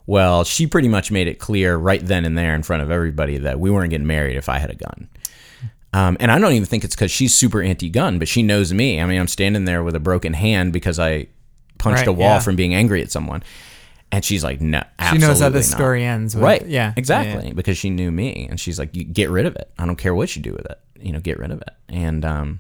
Well, 0.08 0.44
she 0.44 0.68
pretty 0.68 0.88
much 0.88 1.12
made 1.12 1.28
it 1.28 1.40
clear 1.40 1.76
right 1.76 2.06
then 2.06 2.26
and 2.26 2.38
there 2.38 2.54
in 2.54 2.62
front 2.62 2.84
of 2.84 2.92
everybody 2.92 3.40
that 3.40 3.60
we 3.60 3.72
weren't 3.72 3.90
getting 3.90 4.06
married 4.06 4.38
if 4.38 4.50
I 4.50 4.60
had 4.60 4.70
a 4.70 4.76
gun. 4.76 5.10
Um, 5.94 6.18
and 6.20 6.30
I 6.32 6.38
don't 6.38 6.52
even 6.52 6.66
think 6.66 6.84
it's 6.84 6.94
because 6.94 7.10
she's 7.10 7.34
super 7.34 7.62
anti-gun, 7.62 8.20
but 8.20 8.28
she 8.28 8.44
knows 8.44 8.72
me. 8.74 9.00
I 9.02 9.06
mean, 9.06 9.20
I'm 9.20 9.28
standing 9.30 9.66
there 9.66 9.82
with 9.82 9.96
a 9.96 10.00
broken 10.00 10.34
hand 10.34 10.74
because 10.74 11.00
I 11.00 11.28
punched 11.80 12.00
Right, 12.02 12.08
a 12.10 12.14
wall 12.14 12.36
yeah. 12.36 12.40
from 12.40 12.56
being 12.56 12.76
angry 12.76 13.02
at 13.02 13.10
someone, 13.12 13.44
and 14.12 14.24
she's 14.24 14.44
like, 14.44 14.62
"No, 14.62 14.82
She 15.12 15.18
knows 15.18 15.40
how 15.40 15.50
this 15.50 15.70
not." 15.72 15.78
story 15.78 16.04
ends. 16.04 16.36
With, 16.36 16.44
right? 16.44 16.66
Yeah. 16.66 16.94
exactly. 16.96 17.48
Yeah. 17.48 17.54
Because 17.54 17.78
she 17.78 17.90
knew 17.90 18.12
me, 18.12 18.48
and 18.50 18.60
she's 18.60 18.80
like, 18.80 18.92
get 19.14 19.30
rid 19.30 19.46
of 19.46 19.56
it. 19.56 19.72
I 19.78 19.86
don't 19.86 19.98
care 19.98 20.16
what 20.16 20.36
you 20.36 20.42
do 20.42 20.52
with 20.52 20.66
it. 20.66 20.80
You 21.00 21.12
know, 21.12 21.20
get 21.20 21.40
rid 21.40 21.52
of 21.52 21.62
it." 21.62 21.72
And 21.90 22.24
um, 22.24 22.60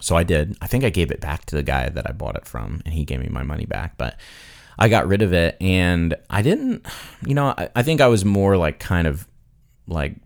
so 0.00 0.16
I 0.16 0.22
did. 0.22 0.56
I 0.60 0.66
think 0.66 0.84
I 0.84 0.90
gave 0.90 1.10
it 1.10 1.20
back 1.20 1.46
to 1.46 1.56
the 1.56 1.62
guy 1.62 1.88
that 1.88 2.08
I 2.08 2.12
bought 2.12 2.36
it 2.36 2.46
from, 2.46 2.82
and 2.84 2.94
he 2.94 3.04
gave 3.04 3.20
me 3.20 3.28
my 3.28 3.42
money 3.42 3.66
back. 3.66 3.96
But 3.98 4.18
I 4.78 4.88
got 4.88 5.08
rid 5.08 5.22
of 5.22 5.32
it, 5.32 5.56
and 5.60 6.14
I 6.30 6.42
didn't. 6.42 6.86
You 7.26 7.34
know, 7.34 7.46
I, 7.56 7.68
I 7.74 7.82
think 7.82 8.00
I 8.00 8.08
was 8.08 8.24
more 8.24 8.56
like 8.56 8.78
kind 8.78 9.06
of 9.06 9.26
like 9.88 10.16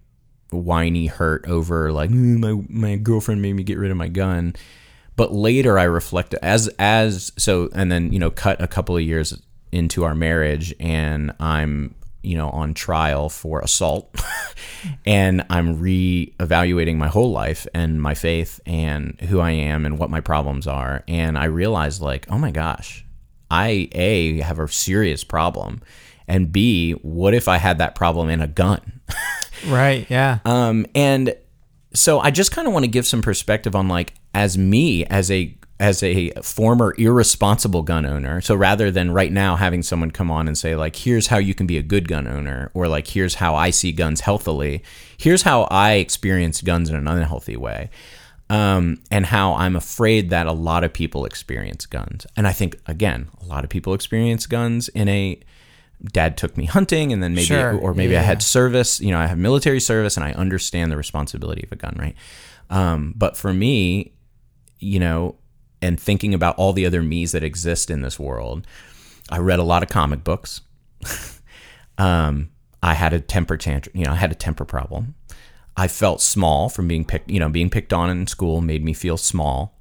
whiny 0.53 1.07
hurt 1.07 1.47
over 1.47 1.93
like 1.93 2.11
"Mm, 2.11 2.39
my 2.41 2.65
my 2.69 2.97
girlfriend 2.97 3.41
made 3.41 3.53
me 3.53 3.63
get 3.63 3.79
rid 3.79 3.91
of 3.91 3.97
my 3.97 4.09
gun 4.09 4.53
but 5.15 5.33
later 5.33 5.79
i 5.79 5.85
reflected 5.85 6.41
as 6.43 6.69
as 6.79 7.31
so 7.39 7.69
and 7.73 7.93
then 7.93 8.13
you 8.13 8.19
know 8.19 8.31
cut 8.31 8.61
a 8.61 8.67
couple 8.67 8.97
of 8.97 9.03
years 9.03 9.41
into 9.73 10.05
our 10.05 10.15
marriage 10.15 10.75
and 10.81 11.33
i'm 11.41 11.95
you 12.23 12.37
know, 12.37 12.51
on 12.51 12.75
trial 12.75 13.29
for 13.29 13.61
assault. 13.61 14.15
and 15.07 15.45
I'm 15.49 15.81
re-evaluating 15.81 16.99
my 16.99 17.09
whole 17.09 17.31
life 17.31 17.67
and 17.75 18.01
my 18.01 18.15
faith 18.15 18.61
and 18.67 19.19
who 19.23 19.41
I 19.41 19.53
am 19.53 19.87
and 19.87 19.99
what 19.99 20.11
my 20.11 20.21
problems 20.21 20.67
are. 20.67 21.03
And 21.09 21.39
I 21.39 21.45
realized 21.45 22.03
like, 22.03 22.27
oh 22.31 22.39
my 22.39 22.51
gosh, 22.51 23.05
I 23.51 23.89
A 23.93 24.41
have 24.41 24.59
a 24.59 24.69
serious 24.69 25.25
problem. 25.25 25.83
And 26.29 26.53
B, 26.53 26.93
what 26.93 27.35
if 27.35 27.49
I 27.49 27.57
had 27.57 27.79
that 27.79 27.95
problem 27.95 28.29
in 28.29 28.41
a 28.41 28.49
gun? 28.49 29.01
Right. 29.69 30.07
Yeah. 30.09 30.39
Um, 30.47 30.87
and 30.95 31.35
so 31.93 32.19
I 32.19 32.31
just 32.31 32.51
kind 32.51 32.67
of 32.67 32.73
want 32.73 32.85
to 32.85 32.91
give 32.91 33.07
some 33.07 33.21
perspective 33.21 33.77
on 33.77 33.89
like 33.89 34.15
as 34.33 34.57
me 34.57 35.05
as 35.05 35.31
a 35.31 35.55
as 35.81 36.03
a 36.03 36.31
former 36.43 36.95
irresponsible 36.99 37.81
gun 37.83 38.05
owner. 38.05 38.43
So 38.43 38.55
rather 38.55 38.91
than 38.91 39.11
right 39.13 39.33
now 39.33 39.57
having 39.57 39.83
someone 39.83 40.11
come 40.11 40.31
on 40.31 40.47
and 40.47 40.57
say 40.57 40.77
like 40.77 40.95
here's 40.95 41.29
how 41.29 41.39
you 41.39 41.55
can 41.55 41.67
be 41.67 41.79
a 41.79 41.83
good 41.83 42.07
gun 42.07 42.27
owner 42.29 42.71
or 42.75 42.87
like 42.87 43.07
here's 43.09 43.37
how 43.37 43.55
I 43.55 43.71
see 43.71 43.91
guns 43.91 44.21
healthily, 44.21 44.83
here's 45.17 45.41
how 45.43 45.63
I 45.71 45.95
experience 45.95 46.61
guns 46.61 46.91
in 46.91 46.97
an 46.97 47.09
unhealthy 47.09 47.57
way. 47.57 47.89
Um, 48.51 49.01
and 49.11 49.25
how 49.27 49.55
I'm 49.55 49.75
afraid 49.75 50.29
that 50.31 50.47
a 50.47 50.53
lot 50.53 50.85
of 50.85 50.93
people 50.93 51.25
experience 51.25 51.87
guns. 51.87 52.27
And 52.37 52.47
I 52.47 52.53
think 52.53 52.79
again, 52.87 53.29
a 53.41 53.47
lot 53.47 53.65
of 53.65 53.71
people 53.71 53.95
experience 53.95 54.47
guns 54.47 54.89
in 54.91 55.09
a 55.09 55.41
dad 56.13 56.37
took 56.37 56.57
me 56.59 56.67
hunting 56.67 57.11
and 57.13 57.23
then 57.23 57.33
maybe 57.33 57.47
Sure. 57.47 57.79
or 57.79 57.95
maybe 57.95 58.19
I 58.19 58.23
had 58.23 58.43
service, 58.43 59.01
you 59.01 59.13
know, 59.13 59.19
I 59.19 59.27
have 59.27 59.39
military 59.39 59.81
service 59.81 60.17
and 60.19 60.25
I 60.25 60.33
understand 60.33 60.93
the 60.93 60.97
responsibility 60.99 61.63
of 61.63 61.73
a 61.73 61.77
gun, 61.77 61.97
right? 61.99 62.17
Um, 62.69 63.15
but 63.17 63.37
for 63.37 63.55
me, 63.55 64.13
you 64.79 64.99
know, 64.99 65.37
and 65.83 65.99
thinking 65.99 66.35
about 66.35 66.57
all 66.57 66.73
the 66.73 66.87
other 66.87 67.03
me's 67.03 67.33
that 67.33 67.43
exist 67.43 67.91
in 67.91 68.03
this 68.03 68.19
world, 68.19 68.67
I 69.31 69.39
read 69.39 69.59
a 69.59 69.65
lot 69.65 69.83
of 69.83 69.89
comic 69.89 70.25
books. 70.25 70.61
um, 71.99 72.51
I 72.83 72.95
had 72.95 73.13
a 73.13 73.21
temper 73.21 73.57
tantrum, 73.57 73.97
you 73.97 74.05
know, 74.05 74.13
I 74.13 74.17
had 74.17 74.33
a 74.33 74.37
temper 74.37 74.65
problem. 74.65 75.15
I 75.77 75.89
felt 75.89 76.21
small 76.21 76.69
from 76.69 76.89
being 76.89 77.05
picked, 77.05 77.31
you 77.31 77.39
know, 77.39 77.49
being 77.49 77.71
picked 77.71 77.93
on 77.93 78.11
in 78.11 78.27
school 78.27 78.61
made 78.61 78.85
me 78.85 78.93
feel 78.93 79.17
small. 79.17 79.77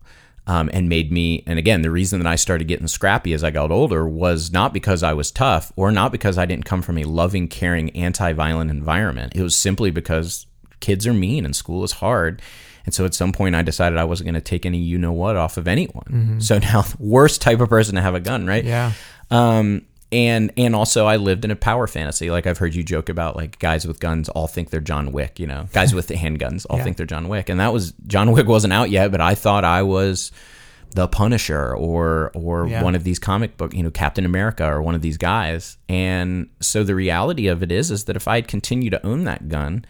Um, 0.48 0.68
and 0.74 0.90
made 0.90 1.12
me, 1.12 1.44
and 1.46 1.60
again, 1.60 1.84
the 1.84 1.92
reason 1.92 2.20
that 2.20 2.28
I 2.28 2.36
started 2.36 2.68
getting 2.68 2.88
scrappy 2.88 3.34
as 3.34 3.44
I 3.44 3.52
got 3.52 3.70
older 3.70 4.08
was 4.08 4.52
not 4.52 4.74
because 4.74 5.04
I 5.04 5.14
was 5.14 5.30
tough 5.30 5.72
or 5.76 5.92
not 5.92 6.12
because 6.12 6.40
I 6.40 6.48
didn't 6.48 6.66
come 6.66 6.82
from 6.82 6.98
a 6.98 7.04
loving, 7.04 7.48
caring, 7.48 7.92
anti 7.92 8.34
violent 8.34 8.72
environment. 8.72 9.34
It 9.36 9.44
was 9.44 9.56
simply 9.56 9.92
because 9.92 10.48
kids 10.80 11.06
are 11.06 11.14
mean 11.14 11.46
and 11.46 11.56
school 11.56 11.84
is 11.84 11.92
hard. 11.92 12.42
And 12.89 12.93
so 12.95 13.06
at 13.06 13.13
some 13.13 13.32
point, 13.32 13.54
I 13.54 13.62
decided 13.62 13.99
I 13.99 14.04
wasn't 14.04 14.25
going 14.25 14.34
to 14.34 14.41
take 14.41 14.65
any 14.65 14.80
you 14.80 14.97
know 14.97 15.12
what 15.12 15.36
off 15.36 15.58
of 15.58 15.67
anyone. 15.67 16.38
So 16.41 16.58
now, 16.58 16.86
worst 16.97 17.39
type 17.39 17.60
of 17.60 17.69
person 17.69 17.93
to 17.95 18.02
have 18.02 18.15
a 18.15 18.19
gun, 18.19 18.47
right? 18.47 18.63
Yeah. 18.65 18.93
Um, 19.30 19.84
and 20.12 20.52
and 20.58 20.75
also 20.75 21.06
I 21.06 21.17
lived 21.17 21.45
in 21.45 21.52
a 21.52 21.56
power 21.56 21.86
fantasy. 21.86 22.32
Like 22.32 22.47
I've 22.47 22.58
heard 22.58 22.73
you 22.73 22.82
joke 22.82 23.10
about 23.10 23.36
like 23.36 23.60
guys 23.60 23.86
with 23.86 23.99
guns 23.99 24.28
all 24.28 24.47
think 24.47 24.71
they're 24.71 24.80
John 24.82 25.12
Wick, 25.12 25.39
you 25.39 25.45
know. 25.45 25.67
Guys 25.71 25.93
with 25.93 26.08
the 26.12 26.15
handguns 26.15 26.65
all 26.67 26.78
Yeah. 26.80 26.84
think 26.84 26.97
they're 26.97 27.06
John 27.06 27.28
Wick. 27.30 27.47
And 27.47 27.60
that 27.60 27.71
was 27.71 27.93
John 28.08 28.32
Wick 28.32 28.47
wasn't 28.47 28.73
out 28.73 28.89
yet, 28.89 29.12
but 29.12 29.21
I 29.21 29.36
thought 29.36 29.63
I 29.63 29.84
was 29.84 30.32
the 30.95 31.08
Punisher 31.08 31.75
or 31.75 32.32
or 32.34 32.67
Yeah. 32.67 32.82
one 32.82 32.95
of 32.95 33.04
these 33.04 33.19
comic 33.19 33.56
book, 33.56 33.75
you 33.75 33.84
know, 33.84 33.91
Captain 33.91 34.25
America 34.25 34.65
or 34.65 34.82
one 34.82 34.95
of 34.95 35.04
these 35.04 35.17
guys. 35.17 35.78
And 35.88 36.49
so 36.60 36.84
the 36.84 36.95
reality 36.95 37.45
of 37.45 37.62
it 37.62 37.71
is 37.71 37.91
is 37.91 38.06
that 38.06 38.15
if 38.15 38.28
I 38.28 38.38
had 38.38 38.47
continued 38.47 38.89
to 38.93 39.06
own 39.06 39.25
that 39.25 39.47
gun, 39.47 39.86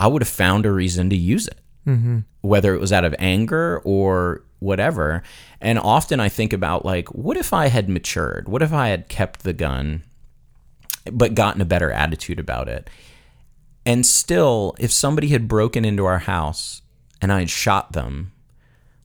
I 0.00 0.08
would 0.08 0.22
have 0.22 0.28
found 0.28 0.66
a 0.66 0.72
reason 0.72 1.08
to 1.10 1.16
use 1.16 1.46
it 1.46 1.60
Mm-hmm. 1.86 2.18
whether 2.42 2.74
it 2.74 2.80
was 2.80 2.92
out 2.92 3.04
of 3.04 3.12
anger 3.18 3.80
or 3.84 4.44
whatever. 4.60 5.24
And 5.60 5.80
often 5.80 6.20
I 6.20 6.28
think 6.28 6.52
about 6.52 6.84
like, 6.84 7.12
what 7.12 7.36
if 7.36 7.52
I 7.52 7.66
had 7.66 7.88
matured? 7.88 8.48
What 8.48 8.62
if 8.62 8.72
I 8.72 8.88
had 8.88 9.08
kept 9.08 9.42
the 9.42 9.52
gun, 9.52 10.04
but 11.10 11.34
gotten 11.34 11.60
a 11.60 11.64
better 11.64 11.90
attitude 11.90 12.38
about 12.38 12.68
it? 12.68 12.88
And 13.84 14.06
still, 14.06 14.76
if 14.78 14.92
somebody 14.92 15.28
had 15.28 15.48
broken 15.48 15.84
into 15.84 16.04
our 16.04 16.20
house 16.20 16.82
and 17.20 17.32
I 17.32 17.40
had 17.40 17.50
shot 17.50 17.92
them, 17.92 18.30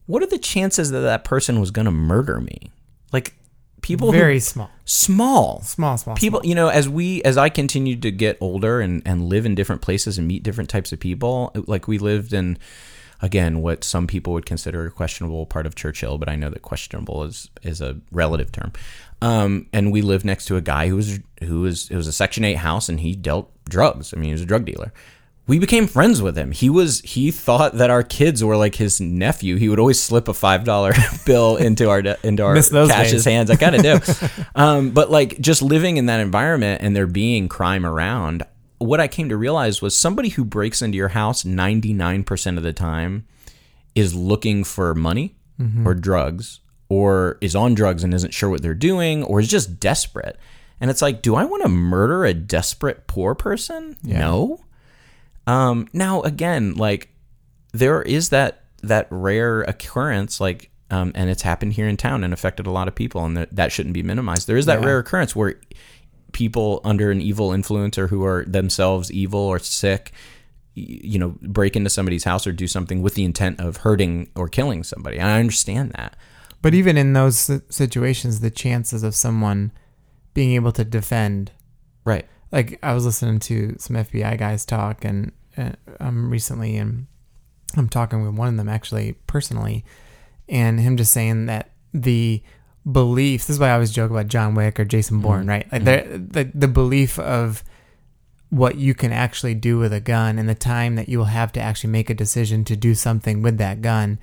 what 0.06 0.22
are 0.22 0.28
the 0.28 0.38
chances 0.38 0.92
that 0.92 1.00
that 1.00 1.24
person 1.24 1.60
was 1.60 1.72
going 1.72 1.86
to 1.86 1.92
murder 1.92 2.40
me? 2.40 2.72
Like 3.12 3.34
people 3.82 4.12
who- 4.12 4.18
Very 4.18 4.40
small. 4.40 4.70
small 4.86 5.62
Small, 5.62 5.98
small. 5.98 6.16
people 6.16 6.42
you 6.44 6.56
know 6.56 6.68
as 6.70 6.88
we 6.90 7.22
as 7.24 7.38
i 7.38 7.50
continued 7.50 8.02
to 8.02 8.12
get 8.12 8.38
older 8.42 8.80
and 8.82 9.02
and 9.06 9.30
live 9.30 9.46
in 9.46 9.54
different 9.56 9.82
places 9.82 10.18
and 10.18 10.28
meet 10.28 10.44
different 10.44 10.70
types 10.70 10.92
of 10.92 11.00
people 11.00 11.52
like 11.68 11.88
we 11.88 11.98
lived 11.98 12.34
in 12.34 12.58
again 13.22 13.62
what 13.62 13.84
some 13.84 14.08
people 14.08 14.34
would 14.34 14.46
consider 14.46 14.86
a 14.86 14.92
questionable 14.92 15.46
part 15.46 15.66
of 15.66 15.76
Church 15.76 16.02
Hill 16.02 16.18
but 16.18 16.30
i 16.30 16.36
know 16.36 16.50
that 16.50 16.62
questionable 16.62 17.24
is 17.24 17.50
is 17.64 17.82
a 17.82 17.98
relative 18.12 18.52
term 18.52 18.72
um 19.22 19.68
and 19.74 19.92
we 19.92 20.02
lived 20.02 20.24
next 20.26 20.46
to 20.46 20.56
a 20.56 20.62
guy 20.62 20.88
who 20.88 20.96
was 20.96 21.20
who 21.44 21.62
was 21.62 21.90
it 21.92 21.96
was 21.96 22.08
a 22.08 22.14
section 22.14 22.44
8 22.46 22.56
house 22.58 22.90
and 22.90 23.00
he 23.00 23.16
dealt 23.16 23.52
drugs 23.68 24.14
i 24.14 24.18
mean 24.18 24.28
he 24.30 24.34
was 24.34 24.42
a 24.42 24.46
drug 24.46 24.66
dealer 24.66 24.92
we 25.48 25.60
became 25.60 25.88
friends 25.88 26.22
with 26.22 26.38
him. 26.38 26.52
He 26.52 26.70
was 26.70 27.00
he 27.02 27.32
thought 27.32 27.78
that 27.78 27.90
our 27.90 28.04
kids 28.04 28.44
were 28.44 28.58
like 28.58 28.76
his 28.76 29.00
nephew. 29.00 29.56
He 29.56 29.70
would 29.70 29.80
always 29.80 30.02
slip 30.02 30.28
a 30.28 30.34
five 30.34 30.66
dollar 30.66 30.94
bill 31.26 31.56
into 31.56 31.90
our 31.90 32.00
into 32.00 32.44
our 32.44 32.56
cash's 32.90 33.26
hands. 33.26 33.50
I 33.50 33.56
kind 33.56 33.76
of 33.76 33.82
do. 33.82 34.14
um, 34.56 34.92
but 34.92 35.10
like 35.10 35.40
just 35.40 35.62
living 35.62 35.98
in 35.98 36.08
that 36.08 36.20
environment 36.20 36.82
and 36.84 36.96
there 36.96 37.08
being 37.08 37.48
crime 37.48 37.86
around, 37.86 38.44
what 38.78 39.00
I 39.00 39.08
came 39.08 39.30
to 39.30 39.38
realize 39.38 39.82
was 39.82 39.98
somebody 39.98 40.30
who 40.30 40.44
breaks 40.44 40.82
into 40.82 40.98
your 40.98 41.10
house 41.10 41.44
99% 41.44 42.58
of 42.58 42.64
the 42.64 42.74
time 42.74 43.26
is 43.96 44.14
looking 44.14 44.64
for 44.64 44.94
money 44.94 45.36
or 45.88 45.96
drugs 45.96 46.60
or 46.90 47.38
is 47.42 47.56
on 47.56 47.74
drugs 47.74 48.04
and 48.04 48.14
isn't 48.14 48.34
sure 48.34 48.50
what 48.50 48.62
they're 48.62 48.76
doing 48.76 49.24
or 49.24 49.40
is 49.40 49.48
just 49.48 49.80
desperate. 49.80 50.38
And 50.80 50.92
it's 50.92 51.02
like, 51.02 51.24
do 51.24 51.34
I 51.36 51.46
want 51.46 51.64
to 51.64 51.70
murder 51.70 52.24
a 52.24 52.34
desperate 52.34 53.08
poor 53.08 53.34
person? 53.34 53.98
No. 54.04 54.60
Um, 55.48 55.88
now 55.94 56.22
again, 56.22 56.76
like 56.76 57.10
there 57.74 58.02
is 58.02 58.30
that 58.30 58.64
that 58.84 59.08
rare 59.10 59.62
occurrence, 59.62 60.40
like, 60.40 60.70
um, 60.92 61.12
and 61.16 61.30
it's 61.30 61.42
happened 61.42 61.74
here 61.74 61.88
in 61.88 61.98
town 61.98 62.24
and 62.24 62.34
affected 62.34 62.68
a 62.68 62.72
lot 62.72 62.88
of 62.88 62.96
people, 62.96 63.26
and 63.26 63.36
that 63.38 63.56
that 63.56 63.72
shouldn't 63.72 63.94
be 63.94 64.04
minimized. 64.04 64.48
There 64.48 64.58
is 64.58 64.66
that 64.68 64.82
Yeah. 64.82 64.86
rare 64.88 65.00
occurrence 65.00 65.36
where 65.36 65.56
people 66.34 66.82
under 66.84 67.10
an 67.10 67.22
evil 67.22 67.52
influence 67.54 67.98
or 67.98 68.08
who 68.08 68.24
are 68.24 68.46
themselves 68.46 69.12
evil 69.12 69.40
or 69.40 69.58
sick, 69.60 70.12
you 70.76 71.18
know, 71.18 71.36
break 71.42 71.76
into 71.76 71.90
somebody's 71.90 72.26
house 72.26 72.46
or 72.46 72.52
do 72.52 72.68
something 72.68 73.02
with 73.02 73.16
the 73.16 73.24
intent 73.24 73.60
of 73.60 73.78
hurting 73.78 74.30
or 74.36 74.48
killing 74.48 74.84
somebody. 74.84 75.18
And 75.18 75.28
I 75.28 75.40
understand 75.40 75.94
that. 75.94 76.16
But 76.62 76.74
even 76.74 76.98
in 76.98 77.14
those 77.14 77.50
situations, 77.70 78.42
the 78.42 78.52
chances 78.52 79.04
of 79.04 79.16
someone 79.16 79.72
being 80.34 80.54
able 80.54 80.72
to 80.74 80.84
defend, 80.84 81.52
Right. 82.06 82.26
like 82.52 82.78
I 82.84 82.94
was 82.94 83.06
listening 83.06 83.40
to 83.40 83.76
some 83.80 83.96
FBI 83.96 84.38
guys 84.38 84.66
talk, 84.66 85.04
and 85.04 85.32
um, 86.00 86.30
recently, 86.30 86.78
and 86.78 87.08
I'm 87.76 87.90
talking 87.90 88.26
with 88.26 88.36
one 88.36 88.48
of 88.48 88.58
them 88.58 88.70
actually 88.70 89.14
personally, 89.28 89.84
and 90.48 90.80
him 90.80 90.98
just 90.98 91.12
saying 91.12 91.48
that 91.48 91.72
the 91.94 92.42
belief. 92.90 93.42
This 93.42 93.56
is 93.56 93.60
why 93.60 93.70
I 93.70 93.74
always 93.74 93.92
joke 93.92 94.12
about 94.12 94.28
John 94.28 94.56
Wick 94.56 94.80
or 94.80 94.86
Jason 94.86 95.20
Bourne, 95.20 95.48
right? 95.48 95.72
Like 95.72 95.84
the 95.84 96.26
the 96.32 96.52
the 96.54 96.68
belief 96.68 97.20
of 97.20 97.64
what 98.50 98.78
you 98.78 98.94
can 98.94 99.12
actually 99.12 99.54
do 99.54 99.78
with 99.78 99.92
a 99.92 100.00
gun 100.00 100.40
and 100.40 100.48
the 100.48 100.56
time 100.56 100.96
that 100.96 101.10
you 101.10 101.18
will 101.18 101.26
have 101.26 101.52
to 101.52 101.60
actually 101.60 101.90
make 101.90 102.10
a 102.10 102.14
decision 102.14 102.64
to 102.64 102.78
do 102.78 102.96
something 102.96 103.42
with 103.42 103.58
that 103.58 103.82
gun 103.82 104.18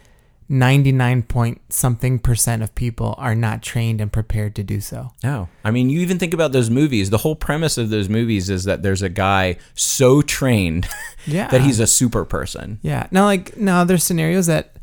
99 0.48 1.22
point 1.22 1.60
something 1.70 2.18
percent 2.18 2.62
of 2.62 2.74
people 2.74 3.14
are 3.18 3.34
not 3.34 3.62
trained 3.62 4.00
and 4.00 4.12
prepared 4.12 4.54
to 4.56 4.62
do 4.62 4.80
so 4.80 5.10
No. 5.22 5.48
I 5.64 5.70
mean, 5.70 5.88
you 5.90 6.00
even 6.00 6.18
think 6.18 6.34
about 6.34 6.52
those 6.52 6.68
movies. 6.68 7.08
The 7.10 7.18
whole 7.18 7.34
premise 7.36 7.78
of 7.78 7.88
those 7.88 8.08
movies 8.10 8.50
is 8.50 8.64
that 8.64 8.82
there's 8.82 9.00
a 9.02 9.08
guy 9.08 9.56
so 9.74 10.20
trained 10.20 10.86
yeah 11.26 11.48
that 11.48 11.62
he's 11.62 11.80
a 11.80 11.86
super 11.86 12.24
person. 12.26 12.78
yeah 12.82 13.06
now 13.10 13.24
like 13.24 13.56
now 13.56 13.84
there's 13.84 14.04
scenarios 14.04 14.46
that 14.46 14.76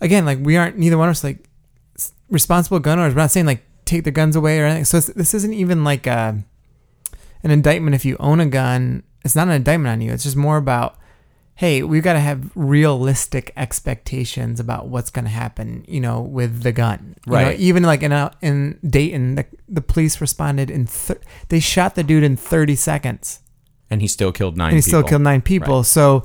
again 0.00 0.24
like 0.24 0.38
we 0.40 0.56
aren't 0.56 0.78
neither 0.78 0.96
one 0.96 1.08
of 1.08 1.12
us 1.12 1.24
like 1.24 1.44
responsible 2.30 2.78
gun 2.78 2.98
owners 2.98 3.14
we're 3.14 3.20
not 3.22 3.30
saying 3.30 3.46
like 3.46 3.62
take 3.84 4.04
the 4.04 4.10
guns 4.10 4.36
away 4.36 4.60
or 4.60 4.66
anything 4.66 4.84
so 4.84 5.00
this 5.00 5.34
isn't 5.34 5.54
even 5.54 5.82
like 5.82 6.06
a, 6.06 6.40
an 7.42 7.50
indictment 7.50 7.94
if 7.94 8.04
you 8.04 8.16
own 8.20 8.38
a 8.38 8.46
gun 8.46 9.02
it's 9.24 9.34
not 9.34 9.48
an 9.48 9.54
indictment 9.54 9.90
on 9.90 10.00
you 10.00 10.12
it's 10.12 10.22
just 10.24 10.36
more 10.36 10.58
about 10.58 10.96
hey 11.58 11.82
we've 11.82 12.02
got 12.04 12.12
to 12.14 12.20
have 12.20 12.50
realistic 12.54 13.52
expectations 13.56 14.60
about 14.60 14.86
what's 14.88 15.10
going 15.10 15.24
to 15.24 15.30
happen 15.30 15.84
you 15.88 16.00
know 16.00 16.20
with 16.20 16.62
the 16.62 16.72
gun 16.72 17.16
You 17.26 17.32
know, 17.32 17.38
Right. 17.38 17.58
even 17.58 17.82
like 17.82 18.02
in 18.02 18.12
a, 18.12 18.30
in 18.40 18.78
Dayton 18.88 19.34
the, 19.36 19.44
the 19.68 19.80
police 19.80 20.20
responded 20.20 20.70
in 20.70 20.86
thir- 20.86 21.20
they 21.48 21.60
shot 21.60 21.94
the 21.94 22.04
dude 22.04 22.22
in 22.24 22.36
30 22.36 22.76
seconds 22.76 23.40
And 23.90 24.00
he 24.00 24.08
still 24.08 24.32
killed 24.32 24.56
nine 24.56 24.68
and 24.68 24.76
he 24.76 24.82
still 24.82 25.00
people. 25.00 25.08
killed 25.10 25.22
nine 25.22 25.42
people. 25.42 25.82
So, 25.84 26.24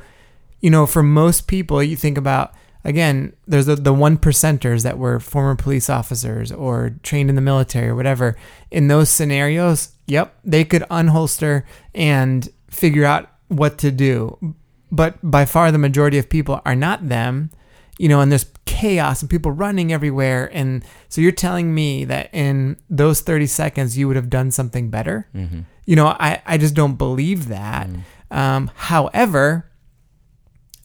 you 0.60 0.70
know, 0.70 0.86
for 0.86 1.02
most 1.04 1.48
people, 1.48 1.82
you 1.84 1.96
think 1.96 2.18
about 2.18 2.54
again, 2.86 3.32
there's 3.48 3.66
the, 3.68 3.76
the 3.78 3.94
one 3.94 4.18
percenters 4.18 4.84
that 4.84 4.98
were 4.98 5.18
former 5.20 5.56
police 5.56 5.90
officers 5.90 6.52
or 6.52 6.76
trained 7.04 7.30
in 7.30 7.36
the 7.36 7.42
military 7.42 7.88
or 7.88 7.96
whatever. 7.96 8.36
In 8.70 8.88
those 8.90 9.10
scenarios, 9.10 9.94
yep, 10.08 10.36
they 10.44 10.66
could 10.66 10.84
unholster 10.92 11.64
and 11.96 12.50
figure 12.70 13.06
out 13.06 13.30
what 13.48 13.78
to 13.80 13.90
do. 13.92 14.54
But 14.94 15.18
by 15.24 15.46
far, 15.46 15.72
the 15.72 15.78
majority 15.80 16.20
of 16.20 16.30
people 16.30 16.62
are 16.66 16.76
not 16.76 17.10
them. 17.10 17.50
You 17.98 18.10
know, 18.10 18.22
and 18.22 18.32
there's 18.32 18.46
chaos 18.66 19.22
and 19.22 19.30
people 19.30 19.52
running 19.52 19.94
everywhere. 19.94 20.50
And 20.54 20.84
so 21.10 21.22
you're 21.22 21.32
telling 21.32 21.74
me 21.74 22.06
that 22.06 22.30
in 22.34 22.78
those 22.90 23.22
30 23.22 23.46
seconds, 23.48 23.98
you 23.98 24.08
would 24.08 24.16
have 24.16 24.30
done 24.30 24.50
something 24.52 24.90
better? 24.90 25.28
Mhm. 25.36 25.66
You 25.86 25.96
know, 25.96 26.08
I, 26.08 26.42
I 26.46 26.58
just 26.58 26.74
don't 26.74 26.96
believe 26.98 27.50
that. 27.50 27.88
Um, 28.32 28.72
however, 28.76 29.70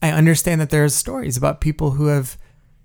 I 0.03 0.11
understand 0.11 0.61
that 0.61 0.71
there's 0.71 0.95
stories 0.95 1.37
about 1.37 1.61
people 1.61 1.93
who 1.93 2.07
have 2.07 2.37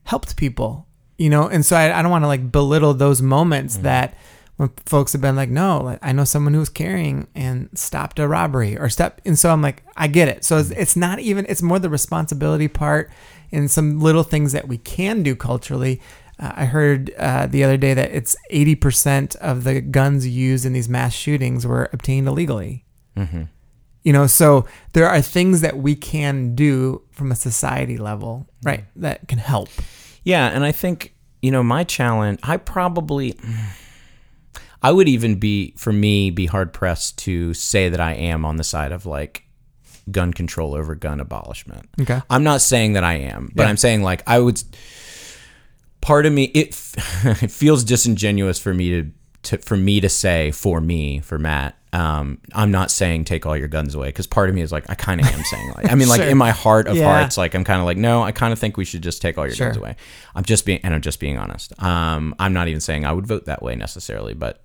helped 0.04 0.36
people, 0.38 0.88
you 1.18 1.30
know, 1.30 1.48
and 1.48 1.66
so 1.66 1.76
I, 1.76 1.98
I 1.98 2.02
don't 2.02 2.12
want 2.12 2.24
to 2.24 2.28
like 2.28 2.52
belittle 2.52 2.94
those 2.94 3.22
moments 3.22 3.78
that 3.78 4.16
when 4.58 4.70
folks 4.86 5.14
have 5.14 5.22
been 5.22 5.36
like, 5.36 5.50
no, 5.50 5.82
like, 5.82 6.00
I 6.02 6.12
know 6.12 6.26
someone 6.26 6.54
who 6.54 6.60
was 6.60 6.70
carrying 6.70 7.28
and 7.34 7.70
stopped 7.74 8.20
a 8.20 8.28
robbery 8.28 8.78
or 8.78 8.90
step. 8.90 9.20
And 9.26 9.38
so 9.38 9.52
I'm 9.52 9.62
like, 9.62 9.84
I 9.98 10.08
get 10.08 10.28
it. 10.28 10.46
So 10.46 10.58
it's, 10.58 10.70
it's 10.72 10.96
not 10.96 11.20
even, 11.20 11.46
it's 11.50 11.62
more 11.62 11.80
the 11.80 11.90
responsibility 11.90 12.68
part 12.68 13.12
and 13.52 13.70
some 13.70 14.00
little 14.00 14.24
things 14.24 14.52
that 14.52 14.68
we 14.68 14.78
can 14.78 15.24
do 15.24 15.36
culturally. 15.36 16.02
Uh, 16.40 16.52
I 16.56 16.66
heard 16.66 17.12
uh, 17.18 17.48
the 17.48 17.64
other 17.64 17.78
day 17.78 17.94
that 17.94 18.12
it's 18.12 18.36
80% 18.52 19.36
of 19.38 19.64
the 19.64 19.82
guns 19.82 20.28
used 20.28 20.66
in 20.66 20.74
these 20.74 20.90
mass 20.90 21.14
shootings 21.14 21.66
were 21.66 21.90
obtained 21.94 22.28
illegally. 22.28 22.86
Mm-hmm. 23.18 23.44
You 24.04 24.12
know, 24.12 24.28
so 24.28 24.66
there 24.92 25.08
are 25.08 25.22
things 25.22 25.62
that 25.62 25.78
we 25.78 25.96
can 25.96 26.56
do 26.56 27.04
from 27.12 27.32
a 27.32 27.36
society 27.36 27.98
level, 27.98 28.48
right, 28.64 28.84
that 28.98 29.28
can 29.30 29.38
help. 29.38 29.70
Yeah, 30.24 30.50
and 30.50 30.66
I 30.66 30.74
think 30.74 31.16
you 31.42 31.52
know 31.52 31.64
my 31.64 31.86
challenge. 31.86 32.40
I 32.44 32.58
probably, 32.58 33.40
I 34.84 34.92
would 34.92 35.08
even 35.08 35.36
be 35.40 35.74
for 35.78 35.94
me 35.94 36.30
be 36.30 36.46
hard 36.46 36.74
pressed 36.74 37.18
to 37.20 37.54
say 37.54 37.88
that 37.90 38.02
I 38.02 38.14
am 38.14 38.44
on 38.46 38.58
the 38.58 38.64
side 38.64 38.92
of 38.92 39.06
like 39.06 39.44
gun 40.12 40.34
control 40.34 40.74
over 40.76 40.94
gun 40.96 41.20
abolishment. 41.22 41.88
Okay. 42.02 42.22
I'm 42.30 42.44
not 42.44 42.62
saying 42.62 42.94
that 42.94 43.04
I 43.06 43.14
am, 43.16 43.52
but 43.56 43.64
Yeah. 43.64 43.70
I'm 43.70 43.78
saying 43.78 44.04
like 44.04 44.22
I 44.28 44.40
would. 44.40 44.62
Part 46.02 46.26
of 46.26 46.34
me, 46.34 46.46
it 46.54 46.68
it 47.42 47.50
feels 47.52 47.86
disingenuous 47.86 48.60
for 48.60 48.74
me 48.74 48.90
to, 48.90 49.12
to 49.44 49.58
for 49.60 49.78
me 49.78 50.02
to 50.02 50.10
say 50.10 50.52
for 50.52 50.82
me 50.82 51.20
for 51.20 51.40
Matt. 51.40 51.78
Um, 51.94 52.40
I'm 52.54 52.72
not 52.72 52.90
saying 52.92 53.26
take 53.26 53.46
all 53.46 53.56
your 53.56 53.68
guns 53.68 53.94
away 53.96 54.08
because 54.08 54.26
part 54.28 54.50
of 54.50 54.56
me 54.56 54.62
is 54.62 54.72
like 54.72 54.90
I 54.90 54.96
kind 54.96 55.22
of 55.22 55.28
am 55.28 55.44
saying 55.46 55.72
like 55.78 55.90
I 55.92 55.96
mean 55.96 56.10
like 56.10 56.20
Sure. 56.22 56.30
in 56.30 56.38
my 56.38 56.50
heart 56.52 56.88
of 56.88 56.98
Yeah. 56.98 57.06
hearts 57.06 57.38
like 57.38 57.54
I'm 57.54 57.64
kind 57.64 57.80
of 57.80 57.86
like 57.86 57.98
no 57.98 58.22
I 58.24 58.32
kind 58.34 58.52
of 58.52 58.58
think 58.60 58.76
we 58.78 58.84
should 58.84 59.04
just 59.04 59.22
take 59.22 59.38
all 59.38 59.46
your 59.46 59.56
Sure. 59.56 59.68
guns 59.68 59.78
away. 59.78 59.96
I'm 60.36 60.44
just 60.44 60.66
being 60.66 60.80
and 60.84 60.94
I'm 60.94 61.02
just 61.02 61.20
being 61.22 61.38
honest. 61.38 61.72
Um, 61.82 62.36
I'm 62.40 62.52
not 62.52 62.68
even 62.68 62.82
saying 62.82 63.06
I 63.06 63.14
would 63.14 63.28
vote 63.28 63.46
that 63.46 63.62
way 63.62 63.76
necessarily, 63.76 64.34
but 64.34 64.63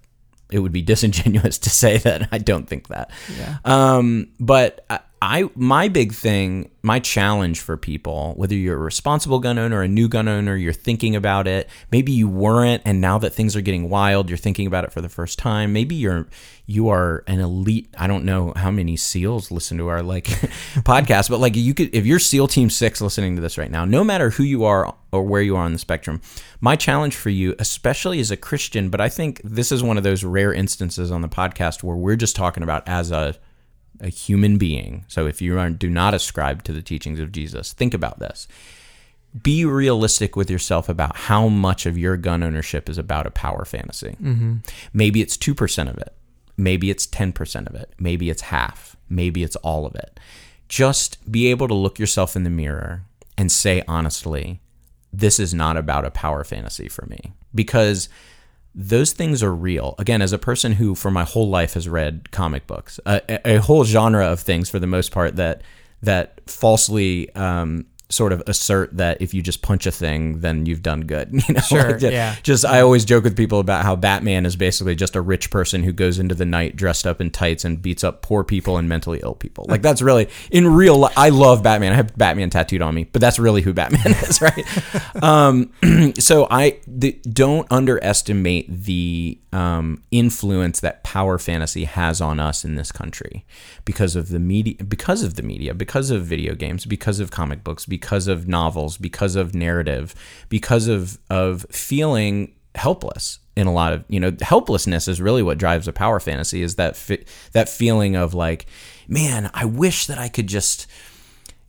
it 0.51 0.59
would 0.61 0.73
be 0.73 0.83
disingenuous 0.83 1.59
to 1.67 1.71
say 1.71 1.99
that 1.99 2.29
I 2.33 2.39
don't 2.39 2.69
think 2.69 2.89
that. 2.89 3.11
Yeah. 3.39 3.59
Um, 3.65 4.29
but 4.41 4.85
I, 4.89 5.01
I, 5.21 5.51
my 5.57 5.89
big 5.89 6.13
thing, 6.13 6.71
my 6.83 7.01
challenge 7.01 7.61
for 7.61 7.77
people, 7.77 8.35
whether 8.37 8.55
you're 8.55 8.77
a 8.77 8.79
responsible 8.79 9.41
gun 9.41 9.59
owner, 9.59 9.83
a 9.83 9.89
new 9.89 10.09
gun 10.09 10.29
owner, 10.29 10.55
you're 10.55 10.73
thinking 10.73 11.17
about 11.17 11.49
it. 11.49 11.69
Maybe 11.91 12.13
you 12.13 12.29
weren't, 12.29 12.83
and 12.85 13.01
now 13.01 13.19
that 13.19 13.35
things 13.35 13.57
are 13.57 13.61
getting 13.61 13.91
wild, 13.91 14.29
you're 14.29 14.39
thinking 14.39 14.67
about 14.67 14.85
it 14.85 14.93
for 14.93 15.01
the 15.01 15.09
first 15.09 15.39
time. 15.39 15.73
Maybe 15.73 15.97
you're 15.97 16.29
you 16.67 16.91
are 16.91 17.25
an 17.27 17.41
elite. 17.41 17.89
I 17.99 18.07
don't 18.07 18.25
know 18.25 18.53
how 18.55 18.71
many 18.71 18.97
SEALs 18.97 19.51
listen 19.51 19.79
to 19.79 19.89
our 19.89 20.03
like 20.03 20.25
podcast, 20.85 21.31
but 21.31 21.41
like 21.41 21.57
you 21.57 21.75
could, 21.75 21.93
if 21.95 22.07
you're 22.07 22.19
SEAL 22.19 22.49
Team 22.49 22.71
Six 22.71 23.01
listening 23.01 23.35
to 23.37 23.43
this 23.43 23.59
right 23.59 23.71
now, 23.71 23.85
no 23.85 24.05
matter 24.05 24.31
who 24.31 24.45
you 24.45 24.65
are 24.65 24.95
or 25.11 25.23
where 25.25 25.43
you 25.43 25.57
are 25.57 25.65
on 25.65 25.73
the 25.73 25.79
spectrum, 25.79 26.21
my 26.61 26.77
challenge 26.77 27.17
for 27.17 27.31
you, 27.31 27.57
especially 27.59 28.21
as 28.21 28.31
a 28.31 28.37
Christian, 28.37 28.89
but 28.89 29.01
I 29.01 29.09
think 29.09 29.41
this 29.43 29.73
is 29.73 29.83
one 29.83 29.97
of 29.97 30.05
those 30.05 30.23
rare 30.23 30.53
instances 30.53 31.11
on 31.11 31.23
the 31.23 31.29
podcast 31.29 31.83
where 31.83 31.97
we're 31.97 32.17
just 32.17 32.37
talking 32.37 32.63
about 32.63 32.87
as 32.87 33.11
a 33.11 33.35
a 34.01 34.09
human 34.09 34.59
being. 34.59 35.05
So 35.09 35.27
if 35.27 35.41
you 35.43 35.59
are, 35.59 35.71
do 35.71 35.91
not 35.91 36.15
ascribe 36.15 36.63
to 36.65 36.73
the 36.73 36.83
teachings 36.83 37.21
of 37.21 37.33
Jesus, 37.33 37.73
think 37.73 37.95
about 37.95 38.19
this. 38.19 38.49
Be 39.43 39.65
realistic 39.65 40.37
with 40.37 40.51
yourself 40.51 40.89
about 40.89 41.17
how 41.17 41.49
much 41.49 41.87
of 41.87 41.99
your 41.99 42.17
gun 42.17 42.43
ownership 42.43 42.89
is 42.89 42.99
about 42.99 43.27
a 43.27 43.31
power 43.31 43.65
fantasy. 43.65 44.17
Mm-hmm. 44.23 44.57
Maybe 44.93 45.21
it's 45.21 45.37
2% 45.37 45.91
of 45.91 45.99
it. 45.99 46.15
Maybe 46.57 46.91
it's 46.91 47.07
10% 47.07 47.69
of 47.69 47.75
it. 47.75 47.93
Maybe 47.99 48.31
it's 48.31 48.43
half. 48.43 48.97
Maybe 49.09 49.43
it's 49.43 49.57
all 49.57 49.87
of 49.87 49.95
it. 49.95 50.19
Just 50.69 51.31
be 51.31 51.49
able 51.49 51.69
to 51.69 51.75
look 51.75 51.99
yourself 51.99 52.37
in 52.37 52.43
the 52.43 52.51
mirror 52.51 53.03
and 53.37 53.53
say 53.53 53.83
honestly, 53.87 54.61
this 55.13 55.39
is 55.39 55.55
not 55.55 55.77
about 55.77 56.05
a 56.05 56.11
power 56.11 56.45
fantasy 56.45 56.89
for 56.89 57.07
me. 57.07 57.33
Because 57.55 58.09
those 58.81 59.13
things 59.13 59.43
are 59.43 59.53
real. 59.53 59.97
Again, 59.99 60.23
as 60.23 60.33
a 60.33 60.39
person 60.39 60.71
who 60.73 60.95
for 60.95 61.11
my 61.11 61.25
whole 61.25 61.49
life 61.49 61.75
has 61.75 61.89
read 61.89 62.31
comic 62.31 62.69
books, 62.69 63.01
a, 63.05 63.21
a- 63.57 63.59
whole 63.61 63.83
genre 63.85 64.25
of 64.25 64.39
things 64.39 64.71
for 64.71 64.79
the 64.79 64.87
most 64.87 65.11
part 65.11 65.35
that 65.35 65.63
that 66.01 66.41
falsely 66.49 67.35
um, 67.35 67.87
sort 68.11 68.33
of 68.33 68.43
assert 68.47 68.97
that 68.97 69.21
if 69.21 69.35
you 69.35 69.43
just 69.43 69.61
punch 69.61 69.87
a 69.87 69.91
thing, 69.91 70.41
then 70.41 70.65
you've 70.67 70.83
done 70.83 71.03
good. 71.03 71.31
You 71.49 71.55
know, 71.55 71.61
Sure, 71.61 71.93
Like, 71.93 72.03
yeah. 72.03 72.37
Just 72.43 72.65
I 72.65 72.81
always 72.81 73.05
joke 73.05 73.25
with 73.25 73.37
people 73.37 73.61
about 73.61 73.85
how 73.85 73.97
Batman 73.97 74.45
is 74.45 74.57
basically 74.57 74.95
just 74.95 75.17
a 75.17 75.21
rich 75.21 75.51
person 75.51 75.83
who 75.83 75.93
goes 75.93 76.19
into 76.19 76.35
the 76.35 76.45
night 76.45 76.77
dressed 76.77 77.07
up 77.07 77.21
in 77.21 77.31
tights 77.31 77.65
and 77.65 77.81
beats 77.81 78.05
up 78.05 78.21
poor 78.23 78.45
people 78.45 78.77
and 78.77 78.89
mentally 78.89 79.21
ill 79.23 79.35
people. 79.35 79.65
Like 79.69 79.81
that's 79.81 80.03
really 80.03 80.29
in 80.51 80.67
real. 80.67 81.01
Li- 81.01 81.13
I 81.17 81.31
love 81.31 81.63
Batman. 81.63 81.93
I 81.93 81.97
have 81.97 82.17
Batman 82.19 82.51
tattooed 82.51 82.83
on 82.83 82.95
me, 82.95 83.05
but 83.05 83.21
that's 83.21 83.39
really 83.39 83.63
who 83.63 83.73
Batman 83.73 84.07
is, 84.07 84.43
right? 84.43 85.23
um, 85.23 85.73
so 86.19 86.47
I 86.51 86.81
the, 86.87 87.13
don't 87.31 87.67
underestimate 87.71 88.85
the 88.85 89.39
um, 89.53 90.03
influence 90.11 90.81
that 90.81 91.03
power 91.03 91.39
fantasy 91.39 91.85
has 91.85 92.21
on 92.21 92.39
us 92.41 92.65
in 92.65 92.75
this 92.75 92.93
country 92.93 93.47
because 93.85 94.17
of 94.17 94.29
the 94.29 94.39
media, 94.39 94.75
because 94.85 95.23
of 95.23 95.35
the 95.35 95.43
media, 95.43 95.73
because 95.73 96.11
of 96.11 96.25
video 96.25 96.55
games, 96.55 96.85
because 96.85 97.21
of 97.21 97.31
comic 97.31 97.65
books, 97.65 97.87
because 97.87 97.98
of 97.99 98.49
novels, 98.49 98.97
because 98.97 99.37
of 99.37 99.55
narrative, 99.55 100.15
because 100.49 100.89
of 100.89 101.19
of 101.31 101.67
feeling 101.71 102.55
helpless 102.75 103.39
in 103.57 103.67
a 103.67 103.73
lot 103.73 103.93
of 103.93 104.05
you 104.09 104.21
know 104.21 104.33
helplessness 104.41 105.09
is 105.09 105.21
really 105.21 105.43
what 105.43 105.59
drives 105.59 105.89
a 105.89 105.93
power 105.93 106.21
fantasy 106.21 106.63
is 106.63 106.77
that 106.77 106.97
fi- 106.97 107.25
that 107.53 107.69
feeling 107.69 108.15
of 108.15 108.33
like 108.35 108.67
man 109.09 109.51
I 109.53 109.65
wish 109.65 110.07
that 110.07 110.17
I 110.19 110.29
could 110.29 110.47
just 110.47 110.87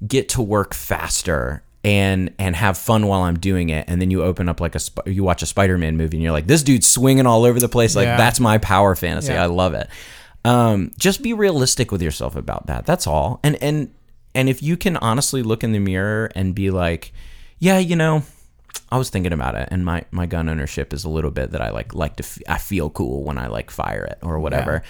get 0.06 0.30
to 0.30 0.42
work 0.42 0.74
faster 0.76 1.64
and 1.84 2.32
and 2.38 2.56
have 2.56 2.78
fun 2.78 3.08
while 3.08 3.22
I'm 3.22 3.40
doing 3.40 3.70
it. 3.70 3.86
And 3.88 4.00
then 4.02 4.12
you 4.12 4.22
open 4.22 4.50
up 4.50 4.60
like 4.62 4.76
a 4.76 4.80
Sp- 4.84 5.08
you 5.08 5.24
watch 5.24 5.42
a 5.42 5.46
Spider-Man 5.48 5.98
movie 5.98 6.18
and 6.18 6.24
you're 6.24 6.34
like 6.34 6.46
this 6.48 6.62
dude's 6.62 6.88
swinging 6.88 7.26
all 7.26 7.44
over 7.46 7.60
the 7.60 7.70
place. 7.70 7.96
Like 7.96 8.06
Yeah. 8.06 8.18
that's 8.18 8.40
my 8.40 8.58
power 8.60 8.96
fantasy. 8.96 9.34
Yeah. 9.34 9.44
I 9.44 9.46
love 9.48 9.74
it. 9.74 9.88
Um 10.46 10.92
just 11.00 11.24
be 11.24 11.34
realistic 11.34 11.92
with 11.92 12.02
yourself 12.02 12.36
about 12.36 12.68
that. 12.68 12.86
That's 12.86 13.08
all. 13.08 13.40
And 13.44 13.56
and 13.64 13.92
and 14.40 14.50
if 14.50 14.64
you 14.64 14.78
can 14.78 14.98
honestly 14.98 15.44
look 15.44 15.64
in 15.64 15.72
the 15.72 15.80
mirror 15.80 16.32
and 16.36 16.56
be 16.56 16.72
like 16.72 17.12
yeah 17.60 17.78
you 17.78 17.96
know 17.96 18.24
I 18.92 18.98
was 18.98 19.10
thinking 19.10 19.34
about 19.34 19.56
it, 19.56 19.68
and 19.72 19.86
my, 19.86 20.04
my 20.12 20.26
gun 20.26 20.50
ownership 20.50 20.94
is 20.94 21.04
a 21.04 21.10
little 21.10 21.32
bit 21.32 21.52
that 21.52 21.62
I 21.62 21.70
like 21.70 21.94
like 21.94 22.16
to 22.18 22.24
f- 22.24 22.40
I 22.48 22.58
feel 22.58 22.90
cool 22.90 23.24
when 23.24 23.38
I 23.38 23.48
like 23.48 23.70
fire 23.72 24.04
it 24.04 24.18
or 24.22 24.40
whatever. 24.40 24.84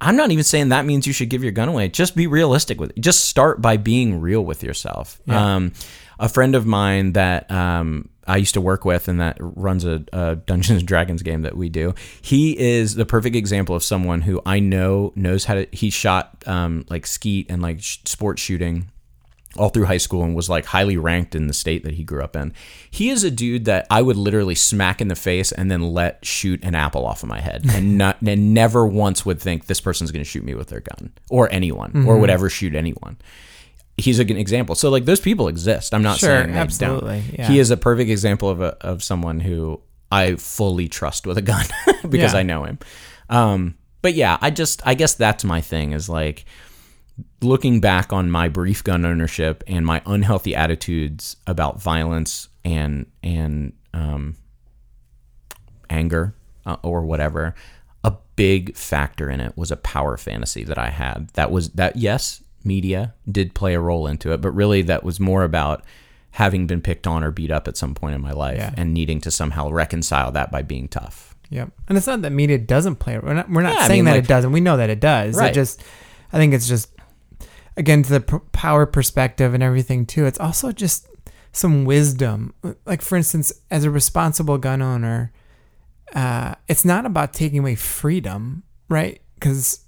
I'm 0.00 0.16
not 0.16 0.30
even 0.30 0.44
saying 0.44 0.70
that 0.70 0.84
means 0.84 1.06
you 1.06 1.12
should 1.12 1.30
give 1.30 1.42
your 1.42 1.52
gun 1.52 1.68
away. 1.68 1.88
Just 1.88 2.16
be 2.16 2.26
realistic 2.26 2.80
with 2.80 2.90
it. 2.90 3.00
Just 3.00 3.24
start 3.26 3.60
by 3.62 3.76
being 3.76 4.20
real 4.20 4.44
with 4.44 4.62
yourself. 4.62 5.20
Um, 5.38 5.72
a 6.18 6.28
friend 6.28 6.54
of 6.54 6.66
mine 6.66 7.12
that 7.14 7.50
um, 7.50 8.08
I 8.26 8.36
used 8.36 8.54
to 8.54 8.60
work 8.60 8.84
with 8.84 9.08
and 9.08 9.20
that 9.20 9.36
runs 9.40 9.84
a, 9.84 10.04
a 10.12 10.36
Dungeons 10.36 10.80
and 10.80 10.88
Dragons 10.88 11.22
game 11.22 11.42
that 11.42 11.56
we 11.56 11.68
do. 11.68 11.94
He 12.20 12.58
is 12.58 12.94
the 12.94 13.06
perfect 13.06 13.36
example 13.36 13.76
of 13.76 13.82
someone 13.82 14.22
who 14.22 14.40
I 14.46 14.60
know 14.60 15.12
knows 15.14 15.44
how 15.44 15.54
to. 15.54 15.66
He 15.72 15.90
shot 15.90 16.42
um, 16.46 16.86
like 16.88 17.06
skeet 17.06 17.50
and 17.50 17.62
like 17.62 17.82
sh- 17.82 17.98
sports 18.04 18.42
shooting 18.42 18.90
all 19.56 19.68
through 19.68 19.84
high 19.84 19.98
school 19.98 20.24
and 20.24 20.34
was 20.34 20.48
like 20.48 20.64
highly 20.66 20.96
ranked 20.96 21.34
in 21.34 21.46
the 21.46 21.54
state 21.54 21.84
that 21.84 21.94
he 21.94 22.04
grew 22.04 22.22
up 22.22 22.36
in. 22.36 22.52
He 22.90 23.10
is 23.10 23.24
a 23.24 23.30
dude 23.30 23.66
that 23.66 23.86
I 23.90 24.02
would 24.02 24.16
literally 24.16 24.54
smack 24.54 25.00
in 25.00 25.08
the 25.08 25.14
face 25.14 25.52
and 25.52 25.70
then 25.70 25.92
let 25.92 26.24
shoot 26.24 26.62
an 26.64 26.74
apple 26.74 27.06
off 27.06 27.22
of 27.22 27.28
my 27.28 27.40
head 27.40 27.64
and 27.70 27.98
not 27.98 28.20
and 28.20 28.54
never 28.54 28.86
once 28.86 29.24
would 29.24 29.40
think 29.40 29.66
this 29.66 29.80
person's 29.80 30.10
going 30.10 30.24
to 30.24 30.28
shoot 30.28 30.44
me 30.44 30.54
with 30.54 30.68
their 30.68 30.80
gun 30.80 31.12
or 31.30 31.50
anyone 31.52 32.06
or 32.06 32.18
would 32.18 32.30
ever 32.30 32.50
shoot 32.50 32.74
anyone. 32.74 33.16
He's 33.96 34.18
a 34.18 34.24
good 34.24 34.36
example. 34.38 34.74
So 34.74 34.90
like 34.90 35.04
those 35.04 35.20
people 35.20 35.48
exist. 35.48 35.94
I'm 35.94 36.02
not 36.02 36.18
Sure, 36.18 36.42
saying 36.42 36.54
absolutely, 36.56 37.22
yeah. 37.38 37.46
He 37.48 37.58
is 37.58 37.70
a 37.70 37.76
perfect 37.76 38.10
example 38.10 38.48
of 38.48 38.60
a, 38.60 38.76
of 38.84 39.02
someone 39.04 39.40
who 39.40 39.80
I 40.10 40.34
fully 40.36 40.88
trust 40.88 41.26
with 41.26 41.38
a 41.38 41.42
gun 41.42 41.64
because 42.08 42.32
Yeah. 42.34 42.38
I 42.40 42.42
know 42.42 42.64
him. 42.64 42.78
Um, 43.28 43.74
but 44.02 44.14
yeah, 44.14 44.36
I 44.40 44.50
just 44.50 44.84
I 44.86 44.94
guess 44.94 45.14
that's 45.14 45.44
my 45.44 45.60
thing 45.60 45.92
is 45.92 46.08
like 46.08 46.44
looking 47.40 47.80
back 47.80 48.12
on 48.12 48.30
my 48.30 48.48
brief 48.48 48.82
gun 48.82 49.04
ownership 49.04 49.62
and 49.68 49.86
my 49.86 50.02
unhealthy 50.06 50.54
attitudes 50.56 51.36
about 51.46 51.80
violence 51.80 52.48
and 52.64 53.06
and 53.22 53.72
um, 53.92 54.36
anger 55.90 56.34
uh, 56.66 56.76
or 56.82 57.02
whatever, 57.02 57.54
a 58.02 58.12
big 58.36 58.76
factor 58.76 59.30
in 59.30 59.40
it 59.40 59.56
was 59.56 59.70
a 59.70 59.76
power 59.76 60.16
fantasy 60.16 60.64
that 60.64 60.78
I 60.78 60.90
had. 60.90 61.28
That 61.34 61.50
was 61.50 61.70
that 61.70 61.96
yes, 61.96 62.42
media 62.64 63.14
did 63.30 63.54
play 63.54 63.74
a 63.74 63.80
role 63.80 64.06
into 64.06 64.32
it, 64.32 64.40
but 64.40 64.50
really 64.52 64.82
that 64.82 65.04
was 65.04 65.20
more 65.20 65.44
about 65.44 65.84
having 66.32 66.66
been 66.66 66.80
picked 66.80 67.06
on 67.06 67.22
or 67.22 67.30
beat 67.30 67.50
up 67.50 67.68
at 67.68 67.76
some 67.76 67.94
point 67.94 68.14
in 68.14 68.20
my 68.20 68.32
life 68.32 68.58
Yeah. 68.58 68.74
and 68.76 68.92
needing 68.92 69.20
to 69.20 69.30
somehow 69.30 69.70
reconcile 69.70 70.32
that 70.32 70.50
by 70.50 70.62
being 70.62 70.88
tough. 70.88 71.34
Yep. 71.50 71.70
And 71.88 71.96
it's 71.98 72.06
not 72.08 72.22
that 72.22 72.32
media 72.32 72.58
doesn't 72.58 72.96
play. 72.96 73.18
We're 73.18 73.34
not, 73.34 73.48
we're 73.50 73.62
not 73.62 73.74
Yeah, 73.74 73.80
I 73.80 73.86
saying 73.86 73.98
mean, 73.98 74.04
that 74.06 74.10
like- 74.16 74.24
it 74.24 74.28
doesn't. 74.28 74.50
We 74.52 74.60
know 74.60 74.76
that 74.78 74.90
it 74.90 74.98
does. 75.00 75.36
Right. 75.36 75.50
It 75.50 75.54
just, 75.54 75.82
I 76.32 76.38
think 76.38 76.52
it's 76.54 76.66
just, 76.66 76.88
again, 77.76 78.02
to 78.02 78.10
the 78.10 78.20
p- 78.20 78.38
power 78.50 78.86
perspective 78.86 79.54
and 79.54 79.62
everything 79.62 80.06
too. 80.06 80.24
It's 80.26 80.40
also 80.40 80.72
just 80.72 81.06
some 81.52 81.84
wisdom. 81.84 82.54
Like, 82.84 83.00
for 83.02 83.14
instance, 83.16 83.52
as 83.70 83.84
a 83.84 83.90
responsible 83.90 84.58
gun 84.58 84.82
owner, 84.82 85.30
uh, 86.14 86.54
it's 86.66 86.84
not 86.84 87.06
about 87.06 87.32
taking 87.32 87.60
away 87.60 87.76
freedom, 87.76 88.64
right? 88.88 89.20
Because 89.34 89.83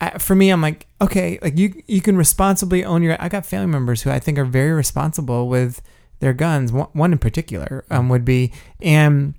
I, 0.00 0.18
for 0.18 0.34
me, 0.34 0.50
I'm 0.50 0.62
like, 0.62 0.86
okay, 1.00 1.38
like 1.42 1.58
you 1.58 1.82
you 1.86 2.00
can 2.00 2.16
responsibly 2.16 2.84
own 2.84 3.02
your. 3.02 3.20
I 3.20 3.28
got 3.28 3.44
family 3.44 3.66
members 3.66 4.02
who 4.02 4.10
I 4.10 4.20
think 4.20 4.38
are 4.38 4.44
very 4.44 4.72
responsible 4.72 5.48
with 5.48 5.82
their 6.20 6.32
guns. 6.32 6.72
One, 6.72 6.88
one 6.92 7.12
in 7.12 7.18
particular 7.18 7.84
um, 7.90 8.08
would 8.08 8.24
be, 8.24 8.52
and 8.80 9.34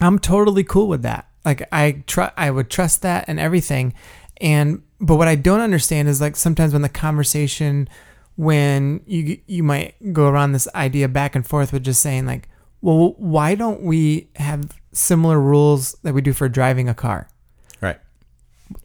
I'm 0.00 0.18
totally 0.18 0.64
cool 0.64 0.88
with 0.88 1.02
that. 1.02 1.28
Like 1.44 1.68
I 1.72 2.04
try, 2.06 2.32
I 2.36 2.50
would 2.50 2.70
trust 2.70 3.02
that 3.02 3.26
and 3.28 3.38
everything. 3.38 3.92
And 4.40 4.82
but 5.00 5.16
what 5.16 5.28
I 5.28 5.34
don't 5.34 5.60
understand 5.60 6.08
is 6.08 6.20
like 6.20 6.36
sometimes 6.36 6.72
when 6.72 6.82
the 6.82 6.88
conversation, 6.88 7.88
when 8.36 9.02
you 9.06 9.38
you 9.46 9.62
might 9.62 9.94
go 10.12 10.26
around 10.28 10.52
this 10.52 10.68
idea 10.74 11.08
back 11.08 11.34
and 11.34 11.46
forth 11.46 11.72
with 11.72 11.84
just 11.84 12.00
saying 12.00 12.24
like, 12.24 12.48
well, 12.80 13.14
why 13.18 13.54
don't 13.54 13.82
we 13.82 14.30
have 14.36 14.80
similar 14.92 15.38
rules 15.38 15.92
that 16.02 16.14
we 16.14 16.22
do 16.22 16.32
for 16.32 16.48
driving 16.48 16.88
a 16.88 16.94
car? 16.94 17.28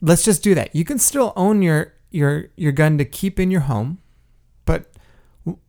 Let's 0.00 0.24
just 0.24 0.42
do 0.42 0.54
that. 0.54 0.74
You 0.74 0.84
can 0.84 0.98
still 0.98 1.32
own 1.36 1.62
your 1.62 1.92
your 2.10 2.48
your 2.56 2.72
gun 2.72 2.98
to 2.98 3.04
keep 3.04 3.38
in 3.40 3.50
your 3.50 3.62
home, 3.62 3.98
but 4.64 4.90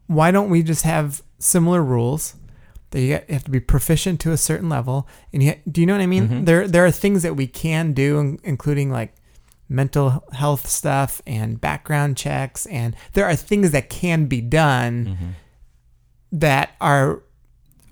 why 0.08 0.32
don't 0.32 0.50
we 0.50 0.64
just 0.64 0.84
have 0.84 1.22
similar 1.40 1.84
rules 1.84 2.36
that 2.92 3.02
you 3.02 3.20
have 3.30 3.44
to 3.44 3.52
be 3.52 3.60
proficient 3.60 4.20
to 4.22 4.32
a 4.32 4.38
certain 4.38 4.70
level? 4.70 5.08
And 5.34 5.42
you, 5.44 5.56
do 5.70 5.82
you 5.82 5.88
know 5.88 5.94
what 5.94 6.02
I 6.02 6.08
mean? 6.08 6.46
There 6.46 6.68
there 6.68 6.86
are 6.86 6.92
things 6.92 7.24
that 7.24 7.36
we 7.36 7.48
can 7.48 7.94
do, 7.94 8.38
including 8.44 8.92
like 8.92 9.16
mental 9.68 10.24
health 10.34 10.68
stuff 10.68 11.22
and 11.26 11.60
background 11.60 12.16
checks, 12.18 12.68
and 12.68 12.96
there 13.14 13.26
are 13.26 13.36
things 13.36 13.72
that 13.72 13.90
can 13.90 14.28
be 14.28 14.40
done 14.42 15.18
that 16.32 16.76
are 16.80 17.24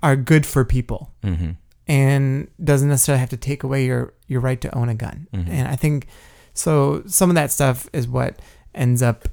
are 0.02 0.16
good 0.16 0.46
for 0.46 0.64
people 0.64 1.12
Mm-hmm. 1.22 1.50
And 1.86 2.48
doesn't 2.62 2.88
necessarily 2.88 3.20
have 3.20 3.30
to 3.30 3.36
take 3.36 3.62
away 3.62 3.84
your 3.84 4.14
your 4.26 4.40
right 4.40 4.60
to 4.60 4.74
own 4.74 4.88
a 4.88 4.94
gun. 4.94 5.28
Mm-hmm. 5.32 5.50
And 5.50 5.68
I 5.68 5.76
think 5.76 6.06
so. 6.52 7.02
Some 7.06 7.30
of 7.30 7.34
that 7.36 7.50
stuff 7.50 7.88
is 7.92 8.08
what 8.08 8.40
ends 8.74 9.02
up. 9.02 9.28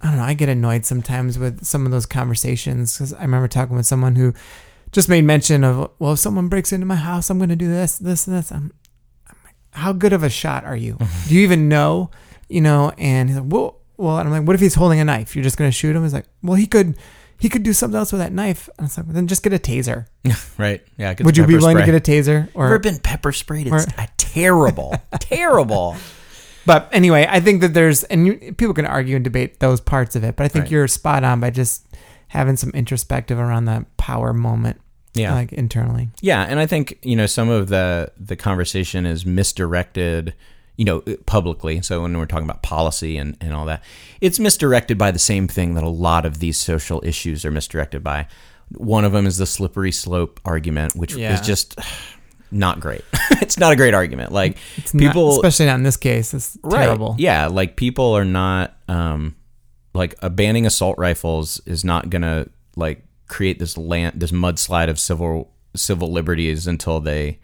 I 0.00 0.08
don't 0.08 0.16
know. 0.16 0.24
I 0.24 0.34
get 0.34 0.48
annoyed 0.48 0.84
sometimes 0.84 1.38
with 1.38 1.64
some 1.64 1.86
of 1.86 1.92
those 1.92 2.04
conversations 2.04 2.96
because 2.96 3.14
I 3.14 3.22
remember 3.22 3.48
talking 3.48 3.76
with 3.76 3.86
someone 3.86 4.16
who 4.16 4.34
just 4.92 5.08
made 5.08 5.24
mention 5.24 5.64
of, 5.64 5.90
well, 5.98 6.12
if 6.12 6.18
someone 6.18 6.48
breaks 6.48 6.72
into 6.72 6.86
my 6.86 6.94
house, 6.94 7.30
I'm 7.30 7.38
going 7.38 7.48
to 7.48 7.56
do 7.56 7.68
this, 7.68 7.98
this, 7.98 8.26
and 8.26 8.36
this. 8.36 8.52
I'm, 8.52 8.72
I'm 9.28 9.36
like, 9.44 9.56
how 9.72 9.92
good 9.92 10.12
of 10.12 10.22
a 10.22 10.30
shot 10.30 10.64
are 10.64 10.76
you? 10.76 10.94
Mm-hmm. 10.94 11.28
do 11.28 11.34
you 11.34 11.40
even 11.40 11.68
know? 11.68 12.10
You 12.48 12.60
know? 12.60 12.92
And 12.98 13.28
he's 13.28 13.38
like, 13.38 13.50
well, 13.50 13.80
well, 13.96 14.18
and 14.18 14.28
I'm 14.28 14.32
like, 14.32 14.46
what 14.46 14.54
if 14.54 14.60
he's 14.60 14.74
holding 14.74 15.00
a 15.00 15.04
knife? 15.04 15.34
You're 15.34 15.42
just 15.42 15.56
going 15.56 15.68
to 15.68 15.76
shoot 15.76 15.96
him? 15.96 16.02
He's 16.02 16.12
like, 16.12 16.26
well, 16.42 16.54
he 16.54 16.66
could. 16.66 16.96
He 17.38 17.48
could 17.48 17.62
do 17.62 17.72
something 17.72 17.98
else 17.98 18.12
with 18.12 18.20
that 18.20 18.32
knife. 18.32 18.68
And 18.78 18.80
I 18.80 18.82
was 18.84 18.96
like, 18.96 19.08
then 19.08 19.26
just 19.26 19.42
get 19.42 19.52
a 19.52 19.58
taser. 19.58 20.06
Right. 20.58 20.82
Yeah. 20.96 21.14
Would 21.22 21.36
you 21.36 21.46
be 21.46 21.56
willing 21.56 21.76
spray. 21.76 21.86
to 21.86 21.92
get 21.92 22.08
a 22.08 22.12
taser? 22.12 22.48
Or 22.54 22.66
Ever 22.66 22.78
been 22.78 22.98
pepper 22.98 23.32
sprayed? 23.32 23.66
It's 23.66 23.86
or- 23.86 23.94
a 23.98 24.08
terrible, 24.16 24.94
terrible. 25.20 25.96
But 26.66 26.88
anyway, 26.92 27.26
I 27.28 27.40
think 27.40 27.60
that 27.60 27.74
there's, 27.74 28.04
and 28.04 28.26
you, 28.26 28.54
people 28.56 28.72
can 28.72 28.86
argue 28.86 29.16
and 29.16 29.24
debate 29.24 29.60
those 29.60 29.80
parts 29.80 30.16
of 30.16 30.24
it, 30.24 30.36
but 30.36 30.44
I 30.44 30.48
think 30.48 30.64
Right. 30.64 30.70
you're 30.72 30.88
spot 30.88 31.22
on 31.24 31.40
by 31.40 31.50
just 31.50 31.86
having 32.28 32.56
some 32.56 32.70
introspective 32.70 33.38
around 33.38 33.66
the 33.66 33.84
power 33.98 34.32
moment, 34.32 34.80
Yeah. 35.12 35.34
like 35.34 35.52
internally. 35.52 36.08
Yeah, 36.22 36.42
and 36.48 36.58
I 36.58 36.66
think 36.66 36.98
you 37.02 37.16
know 37.16 37.26
some 37.26 37.48
of 37.50 37.68
the 37.68 38.10
the 38.18 38.34
conversation 38.36 39.04
is 39.06 39.26
misdirected, 39.26 40.34
you 40.76 40.84
know, 40.84 41.00
publicly. 41.26 41.80
So 41.82 42.02
when 42.02 42.16
we're 42.18 42.26
talking 42.26 42.44
about 42.48 42.62
policy 42.62 43.16
and 43.16 43.36
and 43.40 43.52
all 43.54 43.64
that, 43.66 43.82
it's 44.20 44.38
misdirected 44.38 44.98
by 44.98 45.10
the 45.10 45.18
same 45.18 45.46
thing 45.48 45.74
that 45.74 45.84
a 45.84 45.88
lot 45.88 46.24
of 46.26 46.38
these 46.40 46.56
social 46.56 47.00
issues 47.04 47.44
are 47.44 47.50
misdirected 47.50 48.02
by. 48.02 48.26
One 48.76 49.04
of 49.04 49.12
them 49.12 49.26
is 49.26 49.36
the 49.36 49.46
slippery 49.46 49.92
slope 49.92 50.40
argument, 50.44 50.96
which 50.96 51.14
Yeah. 51.14 51.34
is 51.34 51.40
just 51.46 51.78
not 52.50 52.80
great. 52.80 53.02
it's 53.42 53.58
not 53.58 53.72
a 53.72 53.76
great 53.76 53.94
argument. 53.94 54.32
Like 54.32 54.56
It's 54.76 54.92
people, 54.92 55.28
not, 55.28 55.36
especially 55.36 55.66
not 55.66 55.74
in 55.76 55.82
this 55.82 55.96
case, 55.96 56.32
it's 56.34 56.56
Right. 56.62 56.84
terrible. 56.84 57.14
Yeah, 57.18 57.46
like 57.46 57.76
people 57.76 58.12
are 58.16 58.24
not 58.24 58.76
um 58.88 59.36
like 59.92 60.16
uh, 60.22 60.28
banning 60.28 60.66
assault 60.66 60.98
rifles 60.98 61.60
is 61.66 61.84
not 61.84 62.10
gonna 62.10 62.46
like 62.76 63.04
create 63.28 63.58
this 63.60 63.78
land 63.78 64.18
this 64.20 64.32
mudslide 64.32 64.88
of 64.90 64.98
civil 64.98 65.52
civil 65.76 66.10
liberties 66.10 66.66
until 66.66 66.98
they 67.00 67.38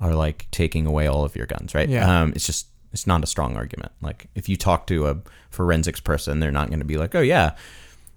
are 0.00 0.14
like 0.14 0.46
taking 0.50 0.86
away 0.86 1.06
all 1.06 1.24
of 1.24 1.36
your 1.36 1.44
guns, 1.46 1.74
right? 1.74 1.88
Yeah. 1.90 2.22
Um 2.22 2.32
it's 2.34 2.46
just 2.46 2.68
it's 2.92 3.06
not 3.06 3.22
a 3.22 3.26
strong 3.26 3.56
argument. 3.56 3.92
Like 4.00 4.26
if 4.34 4.48
you 4.48 4.56
talk 4.56 4.86
to 4.88 5.06
a 5.08 5.16
forensics 5.50 6.00
person, 6.00 6.40
they're 6.40 6.50
not 6.50 6.70
gonna 6.70 6.84
be 6.84 6.96
like, 6.96 7.14
Oh 7.14 7.20
yeah, 7.20 7.56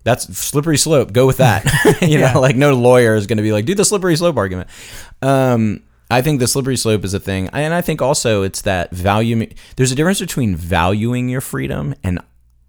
that's 0.03 0.37
slippery 0.37 0.77
slope, 0.77 1.13
go 1.13 1.25
with 1.25 1.37
that. 1.37 1.63
you 2.01 2.19
Yeah. 2.19 2.33
know, 2.33 2.41
like 2.41 2.55
no 2.55 2.73
lawyer 2.73 3.15
is 3.15 3.27
gonna 3.27 3.41
be 3.41 3.51
like, 3.51 3.65
do 3.65 3.75
the 3.75 3.85
slippery 3.85 4.15
slope 4.15 4.37
argument. 4.37 4.69
Um 5.21 5.83
I 6.11 6.21
think 6.21 6.39
the 6.39 6.47
slippery 6.47 6.77
slope 6.77 7.03
is 7.05 7.13
a 7.15 7.19
thing, 7.19 7.49
and 7.53 7.73
I 7.73 7.81
think 7.81 7.99
also 8.01 8.43
it's 8.43 8.61
that 8.63 8.91
value. 8.91 9.47
There's 9.77 9.91
a 9.91 9.95
difference 9.95 10.19
between 10.19 10.55
valuing 10.55 11.27
your 11.27 11.41
freedom 11.41 11.95
and 12.03 12.19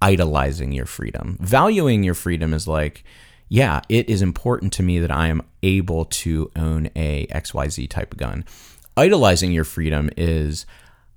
idolizing 0.00 0.72
your 0.72 0.86
freedom. 0.86 1.36
Valuing 1.40 2.04
your 2.04 2.14
freedom 2.14 2.54
is 2.54 2.66
like, 2.66 3.04
yeah, 3.50 3.82
it 3.90 4.08
is 4.08 4.22
important 4.22 4.72
to 4.74 4.82
me 4.82 4.98
that 4.98 5.10
I 5.10 5.26
am 5.28 5.42
able 5.62 6.06
to 6.06 6.50
own 6.56 6.88
a 6.96 7.26
XYZ 7.26 7.90
type 7.90 8.12
of 8.12 8.18
gun. 8.18 8.44
Idolizing 8.96 9.52
your 9.52 9.64
freedom 9.64 10.08
is, 10.16 10.64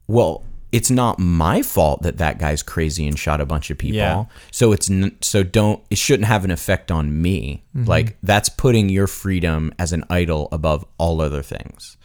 well, 0.07 0.43
it's 0.71 0.91
not 0.91 1.17
my 1.17 1.61
fault 1.61 2.01
that 2.01 2.17
that 2.17 2.39
guy's 2.39 2.61
crazy 2.61 3.07
and 3.07 3.17
shot 3.17 3.39
a 3.39 3.45
bunch 3.45 3.69
of 3.69 3.77
people. 3.77 3.97
Yeah. 3.97 4.25
So 4.51 4.73
it's 4.73 4.89
n- 4.89 5.17
so 5.21 5.43
don't 5.43 5.81
it 5.89 5.97
shouldn't 5.97 6.27
have 6.27 6.43
an 6.43 6.51
effect 6.51 6.91
on 6.91 7.21
me. 7.21 7.63
Like 7.73 8.17
that's 8.21 8.49
putting 8.49 8.89
your 8.89 9.07
freedom 9.07 9.73
as 9.79 9.93
an 9.93 10.03
idol 10.09 10.49
above 10.51 10.85
all 10.97 11.21
other 11.21 11.41
things. 11.41 11.95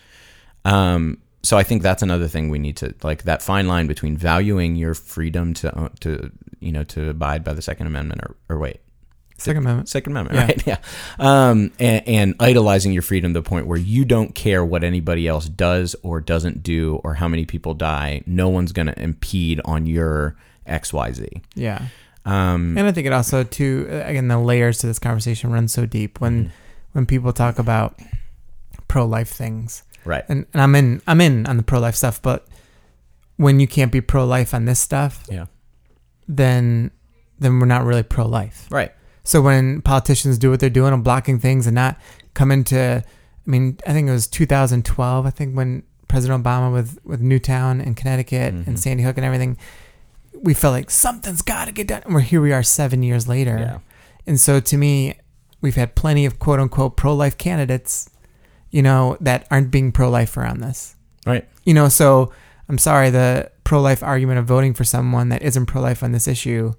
Um, 0.65 1.19
so 1.43 1.59
I 1.59 1.65
think 1.65 1.83
that's 1.83 2.03
another 2.03 2.29
thing 2.29 2.51
we 2.51 2.59
need 2.59 2.77
to 2.79 2.95
like 3.03 3.25
that 3.25 3.43
fine 3.43 3.67
line 3.67 3.87
between 3.89 4.17
valuing 4.17 4.77
your 4.77 4.95
freedom 4.95 5.55
to 5.55 5.91
to 6.01 6.31
you 6.61 6.71
know 6.71 6.85
to 6.85 7.11
abide 7.11 7.43
by 7.43 7.53
the 7.53 7.63
Second 7.63 7.89
Amendment 7.89 8.21
or, 8.23 8.37
or 8.49 8.59
wait 8.59 8.81
Second 9.43 9.63
Amendment. 9.65 9.89
Second 9.89 10.13
Amendment 10.13 10.37
Yeah. 10.39 10.47
right 10.47 10.67
yeah 11.19 11.51
um, 11.51 11.71
and, 11.79 12.09
and 12.09 12.35
idolizing 12.41 12.93
your 12.93 13.03
freedom 13.03 13.35
to 13.35 13.41
the 13.41 13.49
point 13.49 13.67
where 13.67 13.79
you 13.79 14.05
don't 14.05 14.35
care 14.35 14.65
what 14.65 14.83
anybody 14.85 15.27
else 15.29 15.47
does 15.49 15.95
or 16.03 16.21
doesn't 16.21 16.63
do 16.63 17.01
or 17.05 17.15
how 17.15 17.29
many 17.29 17.45
people 17.45 17.75
die 17.75 18.23
no 18.27 18.49
one's 18.49 18.73
going 18.73 18.87
to 18.87 18.99
impede 19.03 19.61
on 19.65 19.87
your 19.87 20.37
X 20.67 20.93
Y 20.93 21.13
Z 21.13 21.27
Yeah. 21.55 21.87
um, 22.25 22.77
And 22.79 22.87
I 22.87 22.93
think 22.93 23.07
it 23.07 23.13
also 23.13 23.43
too 23.45 23.87
again 23.91 24.29
the 24.29 24.39
layers 24.39 24.79
to 24.79 24.87
this 24.87 24.99
conversation 24.99 25.51
run 25.53 25.69
so 25.69 25.87
deep 25.87 26.21
when 26.21 26.45
Mm-hmm. 26.45 26.53
when 26.93 27.07
people 27.07 27.33
talk 27.33 27.59
about 27.59 27.99
pro 28.89 29.05
life 29.07 29.31
things. 29.31 29.83
right 30.05 30.25
And 30.29 30.47
and 30.53 30.63
I'm 30.63 30.75
in 30.75 31.01
I'm 31.07 31.21
in 31.21 31.47
on 31.47 31.57
the 31.57 31.63
pro 31.63 31.81
life 31.81 31.95
stuff, 31.97 32.21
but 32.23 32.47
when 33.37 33.59
you 33.59 33.67
can't 33.67 33.91
be 33.91 34.01
pro 34.01 34.25
life 34.27 34.53
on 34.55 34.67
this 34.67 34.79
stuff, 34.79 35.25
yeah 35.31 35.47
then 36.29 36.91
then 37.39 37.59
we're 37.59 37.67
not 37.67 37.85
really 37.85 38.03
pro 38.05 38.27
life. 38.27 38.69
right 38.71 38.93
So 39.25 39.41
when 39.41 39.83
politicians 39.83 40.39
do 40.39 40.51
what 40.51 40.61
they're 40.61 40.71
doing 40.71 40.93
and 40.93 41.05
blocking 41.05 41.39
things 41.39 41.67
and 41.67 41.75
not 41.75 41.99
come 42.35 42.51
into, 42.51 43.05
I 43.05 43.51
mean, 43.51 43.79
I 43.87 43.93
think 43.93 44.09
it 44.09 44.13
was 44.13 44.27
2012. 44.27 45.27
I 45.27 45.31
think 45.31 45.57
when 45.57 45.85
President 46.09 46.45
Obama 46.45 46.73
with 46.73 46.99
with 47.05 47.21
Newtown 47.21 47.81
and 47.81 47.97
Connecticut 47.97 48.55
Mhm. 48.55 48.67
and 48.67 48.79
Sandy 48.81 49.03
Hook 49.03 49.17
and 49.17 49.25
everything, 49.25 49.57
we 50.43 50.55
felt 50.55 50.73
like 50.75 50.91
something's 50.91 51.41
got 51.43 51.67
to 51.67 51.73
get 51.73 51.87
done. 51.87 52.03
And 52.05 52.15
we're 52.15 52.21
here. 52.21 52.41
We 52.41 52.53
are 52.53 52.63
seven 52.63 53.03
years 53.03 53.29
later. 53.29 53.57
yeah 53.59 53.79
And 54.27 54.39
so 54.41 54.61
to 54.61 54.77
me, 54.77 55.15
we've 55.61 55.77
had 55.77 55.95
plenty 55.95 56.27
of 56.27 56.39
quote 56.39 56.59
unquote 56.61 56.97
pro 56.97 57.15
life 57.15 57.39
candidates, 57.39 58.11
you 58.71 58.83
know, 58.83 59.17
that 59.21 59.47
aren't 59.51 59.71
being 59.71 59.93
pro 59.93 60.11
life 60.11 60.37
around 60.37 60.61
this. 60.61 60.97
right 61.27 61.49
You 61.65 61.75
know, 61.75 61.89
so 61.89 62.33
I'm 62.69 62.79
sorry, 62.79 63.09
the 63.11 63.51
pro 63.65 63.81
life 63.81 64.03
argument 64.03 64.39
of 64.41 64.45
voting 64.47 64.75
for 64.75 64.83
someone 64.85 65.29
that 65.29 65.43
isn't 65.43 65.67
pro 65.67 65.81
life 65.81 66.03
on 66.03 66.11
this 66.13 66.27
issue, 66.27 66.73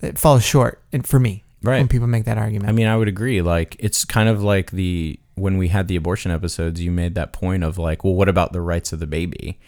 it 0.00 0.18
falls 0.18 0.42
short 0.44 0.82
for 1.04 1.20
me 1.20 1.41
when 1.62 1.80
right 1.80 1.90
people 1.90 2.06
make 2.06 2.24
that 2.24 2.38
argument. 2.38 2.68
I 2.68 2.72
mean, 2.72 2.86
I 2.86 2.96
would 2.96 3.08
agree. 3.08 3.42
Like, 3.42 3.76
it's 3.78 4.04
kind 4.04 4.28
of 4.28 4.42
like 4.42 4.70
the 4.70 5.18
when 5.34 5.56
we 5.58 5.68
had 5.68 5.88
the 5.88 5.96
abortion 5.96 6.30
episodes, 6.30 6.80
you 6.80 6.90
made 6.90 7.14
that 7.14 7.32
point 7.32 7.64
of 7.64 7.78
like, 7.78 8.04
well, 8.04 8.14
what 8.14 8.28
about 8.28 8.52
the 8.52 8.60
rights 8.60 8.92
of 8.92 9.00
the 9.00 9.06
baby? 9.06 9.58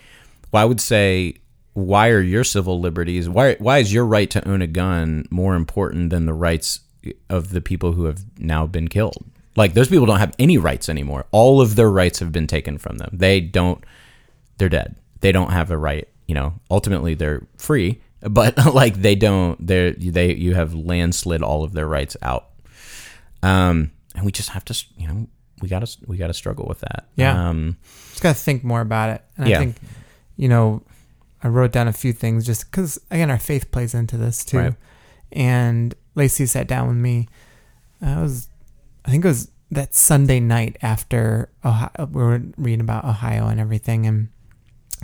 Well, 0.53 0.63
I 0.63 0.67
would 0.67 0.81
say, 0.81 1.37
why 1.73 2.09
are 2.11 2.21
your 2.21 2.45
civil 2.45 2.81
liberties? 2.81 3.29
Why 3.29 3.55
why 3.55 3.79
is 3.79 3.93
your 3.93 4.07
right 4.07 4.31
to 4.31 4.49
own 4.49 4.63
a 4.63 4.67
gun 4.67 5.27
more 5.31 5.55
important 5.55 6.11
than 6.11 6.27
the 6.27 6.35
rights 6.35 6.81
of 7.29 7.51
the 7.51 7.61
people 7.61 7.93
who 7.93 8.05
have 8.05 8.25
now 8.39 8.67
been 8.67 8.89
killed? 8.89 9.25
Like, 9.57 9.75
those 9.75 9.89
people 9.89 10.07
don't 10.07 10.19
have 10.19 10.35
any 10.39 10.59
rights 10.59 10.89
anymore. 10.89 11.27
All 11.31 11.61
of 11.61 11.77
their 11.77 11.91
rights 11.91 12.19
have 12.19 12.33
been 12.33 12.49
taken 12.49 12.77
from 12.77 12.99
them. 12.99 13.11
They 13.13 13.41
don't. 13.41 13.85
They're 14.59 14.69
dead. 14.69 14.97
They 15.21 15.33
don't 15.33 15.53
have 15.53 15.71
a 15.71 15.79
right. 15.79 16.09
You 16.27 16.35
know, 16.35 16.55
ultimately 16.71 17.15
they're 17.15 17.47
free, 17.57 18.01
but 18.29 18.57
like 18.75 18.97
they 18.97 19.15
don't. 19.15 19.65
They 19.67 19.91
they 19.93 20.35
you 20.35 20.55
have 20.55 20.75
landslid 20.75 21.43
all 21.43 21.65
of 21.65 21.73
their 21.73 21.87
rights 21.87 22.17
out 22.23 22.51
um, 23.45 23.91
and 24.17 24.25
we 24.25 24.33
just 24.33 24.49
have 24.51 24.65
to, 24.65 24.85
you 24.97 25.07
know, 25.07 25.27
we 25.61 25.69
gotta 25.69 25.87
we 26.07 26.17
gotta 26.17 26.33
struggle 26.33 26.65
with 26.67 26.81
that. 26.81 27.09
Yeah. 27.15 27.49
Um, 27.51 27.77
just 28.11 28.23
got 28.23 28.35
to 28.35 28.41
think 28.43 28.65
more 28.65 28.81
about 28.81 29.11
it. 29.11 29.23
And 29.37 29.49
Yeah. 29.49 29.57
I 29.57 29.59
think, 29.61 29.77
you 30.37 30.49
know, 30.49 30.83
I 31.43 31.49
wrote 31.49 31.71
down 31.71 31.87
a 31.87 31.93
few 31.93 32.15
things 32.15 32.47
just 32.47 32.71
because, 32.71 32.99
again, 33.11 33.31
our 33.31 33.39
faith 33.39 33.71
plays 33.71 33.93
into 33.95 34.17
this 34.17 34.45
too. 34.45 34.59
Right. 34.59 34.75
And 35.31 35.95
Lacey 36.15 36.47
sat 36.47 36.67
down 36.67 36.89
with 36.89 36.97
me. 36.97 37.29
I 38.01 38.23
was, 38.23 38.49
I 39.05 39.11
think 39.11 39.25
it 39.25 39.29
was 39.29 39.51
that 39.71 39.95
Sunday 39.95 40.41
night 40.41 40.79
after 40.81 41.51
Ohio, 41.65 41.91
we 42.11 42.23
were 42.23 42.43
reading 42.57 42.81
about 42.81 43.05
Ohio 43.05 43.49
and 43.49 43.61
everything. 43.61 44.07
And 44.07 44.29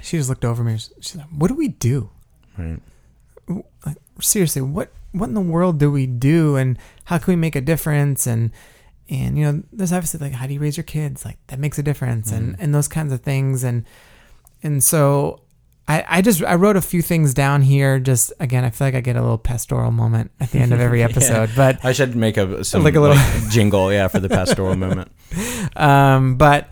she 0.02 0.16
just 0.16 0.30
looked 0.30 0.44
over 0.46 0.64
me. 0.64 0.78
She's 0.78 1.16
like, 1.16 1.28
what 1.28 1.48
do 1.48 1.54
we 1.54 1.68
do? 1.68 2.08
right. 2.56 2.80
Like, 3.86 3.96
seriously, 4.20 4.62
what 4.62 4.90
what 5.12 5.28
in 5.28 5.34
the 5.34 5.40
world 5.40 5.78
do 5.78 5.90
we 5.90 6.06
do, 6.06 6.56
and 6.56 6.78
how 7.04 7.18
can 7.18 7.32
we 7.32 7.36
make 7.36 7.56
a 7.56 7.60
difference? 7.60 8.26
And 8.26 8.50
and 9.08 9.36
you 9.38 9.44
know, 9.44 9.62
there's 9.72 9.92
obviously 9.92 10.20
like, 10.20 10.32
how 10.32 10.46
do 10.46 10.54
you 10.54 10.60
raise 10.60 10.76
your 10.76 10.84
kids? 10.84 11.24
Like 11.24 11.38
that 11.48 11.58
makes 11.58 11.78
a 11.78 11.82
difference, 11.82 12.30
and 12.32 12.56
and 12.58 12.74
those 12.74 12.88
kinds 12.88 13.12
of 13.12 13.20
things, 13.22 13.64
and 13.64 13.84
and 14.62 14.82
so. 14.82 15.42
I, 15.88 16.04
I 16.18 16.22
just 16.22 16.40
I 16.44 16.54
wrote 16.54 16.76
a 16.76 16.80
few 16.82 17.02
things 17.02 17.34
down 17.34 17.62
here. 17.62 17.98
Just 17.98 18.32
again, 18.38 18.64
I 18.64 18.70
feel 18.70 18.86
like 18.86 18.94
I 18.94 19.00
get 19.00 19.16
a 19.16 19.20
little 19.20 19.38
pastoral 19.38 19.90
moment 19.90 20.30
at 20.38 20.52
the 20.52 20.60
end 20.60 20.72
of 20.72 20.78
every 20.78 21.00
Yeah. 21.00 21.06
episode. 21.06 21.50
But 21.56 21.84
I 21.84 21.90
should 21.92 22.14
make 22.14 22.36
a 22.36 22.62
some, 22.70 22.84
Like 22.84 22.94
like 22.94 22.98
a 22.98 23.00
little- 23.00 23.48
jingle, 23.50 23.92
yeah, 23.92 24.06
for 24.06 24.20
the 24.20 24.28
pastoral 24.28 24.76
moment. 24.76 25.10
um, 25.76 26.36
but 26.36 26.70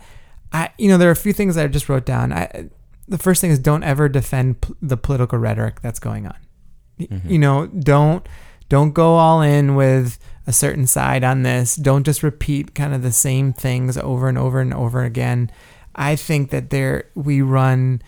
I, 0.53 0.69
you 0.77 0.87
know, 0.87 0.97
there 0.97 1.09
are 1.09 1.11
a 1.11 1.17
few 1.17 1.33
things 1.33 1.55
that 1.55 1.65
I 1.65 1.67
just 1.67 1.89
wrote 1.89 2.05
down. 2.05 2.31
I, 2.31 2.69
the 3.09 3.17
first 3.17 3.41
thing 3.41 3.51
is 3.51 3.59
don't 3.59 3.83
ever 3.83 4.07
defend 4.07 4.61
p- 4.61 4.73
the 4.81 4.95
political 4.95 5.37
rhetoric 5.37 5.81
that's 5.81 5.99
going 5.99 6.25
on. 6.25 6.37
Mhm. 6.99 7.29
You 7.29 7.39
know, 7.39 7.67
don't 7.67 8.27
don't 8.69 8.91
go 8.93 9.15
all 9.15 9.41
in 9.41 9.75
with 9.75 10.19
a 10.45 10.53
certain 10.53 10.85
side 10.85 11.23
on 11.23 11.41
this. 11.43 11.75
Don't 11.75 12.03
just 12.03 12.21
repeat 12.23 12.75
kind 12.75 12.93
of 12.93 13.01
the 13.01 13.11
same 13.11 13.51
things 13.53 13.97
over 13.97 14.27
and 14.29 14.37
over 14.37 14.59
and 14.59 14.73
over 14.73 15.03
again. 15.03 15.49
I 15.95 16.15
think 16.15 16.49
that 16.51 16.69
there 16.69 17.05
we 17.15 17.41
run 17.41 18.01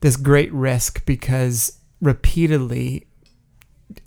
this 0.00 0.16
great 0.16 0.52
risk 0.52 1.04
because 1.06 1.78
repeatedly, 2.00 3.06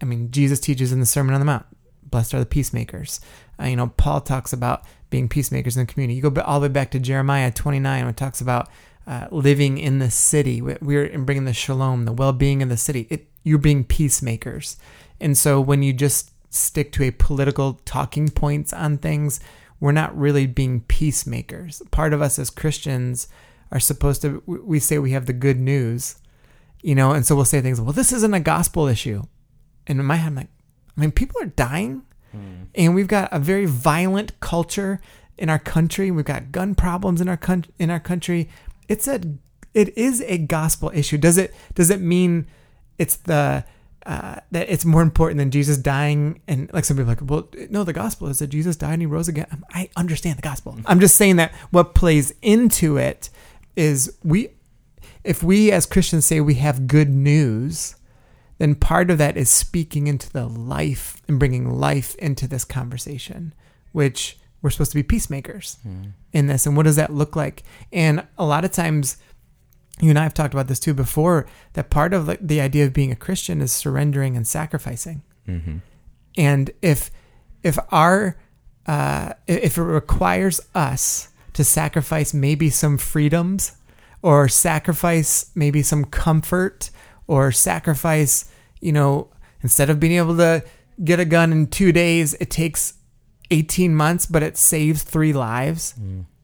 I 0.02 0.06
mean, 0.06 0.32
Jesus 0.32 0.60
teaches 0.60 0.92
in 0.92 1.00
the 1.00 1.06
Sermon 1.06 1.34
on 1.34 1.40
the 1.42 1.46
Mount, 1.46 1.66
"Blessed 2.10 2.34
are 2.34 2.40
the 2.40 2.46
peacemakers." 2.46 3.20
Uh, 3.62 3.66
you 3.66 3.76
know, 3.76 3.88
Paul 3.98 4.22
talks 4.22 4.52
about 4.54 4.84
being 5.10 5.28
peacemakers 5.30 5.78
in 5.78 5.86
the 5.86 5.92
community. 5.94 6.16
You 6.20 6.30
go 6.30 6.42
all 6.42 6.60
the 6.60 6.68
way 6.68 6.74
back 6.74 6.90
to 6.92 7.00
Jeremiah 7.00 7.52
29, 7.52 8.02
when 8.06 8.10
it 8.10 8.18
talks 8.18 8.42
about 8.42 8.68
uh, 9.06 9.28
living 9.32 9.78
in 9.78 10.00
the 10.00 10.10
city. 10.10 10.62
We- 10.62 10.78
We're 10.82 11.04
in 11.06 11.26
bringing 11.26 11.44
the 11.46 11.54
shalom, 11.54 12.06
the 12.06 12.14
well-being 12.14 12.64
of 12.64 12.70
the 12.70 12.78
city. 12.78 13.06
It, 13.10 13.28
you're 13.44 13.58
being 13.58 13.84
peacemakers, 13.84 14.78
and 15.20 15.38
so 15.38 15.60
when 15.60 15.84
you 15.84 15.94
just 15.94 16.32
stick 16.54 16.92
to 16.94 17.04
a 17.04 17.12
political 17.12 17.82
talking 17.86 18.30
points 18.30 18.74
on 18.74 18.98
things, 18.98 19.40
we're 19.80 19.92
not 19.92 20.18
really 20.18 20.46
being 20.48 20.82
peacemakers. 20.82 21.82
Part 21.92 22.14
of 22.14 22.22
us 22.22 22.38
as 22.40 22.50
Christians 22.50 23.28
are 23.72 23.80
supposed 23.80 24.22
to. 24.22 24.42
we- 24.46 24.80
say 24.80 25.00
we 25.00 25.12
have 25.12 25.26
the 25.26 25.34
good 25.34 25.60
news, 25.60 26.16
you 26.82 26.96
know, 26.96 27.12
and 27.12 27.26
so 27.26 27.36
we'll 27.36 27.46
say 27.46 27.62
things. 27.62 27.82
Well, 27.82 27.94
this 27.94 28.14
isn't 28.14 28.34
a 28.34 28.40
gospel 28.40 28.88
issue, 28.88 29.24
and 29.88 30.00
in 30.00 30.06
my 30.06 30.16
head, 30.16 30.28
I'm 30.28 30.36
like, 30.36 30.50
I 30.96 31.02
mean, 31.02 31.12
people 31.12 31.42
are 31.42 31.48
dying 31.48 32.04
hmm. 32.32 32.64
and 32.76 32.96
we've 32.96 33.08
got 33.08 33.30
a 33.32 33.40
very 33.40 33.66
violent 33.66 34.40
culture 34.40 35.00
in 35.38 35.50
our 35.50 35.60
country. 35.60 36.12
We've 36.12 36.26
got 36.26 36.52
gun 36.52 36.76
problems 36.76 37.22
in 37.22 37.28
our 37.28 37.40
in 37.80 37.90
our 37.90 38.00
country. 38.00 38.50
It's 38.88 39.08
a 39.08 39.22
it 39.74 39.98
is 39.98 40.22
a 40.22 40.38
gospel 40.38 40.92
issue. 40.94 41.18
Does 41.18 41.38
it 41.38 41.54
does 41.74 41.90
it 41.90 42.02
mean 42.02 42.48
it's 43.04 43.18
the 43.18 43.66
uh, 44.06 44.36
that 44.52 44.70
it's 44.70 44.84
more 44.84 45.02
important 45.02 45.38
than 45.38 45.50
Jesus 45.50 45.78
dying 45.78 46.42
and 46.48 46.70
like 46.74 46.84
some 46.86 46.98
people 46.98 47.10
like 47.10 47.22
well 47.22 47.48
no 47.70 47.84
the 47.84 47.94
gospel 47.94 48.28
is 48.28 48.40
that 48.40 48.48
Jesus 48.48 48.76
died 48.76 48.94
and 48.94 49.02
he 49.02 49.06
rose 49.06 49.28
again. 49.28 49.48
Um, 49.52 49.64
I 49.70 49.90
understand 49.96 50.38
the 50.38 50.42
gospel. 50.42 50.74
Mm-hmm. 50.74 50.88
I'm 50.88 51.00
just 51.00 51.16
saying 51.16 51.38
that 51.38 51.54
what 51.72 51.96
plays 51.96 52.34
into 52.42 52.98
it 52.98 53.30
is 53.76 54.18
we 54.24 54.50
if 55.24 55.44
we 55.44 55.72
as 55.72 55.86
Christians 55.86 56.26
say 56.26 56.42
we 56.42 56.56
have 56.56 56.88
good 56.88 57.10
news 57.10 57.96
then 58.58 58.76
part 58.76 59.10
of 59.10 59.18
that 59.18 59.36
is 59.36 59.50
speaking 59.50 60.08
into 60.08 60.30
the 60.32 60.48
life 60.48 61.22
and 61.28 61.40
bringing 61.40 61.70
life 61.70 62.16
into 62.16 62.48
this 62.48 62.64
conversation, 62.64 63.54
which 63.92 64.38
we're 64.62 64.70
supposed 64.70 64.92
to 64.92 64.96
be 64.96 65.04
peacemakers 65.04 65.78
mm-hmm. 65.86 66.12
in 66.32 66.48
this. 66.48 66.66
And 66.66 66.78
what 66.78 66.84
does 66.84 66.96
that 66.96 67.12
look 67.12 67.36
like? 67.36 67.64
And 67.92 68.26
a 68.38 68.46
lot 68.46 68.64
of 68.64 68.72
times, 68.72 69.18
you 70.02 70.10
and 70.10 70.20
I 70.20 70.24
have 70.24 70.34
talked 70.34 70.54
about 70.54 70.68
this 70.68 70.80
too 70.80 70.94
before, 70.94 71.46
that 71.74 71.90
part 71.90 72.14
of 72.14 72.28
like, 72.28 72.40
the 72.42 72.60
idea 72.62 72.86
of 72.86 72.94
being 72.94 73.12
a 73.12 73.16
Christian 73.16 73.62
is 73.62 73.72
surrendering 73.72 74.36
and 74.36 74.48
sacrificing. 74.48 75.22
Mm-hmm. 75.48 75.78
And 76.38 76.72
if 76.82 77.12
if 77.62 77.78
our 77.92 78.38
uh, 78.88 79.34
if 79.48 79.78
it 79.78 79.84
requires 79.84 80.60
us 80.74 81.30
to 81.54 81.64
sacrifice 81.64 82.34
maybe 82.34 82.70
some 82.70 82.98
freedoms, 82.98 83.74
or 84.22 84.48
sacrifice 84.48 85.52
maybe 85.54 85.84
some 85.84 86.06
comfort, 86.06 86.90
or 87.28 87.52
sacrifice, 87.52 88.52
you 88.82 88.92
know, 88.92 89.30
instead 89.62 89.90
of 89.90 90.00
being 90.00 90.14
able 90.14 90.36
to 90.38 90.64
get 91.04 91.20
a 91.20 91.26
gun 91.26 91.52
in 91.52 91.68
two 91.68 91.92
days, 91.92 92.34
it 92.36 92.50
takes 92.50 92.96
eighteen 93.52 93.96
months, 93.96 94.26
but 94.26 94.42
it 94.42 94.58
saves 94.58 95.04
three 95.04 95.34
lives. 95.34 95.94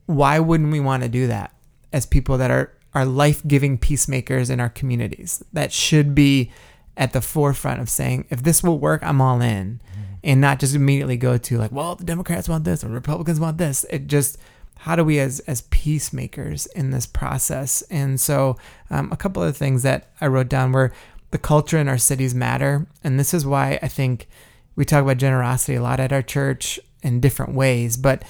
Why 0.06 0.40
wouldn't 0.40 0.72
we 0.72 0.80
want 0.80 1.04
to 1.04 1.10
do 1.10 1.28
that 1.28 1.54
as 1.92 2.06
people 2.06 2.38
that 2.38 2.52
are 2.52 2.74
are 2.94 3.06
life 3.06 3.46
giving 3.48 3.78
peacemakers 3.78 4.50
in 4.50 4.60
our 4.60 4.70
communities? 4.70 5.44
That 5.54 5.72
should 5.72 6.16
be 6.16 6.52
at 6.98 7.14
the 7.14 7.22
forefront 7.22 7.80
of 7.82 7.90
saying, 7.90 8.26
if 8.30 8.44
this 8.44 8.64
will 8.64 8.80
work, 8.80 9.02
I'm 9.04 9.22
all 9.22 9.42
in, 9.42 9.80
and 10.24 10.42
not 10.42 10.60
just 10.60 10.76
immediately 10.76 11.18
go 11.18 11.38
to 11.38 11.58
like, 11.58 11.72
well, 11.72 11.96
the 11.96 12.04
Democrats 12.04 12.50
want 12.50 12.66
this 12.66 12.84
or 12.84 12.90
Republicans 12.90 13.40
want 13.40 13.58
this. 13.58 13.86
It 13.90 14.08
just 14.08 14.38
how 14.80 14.96
do 14.96 15.04
we 15.04 15.20
as 15.20 15.40
as 15.42 15.62
peacemakers 15.62 16.66
in 16.68 16.92
this 16.92 17.06
process? 17.06 17.82
And 17.84 18.20
so, 18.20 18.58
um, 18.90 19.12
a 19.12 19.18
couple 19.18 19.44
of 19.44 19.58
things 19.58 19.84
that 19.84 20.12
I 20.22 20.28
wrote 20.28 20.48
down 20.50 20.72
were 20.72 20.94
the 21.32 21.38
culture 21.38 21.78
in 21.78 21.88
our 21.88 21.98
cities 21.98 22.34
matter, 22.34 22.88
and 23.04 23.20
this 23.20 23.34
is 23.34 23.46
why 23.46 23.78
I 23.82 23.88
think 23.88 24.28
we 24.76 24.86
talk 24.86 25.04
about 25.04 25.18
generosity 25.18 25.76
a 25.76 25.82
lot 25.82 26.00
at 26.00 26.14
our 26.14 26.22
church 26.22 26.80
in 27.04 27.20
different 27.20 27.54
ways, 27.54 27.98
but 27.98 28.24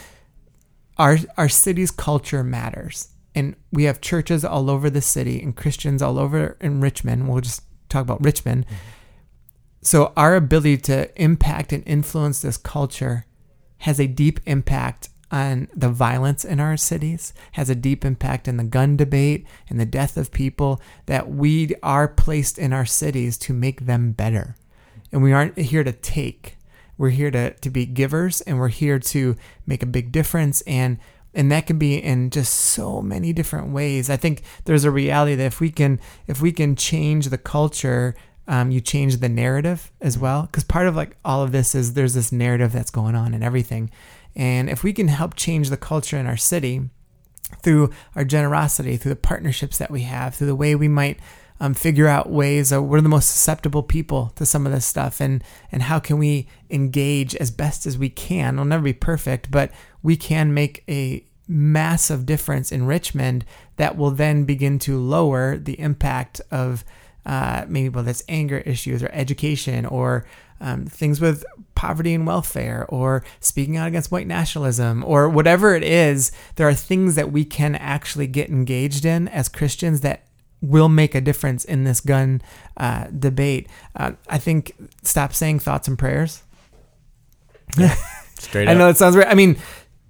our 0.98 1.18
our 1.38 1.50
city's 1.50 1.92
culture 1.92 2.44
matters. 2.44 3.10
And 3.36 3.56
we 3.72 3.84
have 3.84 4.02
churches 4.02 4.44
all 4.44 4.70
over 4.70 4.90
the 4.90 5.02
city 5.02 5.42
and 5.42 5.56
Christians 5.56 6.02
all 6.02 6.18
over 6.18 6.58
in 6.60 6.82
Richmond. 6.82 7.30
We'll 7.30 7.42
just 7.42 7.64
talk 7.90 8.02
about 8.02 8.24
Richmond. 8.24 8.66
Mm-hmm. 8.66 8.76
So 9.82 10.12
our 10.18 10.36
ability 10.36 10.78
to 10.78 11.22
impact 11.22 11.72
and 11.72 11.84
influence 11.88 12.42
this 12.42 12.58
culture 12.58 13.26
has 13.80 14.00
a 14.00 14.08
deep 14.08 14.40
impact 14.46 15.10
on 15.32 15.68
the 15.76 15.90
violence 15.90 16.44
in 16.44 16.60
our 16.60 16.76
cities, 16.76 17.34
has 17.54 17.70
a 17.70 17.76
deep 17.76 18.04
impact 18.04 18.48
in 18.48 18.58
the 18.58 18.64
gun 18.64 18.98
debate 18.98 19.46
and 19.70 19.80
the 19.80 19.86
death 19.86 20.18
of 20.18 20.32
people 20.32 20.82
that 21.06 21.30
we 21.30 21.76
are 21.84 22.08
placed 22.08 22.58
in 22.58 22.74
our 22.74 22.86
cities 22.86 23.38
to 23.38 23.54
make 23.54 23.86
them 23.86 24.12
better. 24.12 24.56
And 25.12 25.24
we 25.24 25.32
aren't 25.32 25.58
here 25.58 25.84
to 25.84 25.92
take. 25.92 26.58
We're 26.98 27.12
here 27.12 27.32
to, 27.32 27.54
to 27.54 27.70
be 27.70 27.86
givers 27.86 28.42
and 28.42 28.60
we're 28.60 28.68
here 28.68 29.00
to 29.00 29.36
make 29.66 29.84
a 29.84 29.88
big 29.88 30.12
difference 30.12 30.62
and 30.62 30.98
and 31.34 31.52
that 31.52 31.68
can 31.68 31.78
be 31.78 31.98
in 31.98 32.30
just 32.30 32.54
so 32.54 33.02
many 33.02 33.34
different 33.34 33.72
ways. 33.72 34.10
I 34.10 34.18
think 34.18 34.44
there's 34.66 34.84
a 34.84 34.92
reality 34.92 35.36
that 35.36 35.46
if 35.46 35.60
we 35.60 35.70
can 35.70 36.00
if 36.28 36.42
we 36.42 36.52
can 36.52 36.76
change 36.76 37.30
the 37.30 37.38
culture, 37.38 38.16
um, 38.48 38.72
you 38.72 38.82
change 38.82 39.18
the 39.18 39.30
narrative 39.30 39.92
as 40.02 40.18
well. 40.18 40.44
Because 40.44 40.64
part 40.64 40.88
of 40.88 40.96
like 40.96 41.18
all 41.24 41.44
of 41.44 41.52
this 41.52 41.76
is 41.76 41.94
there's 41.94 42.14
this 42.14 42.32
narrative 42.32 42.72
that's 42.72 42.92
going 42.92 43.16
on 43.16 43.34
and 43.34 43.44
everything, 43.44 43.92
and 44.36 44.70
if 44.70 44.84
we 44.84 44.94
can 44.94 45.08
help 45.08 45.36
change 45.36 45.70
the 45.70 45.78
culture 45.78 46.18
in 46.18 46.28
our 46.28 46.38
city 46.38 46.90
through 47.64 47.90
our 48.16 48.24
generosity, 48.24 48.96
through 48.96 49.10
the 49.10 49.16
partnerships 49.16 49.78
that 49.80 49.90
we 49.90 50.02
have, 50.02 50.36
through 50.36 50.48
the 50.48 50.56
way 50.56 50.76
we 50.76 50.88
might 50.88 51.20
um, 51.60 51.74
figure 51.74 52.08
out 52.08 52.30
ways 52.30 52.72
of 52.72 52.86
we're 52.86 53.02
the 53.02 53.10
most 53.10 53.30
susceptible 53.30 53.84
people 53.84 54.32
to 54.36 54.46
some 54.46 54.66
of 54.66 54.72
this 54.72 54.86
stuff 54.86 55.20
and 55.20 55.44
and 55.72 55.84
how 55.84 56.00
can 56.00 56.18
we 56.18 56.48
engage 56.70 57.36
as 57.36 57.52
best 57.52 57.86
as 57.86 57.98
we 57.98 58.10
can 58.10 58.56
it'll 58.56 58.66
never 58.66 58.84
be 58.84 58.94
perfect 58.94 59.52
but 59.52 59.72
we 60.04 60.16
can 60.16 60.54
make 60.54 60.84
a 60.88 61.24
massive 61.48 62.26
difference 62.26 62.72
in 62.72 62.86
richmond 62.86 63.44
that 63.78 63.98
will 63.98 64.12
then 64.12 64.44
begin 64.44 64.78
to 64.78 65.00
lower 65.00 65.58
the 65.58 65.80
impact 65.80 66.40
of 66.52 66.84
uh, 67.26 67.66
maybe 67.68 67.90
whether 67.90 68.10
it's 68.10 68.24
anger 68.30 68.60
issues 68.60 69.04
or 69.04 69.10
education 69.12 69.86
or 69.86 70.26
um, 70.62 70.86
things 70.86 71.22
with 71.22 71.44
poverty 71.74 72.14
and 72.14 72.28
welfare 72.28 72.86
or 72.90 73.24
speaking 73.40 73.78
out 73.78 73.88
against 73.88 74.12
white 74.12 74.28
nationalism 74.28 75.04
or 75.06 75.28
whatever 75.28 75.74
it 75.74 75.84
is 75.84 76.32
there 76.56 76.68
are 76.68 76.74
things 76.74 77.16
that 77.16 77.32
we 77.32 77.44
can 77.44 77.76
actually 77.76 78.28
get 78.28 78.50
engaged 78.50 79.06
in 79.06 79.28
as 79.30 79.50
christians 79.50 80.02
that 80.02 80.24
will 80.62 80.90
make 80.90 81.16
a 81.16 81.22
difference 81.22 81.66
in 81.66 81.84
this 81.84 82.02
gun 82.02 82.42
uh, 82.78 83.06
debate. 83.18 83.68
Uh, 83.96 84.14
I 84.28 84.38
think 84.38 84.74
stop 85.04 85.34
saying 85.34 85.60
thoughts 85.60 85.88
and 85.88 85.98
prayers. 85.98 86.44
Yeah, 87.78 87.96
Straight 88.40 88.68
I 88.68 88.74
know 88.74 88.90
it 88.90 88.98
sounds 88.98 89.16
weird. 89.16 89.28
I 89.28 89.36
mean, 89.36 89.58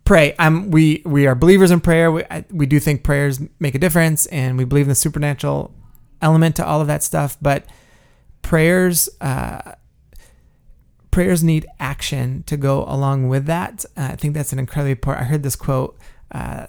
pray. 0.09 0.33
I'm 0.39 0.71
we 0.71 1.03
we 1.05 1.27
are 1.27 1.35
believers 1.35 1.69
in 1.69 1.81
prayer. 1.81 2.11
We 2.11 2.23
I, 2.31 2.43
we 2.49 2.65
do 2.65 2.79
think 2.79 3.03
prayers 3.03 3.39
make 3.59 3.75
a 3.75 3.79
difference, 3.79 4.25
and 4.27 4.57
we 4.57 4.65
believe 4.65 4.85
in 4.85 4.89
the 4.89 4.95
supernatural 4.95 5.71
element 6.19 6.55
to 6.55 6.65
all 6.65 6.81
of 6.81 6.87
that 6.87 7.03
stuff. 7.03 7.37
But 7.41 7.65
prayers. 8.41 9.09
Uh, 9.21 9.75
Prayers 11.11 11.43
need 11.43 11.65
action 11.79 12.43
to 12.43 12.55
go 12.55 12.85
along 12.85 13.29
with 13.29 13.47
that. 13.47 13.83
Uh, 13.97 14.09
I 14.11 14.15
think 14.15 14.35
that's 14.35 14.53
an 14.53 14.59
incredibly 14.59 14.91
important. 14.91 15.25
I 15.25 15.29
heard 15.29 15.41
this 15.41 15.55
quote 15.55 15.97
uh, 16.31 16.67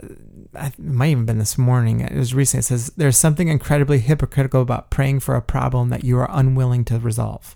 I, 0.55 0.67
it 0.69 0.79
might 0.79 1.11
even 1.11 1.27
been 1.27 1.39
this 1.39 1.59
morning. 1.59 2.01
It 2.01 2.17
was 2.17 2.33
recent. 2.33 2.65
It 2.65 2.69
says, 2.69 2.91
"There's 2.97 3.19
something 3.19 3.49
incredibly 3.49 3.99
hypocritical 3.99 4.63
about 4.63 4.89
praying 4.89 5.21
for 5.21 5.37
a 5.37 5.43
problem 5.43 5.91
that 5.91 6.05
you 6.05 6.19
are 6.19 6.29
unwilling 6.33 6.87
to 6.87 6.99
resolve." 6.99 7.55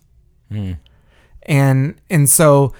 Mm. 0.52 0.76
And 1.44 1.94
and 2.10 2.28
so 2.28 2.74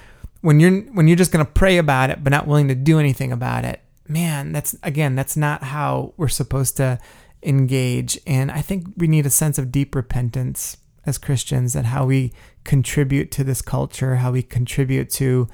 when 0.45 0.59
you're 0.59 0.81
when 0.93 1.07
you're 1.07 1.17
just 1.17 1.31
gonna 1.31 1.43
pray 1.43 1.79
about 1.79 2.11
it 2.11 2.23
but 2.23 2.29
not 2.29 2.45
willing 2.45 2.67
to 2.67 2.75
do 2.75 2.99
anything 2.99 3.31
about 3.31 3.65
it, 3.65 3.81
man, 4.07 4.51
that's 4.51 4.75
again 4.83 5.15
that's 5.15 5.35
not 5.35 5.63
how 5.63 6.13
we're 6.17 6.27
supposed 6.27 6.77
to 6.77 6.99
engage. 7.41 8.19
And 8.27 8.51
I 8.51 8.61
think 8.61 8.85
we 8.95 9.07
need 9.07 9.25
a 9.25 9.31
sense 9.31 9.57
of 9.57 9.71
deep 9.71 9.95
repentance 9.95 10.77
as 11.03 11.17
Christians 11.17 11.75
and 11.75 11.87
how 11.87 12.05
we 12.05 12.31
contribute 12.63 13.31
to 13.31 13.43
this 13.43 13.63
culture, 13.63 14.17
how 14.17 14.31
we 14.31 14.43
contribute 14.43 15.09
to 15.11 15.47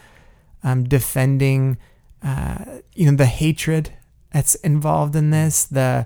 um, 0.61 0.83
defending, 0.83 1.77
uh, 2.21 2.79
you 2.93 3.09
know, 3.09 3.15
the 3.15 3.25
hatred 3.25 3.93
that's 4.33 4.55
involved 4.55 5.15
in 5.15 5.29
this. 5.29 5.63
The 5.63 6.05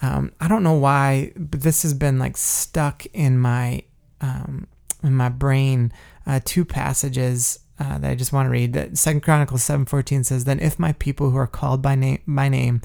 um, 0.00 0.30
I 0.40 0.46
don't 0.46 0.62
know 0.62 0.74
why, 0.74 1.32
but 1.36 1.62
this 1.62 1.82
has 1.82 1.92
been 1.92 2.20
like 2.20 2.36
stuck 2.36 3.04
in 3.12 3.36
my 3.36 3.82
um, 4.20 4.68
in 5.02 5.12
my 5.12 5.28
brain. 5.28 5.92
Uh, 6.24 6.38
two 6.44 6.64
passages 6.64 7.58
uh, 7.78 7.98
that 7.98 8.10
I 8.10 8.14
just 8.14 8.32
want 8.32 8.46
to 8.46 8.50
read. 8.50 8.72
That 8.72 8.98
Second 8.98 9.22
Chronicles 9.22 9.62
seven 9.62 9.86
fourteen 9.86 10.24
says, 10.24 10.44
"Then 10.44 10.60
if 10.60 10.78
my 10.78 10.92
people 10.92 11.30
who 11.30 11.36
are 11.36 11.46
called 11.46 11.82
by 11.82 11.94
name 11.94 12.20
by 12.26 12.48
name 12.48 12.80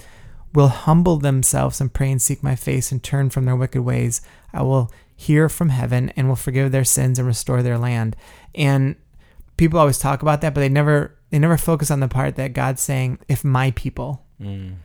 will 0.54 0.70
humble 0.70 1.18
themselves 1.18 1.80
and 1.82 1.94
pray 1.94 2.12
and 2.12 2.22
seek 2.22 2.42
my 2.42 2.56
face 2.56 2.92
and 2.92 3.04
turn 3.04 3.30
from 3.30 3.46
their 3.46 3.56
wicked 3.56 3.82
ways, 3.82 4.22
I 4.54 4.64
will 4.64 4.92
hear 5.16 5.50
from 5.50 5.70
heaven 5.70 6.10
and 6.16 6.28
will 6.28 6.36
forgive 6.36 6.72
their 6.72 6.84
sins 6.84 7.20
and 7.20 7.28
restore 7.28 7.62
their 7.62 7.78
land." 7.78 8.16
And 8.56 8.96
people 9.58 9.80
always 9.80 10.00
talk 10.00 10.22
about 10.22 10.42
that, 10.42 10.54
but 10.54 10.62
they 10.62 10.70
never 10.70 11.16
they 11.30 11.40
never 11.40 11.58
focus 11.58 11.92
on 11.92 12.00
the 12.00 12.08
part 12.08 12.36
that 12.36 12.54
God's 12.54 12.82
saying, 12.82 13.20
"If 13.28 13.44
my 13.44 13.72
people." 13.72 14.24
Mm. 14.42 14.76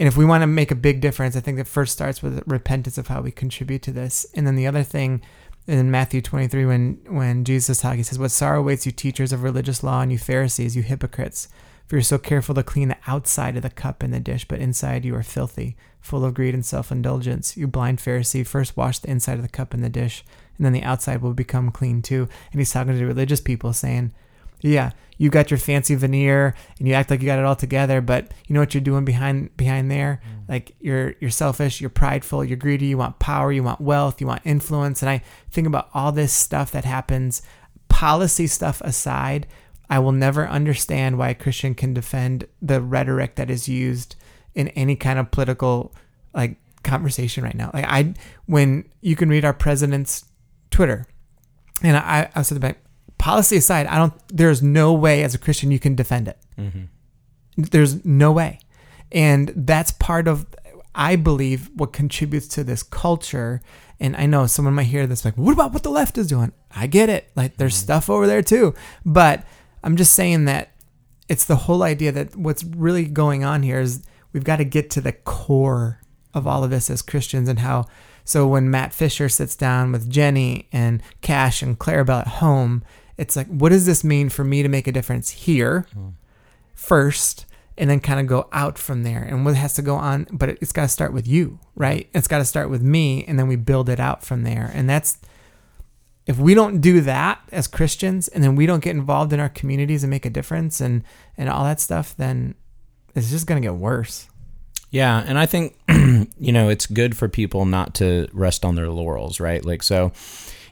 And 0.00 0.06
if 0.06 0.16
we 0.16 0.24
want 0.24 0.42
to 0.42 0.46
make 0.46 0.70
a 0.70 0.76
big 0.76 1.00
difference, 1.00 1.34
I 1.34 1.40
think 1.40 1.58
it 1.58 1.66
first 1.66 1.92
starts 1.92 2.22
with 2.22 2.42
repentance 2.46 2.98
of 2.98 3.08
how 3.08 3.20
we 3.20 3.32
contribute 3.32 3.82
to 3.82 3.90
this. 3.90 4.24
And 4.34 4.46
then 4.46 4.54
the 4.54 4.66
other 4.66 4.84
thing 4.84 5.22
in 5.68 5.90
Matthew 5.90 6.22
23, 6.22 6.64
when, 6.64 6.98
when 7.08 7.44
Jesus 7.44 7.82
talks, 7.82 7.98
he 7.98 8.02
says, 8.02 8.18
What 8.18 8.30
sorrow 8.30 8.60
awaits 8.60 8.86
you, 8.86 8.92
teachers 8.92 9.32
of 9.32 9.42
religious 9.42 9.82
law, 9.82 10.00
and 10.00 10.10
you 10.10 10.16
Pharisees, 10.16 10.74
you 10.74 10.82
hypocrites, 10.82 11.48
for 11.86 11.96
you're 11.96 12.02
so 12.02 12.16
careful 12.16 12.54
to 12.54 12.62
clean 12.62 12.88
the 12.88 12.96
outside 13.06 13.54
of 13.54 13.62
the 13.62 13.68
cup 13.68 14.02
and 14.02 14.12
the 14.12 14.18
dish, 14.18 14.46
but 14.48 14.60
inside 14.60 15.04
you 15.04 15.14
are 15.14 15.22
filthy, 15.22 15.76
full 16.00 16.24
of 16.24 16.32
greed 16.32 16.54
and 16.54 16.64
self 16.64 16.90
indulgence. 16.90 17.54
You 17.54 17.68
blind 17.68 17.98
Pharisee, 17.98 18.46
first 18.46 18.78
wash 18.78 18.98
the 18.98 19.10
inside 19.10 19.34
of 19.34 19.42
the 19.42 19.48
cup 19.48 19.74
and 19.74 19.84
the 19.84 19.90
dish, 19.90 20.24
and 20.56 20.64
then 20.64 20.72
the 20.72 20.82
outside 20.82 21.20
will 21.20 21.34
become 21.34 21.70
clean 21.70 22.00
too. 22.00 22.28
And 22.50 22.60
he's 22.60 22.72
talking 22.72 22.94
to 22.94 22.98
the 22.98 23.06
religious 23.06 23.42
people, 23.42 23.74
saying, 23.74 24.12
Yeah, 24.60 24.90
you 25.18 25.30
got 25.30 25.50
your 25.50 25.58
fancy 25.58 25.94
veneer 25.94 26.54
and 26.78 26.88
you 26.88 26.94
act 26.94 27.10
like 27.10 27.20
you 27.20 27.26
got 27.26 27.38
it 27.38 27.44
all 27.44 27.56
together, 27.56 28.00
but 28.00 28.32
you 28.46 28.54
know 28.54 28.60
what 28.60 28.72
you're 28.74 28.80
doing 28.80 29.04
behind 29.04 29.56
behind 29.56 29.90
there? 29.90 30.20
Mm. 30.24 30.48
Like 30.48 30.74
you're 30.80 31.14
you're 31.20 31.30
selfish, 31.30 31.80
you're 31.80 31.90
prideful, 31.90 32.44
you're 32.44 32.56
greedy, 32.56 32.86
you 32.86 32.98
want 32.98 33.18
power, 33.18 33.52
you 33.52 33.62
want 33.62 33.80
wealth, 33.80 34.20
you 34.20 34.26
want 34.26 34.42
influence. 34.44 35.02
And 35.02 35.10
I 35.10 35.22
think 35.50 35.66
about 35.66 35.88
all 35.92 36.12
this 36.12 36.32
stuff 36.32 36.70
that 36.70 36.84
happens, 36.84 37.42
policy 37.88 38.46
stuff 38.46 38.80
aside, 38.82 39.46
I 39.90 39.98
will 39.98 40.12
never 40.12 40.46
understand 40.46 41.18
why 41.18 41.30
a 41.30 41.34
Christian 41.34 41.74
can 41.74 41.94
defend 41.94 42.46
the 42.62 42.80
rhetoric 42.80 43.34
that 43.36 43.50
is 43.50 43.68
used 43.68 44.16
in 44.54 44.68
any 44.68 44.96
kind 44.96 45.18
of 45.18 45.30
political 45.30 45.92
like 46.34 46.56
conversation 46.84 47.42
right 47.42 47.54
now. 47.54 47.70
Like 47.74 47.86
I 47.86 48.14
when 48.46 48.84
you 49.00 49.16
can 49.16 49.28
read 49.28 49.44
our 49.44 49.52
president's 49.52 50.24
Twitter 50.70 51.06
and 51.82 51.96
I, 51.96 52.30
I 52.34 52.42
said 52.42 52.58
about 52.58 52.76
policy 53.18 53.56
aside, 53.56 53.86
I 53.86 53.96
don't. 53.96 54.14
There's 54.28 54.62
no 54.62 54.92
way 54.92 55.22
as 55.22 55.34
a 55.34 55.38
Christian 55.38 55.70
you 55.70 55.78
can 55.78 55.94
defend 55.94 56.28
it. 56.28 56.38
Mm-hmm. 56.58 56.84
There's 57.56 58.04
no 58.04 58.32
way, 58.32 58.60
and 59.12 59.52
that's 59.54 59.92
part 59.92 60.28
of. 60.28 60.46
I 60.94 61.14
believe 61.14 61.70
what 61.74 61.92
contributes 61.92 62.48
to 62.48 62.64
this 62.64 62.82
culture. 62.82 63.60
And 64.00 64.16
I 64.16 64.26
know 64.26 64.46
someone 64.46 64.74
might 64.74 64.84
hear 64.84 65.06
this 65.06 65.24
like, 65.24 65.36
what 65.36 65.52
about 65.52 65.72
what 65.72 65.82
the 65.82 65.90
left 65.90 66.18
is 66.18 66.28
doing? 66.28 66.52
I 66.74 66.86
get 66.86 67.08
it. 67.08 67.30
Like 67.36 67.56
there's 67.56 67.74
mm-hmm. 67.74 67.84
stuff 67.84 68.10
over 68.10 68.26
there 68.26 68.42
too. 68.42 68.74
But 69.04 69.44
I'm 69.82 69.96
just 69.96 70.14
saying 70.14 70.46
that 70.46 70.70
it's 71.28 71.44
the 71.44 71.56
whole 71.56 71.82
idea 71.82 72.10
that 72.12 72.34
what's 72.36 72.64
really 72.64 73.04
going 73.04 73.44
on 73.44 73.62
here 73.62 73.80
is 73.80 74.02
we've 74.32 74.44
got 74.44 74.56
to 74.56 74.64
get 74.64 74.90
to 74.90 75.00
the 75.00 75.12
core 75.12 76.00
of 76.34 76.46
all 76.46 76.64
of 76.64 76.70
this 76.70 76.90
as 76.90 77.02
Christians 77.02 77.48
and 77.48 77.60
how 77.60 77.86
so 78.24 78.46
when 78.46 78.70
Matt 78.70 78.92
Fisher 78.92 79.30
sits 79.30 79.56
down 79.56 79.90
with 79.90 80.10
Jenny 80.10 80.68
and 80.70 81.02
Cash 81.22 81.62
and 81.62 81.78
Clarabelle 81.78 82.20
at 82.20 82.28
home 82.28 82.84
it's 83.18 83.36
like, 83.36 83.48
what 83.48 83.70
does 83.70 83.84
this 83.84 84.04
mean 84.04 84.28
for 84.28 84.44
me 84.44 84.62
to 84.62 84.68
make 84.68 84.86
a 84.86 84.92
difference 84.92 85.30
here 85.30 85.86
mm. 85.94 86.12
first, 86.74 87.44
and 87.76 87.90
then 87.90 88.00
kind 88.00 88.20
of 88.20 88.26
go 88.26 88.48
out 88.52 88.78
from 88.78 89.02
there? 89.02 89.22
And 89.22 89.44
what 89.44 89.56
has 89.56 89.74
to 89.74 89.82
go 89.82 89.96
on, 89.96 90.28
but 90.32 90.50
it's 90.50 90.72
got 90.72 90.82
to 90.82 90.88
start 90.88 91.12
with 91.12 91.26
you, 91.26 91.58
right? 91.74 92.08
It's 92.14 92.28
got 92.28 92.38
to 92.38 92.44
start 92.44 92.70
with 92.70 92.80
me, 92.80 93.24
and 93.24 93.38
then 93.38 93.48
we 93.48 93.56
build 93.56 93.88
it 93.88 94.00
out 94.00 94.24
from 94.24 94.44
there. 94.44 94.70
And 94.72 94.88
that's, 94.88 95.18
if 96.26 96.38
we 96.38 96.54
don't 96.54 96.80
do 96.80 97.00
that 97.02 97.40
as 97.50 97.66
Christians, 97.66 98.28
and 98.28 98.42
then 98.42 98.54
we 98.54 98.66
don't 98.66 98.82
get 98.82 98.94
involved 98.96 99.32
in 99.32 99.40
our 99.40 99.48
communities 99.48 100.04
and 100.04 100.10
make 100.10 100.24
a 100.24 100.30
difference 100.30 100.80
and, 100.80 101.02
and 101.36 101.48
all 101.48 101.64
that 101.64 101.80
stuff, 101.80 102.16
then 102.16 102.54
it's 103.14 103.30
just 103.30 103.46
going 103.46 103.60
to 103.60 103.66
get 103.66 103.74
worse. 103.74 104.28
Yeah, 104.90 105.22
and 105.26 105.38
I 105.38 105.46
think 105.46 105.76
you 105.88 106.52
know 106.52 106.68
it's 106.68 106.86
good 106.86 107.16
for 107.16 107.28
people 107.28 107.66
not 107.66 107.94
to 107.96 108.28
rest 108.32 108.64
on 108.64 108.74
their 108.74 108.88
laurels, 108.88 109.38
right? 109.38 109.62
Like 109.64 109.82
so 109.82 110.12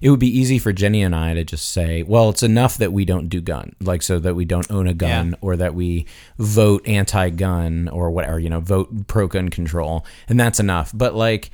it 0.01 0.11
would 0.11 0.21
be 0.21 0.39
easy 0.39 0.59
for 0.59 0.73
Jenny 0.73 1.03
and 1.03 1.15
I 1.15 1.35
to 1.35 1.45
just 1.45 1.71
say, 1.71 2.03
well, 2.03 2.31
it's 2.31 2.43
enough 2.43 2.79
that 2.79 2.93
we 2.93 3.05
don't 3.05 3.29
do 3.29 3.41
gun, 3.41 3.75
like 3.81 4.03
so 4.03 4.19
that 4.19 4.35
we 4.35 4.45
don't 4.45 4.71
own 4.71 4.87
a 4.87 4.95
gun 4.95 5.31
yeah. 5.31 5.37
or 5.41 5.57
that 5.57 5.75
we 5.75 6.07
vote 6.39 6.87
anti-gun 6.87 7.89
or 7.89 8.11
whatever, 8.11 8.39
you 8.39 8.51
know, 8.51 8.61
vote 8.61 9.07
pro-gun 9.07 9.49
control, 9.49 10.05
and 10.29 10.39
that's 10.39 10.61
enough. 10.61 10.93
But 10.95 11.15
like, 11.15 11.51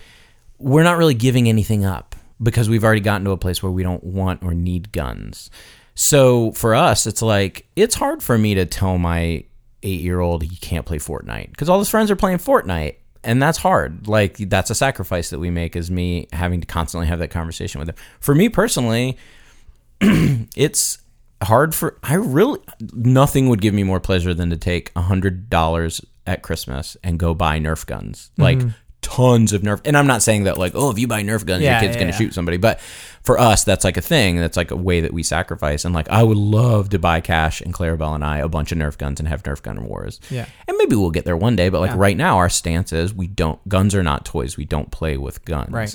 we're 0.59 0.84
not 0.84 0.99
really 0.99 1.14
giving 1.14 1.49
anything 1.49 1.84
up 1.84 2.14
because 2.43 2.68
we've 2.68 2.84
already 2.84 3.01
gotten 3.01 3.24
to 3.24 3.30
a 3.30 3.36
place 3.36 3.62
where 3.62 3.72
we 3.72 3.82
don't 3.82 4.05
want 4.05 4.43
or 4.43 4.55
need 4.55 4.93
guns. 4.93 5.51
So 5.95 6.53
for 6.53 6.74
us, 6.74 7.07
it's 7.07 7.22
like 7.22 7.66
it's 7.76 7.95
hard 7.95 8.22
for 8.22 8.38
me 8.38 8.55
to 8.55 8.66
tell 8.66 8.99
my 8.99 9.45
eight-year-old 9.82 10.43
he 10.43 10.57
can't 10.57 10.86
play 10.86 10.99
Fortnite 10.99 11.51
because 11.51 11.68
all 11.68 11.78
his 11.78 11.88
friends 11.88 12.11
are 12.11 12.16
playing 12.16 12.38
Fortnite 12.38 12.97
and 13.25 13.43
that's 13.43 13.59
hard. 13.59 14.09
Like 14.09 14.37
that's 14.37 14.70
a 14.70 14.75
sacrifice 14.75 15.31
that 15.31 15.39
we 15.39 15.51
make 15.51 15.77
is 15.77 15.91
me 15.91 16.29
having 16.33 16.61
to 16.61 16.66
constantly 16.66 17.07
have 17.07 17.18
that 17.20 17.29
conversation 17.29 17.79
with 17.79 17.87
them. 17.87 17.97
For 18.20 18.35
me 18.35 18.49
personally, 18.49 19.16
it's 20.01 20.99
hard 21.43 21.75
for 21.75 21.99
I 22.03 22.14
really 22.14 22.61
nothing 22.93 23.49
would 23.49 23.61
give 23.61 23.75
me 23.75 23.83
more 23.83 24.01
pleasure 24.01 24.35
than 24.35 24.51
to 24.51 24.57
take 24.57 24.93
a 24.95 25.03
hundred 25.03 25.51
dollars 25.51 26.05
at 26.27 26.43
Christmas 26.43 26.97
and 27.03 27.18
go 27.18 27.35
buy 27.35 27.59
Nerf 27.59 27.87
guns. 27.87 28.31
Like 28.37 28.59
mm-hmm 28.59 28.70
tons 29.03 29.53
of 29.53 29.62
Nerf. 29.62 29.81
And 29.85 29.97
I'm 29.97 30.07
not 30.07 30.23
saying 30.23 30.45
that 30.45 30.57
like, 30.57 30.73
oh, 30.75 30.91
if 30.91 30.99
you 30.99 31.07
buy 31.07 31.23
Nerf 31.23 31.45
guns, 31.45 31.62
yeah, 31.62 31.73
your 31.73 31.81
kid's 31.81 31.97
yeah, 31.97 32.01
gonna 32.01 32.12
yeah. 32.12 32.18
shoot 32.18 32.35
somebody. 32.35 32.57
But 32.57 32.81
for 33.23 33.39
us, 33.39 33.62
that's 33.62 33.85
like 33.85 33.97
a 33.97 34.03
thing. 34.03 34.37
That's 34.37 34.57
like 34.57 34.70
a 34.70 34.77
way 34.77 35.01
that 35.01 35.12
we 35.12 35.23
sacrifice. 35.23 35.85
And 35.85 35.95
like, 35.95 36.09
I 36.09 36.23
would 36.23 36.37
love 36.37 36.89
to 36.91 36.99
buy 36.99 37.20
Cash 37.20 37.61
and 37.61 37.73
Clarabelle 37.73 38.14
and 38.14 38.25
I 38.25 38.39
a 38.39 38.49
bunch 38.49 38.73
of 38.73 38.79
Nerf 38.79 38.99
guns 38.99 39.20
and 39.20 39.29
have 39.29 39.45
Nerf 39.45 39.62
gun 39.62 39.85
wars. 39.85 40.20
Yeah. 40.29 40.47
And 40.66 40.77
maybe 40.77 40.97
we'll 40.97 41.11
get 41.11 41.25
there 41.25 41.37
one 41.37 41.55
day. 41.55 41.68
But 41.68 41.81
like 41.81 41.95
right 41.95 42.16
now, 42.16 42.39
our 42.39 42.49
stance 42.49 42.93
is 42.93 43.14
we 43.14 43.29
don't. 43.29 43.66
Guns 43.68 43.95
are 43.95 44.03
not 44.03 44.25
toys. 44.25 44.57
We 44.57 44.64
don't 44.64 44.91
play 44.91 45.16
with 45.16 45.45
guns. 45.45 45.70
Right. 45.70 45.95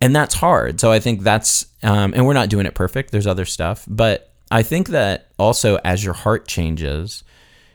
And 0.00 0.16
that's 0.16 0.34
hard. 0.34 0.80
So 0.80 0.90
I 0.90 1.00
think 1.00 1.22
that's. 1.22 1.66
Um, 1.82 2.14
and 2.14 2.26
we're 2.26 2.32
not 2.32 2.48
doing 2.48 2.64
it 2.64 2.74
perfect. 2.74 3.10
There's 3.10 3.26
other 3.26 3.44
stuff, 3.44 3.84
but 3.86 4.32
I 4.50 4.62
think 4.62 4.88
that 4.88 5.28
also 5.38 5.78
as 5.84 6.02
your 6.02 6.14
heart 6.14 6.48
changes, 6.48 7.24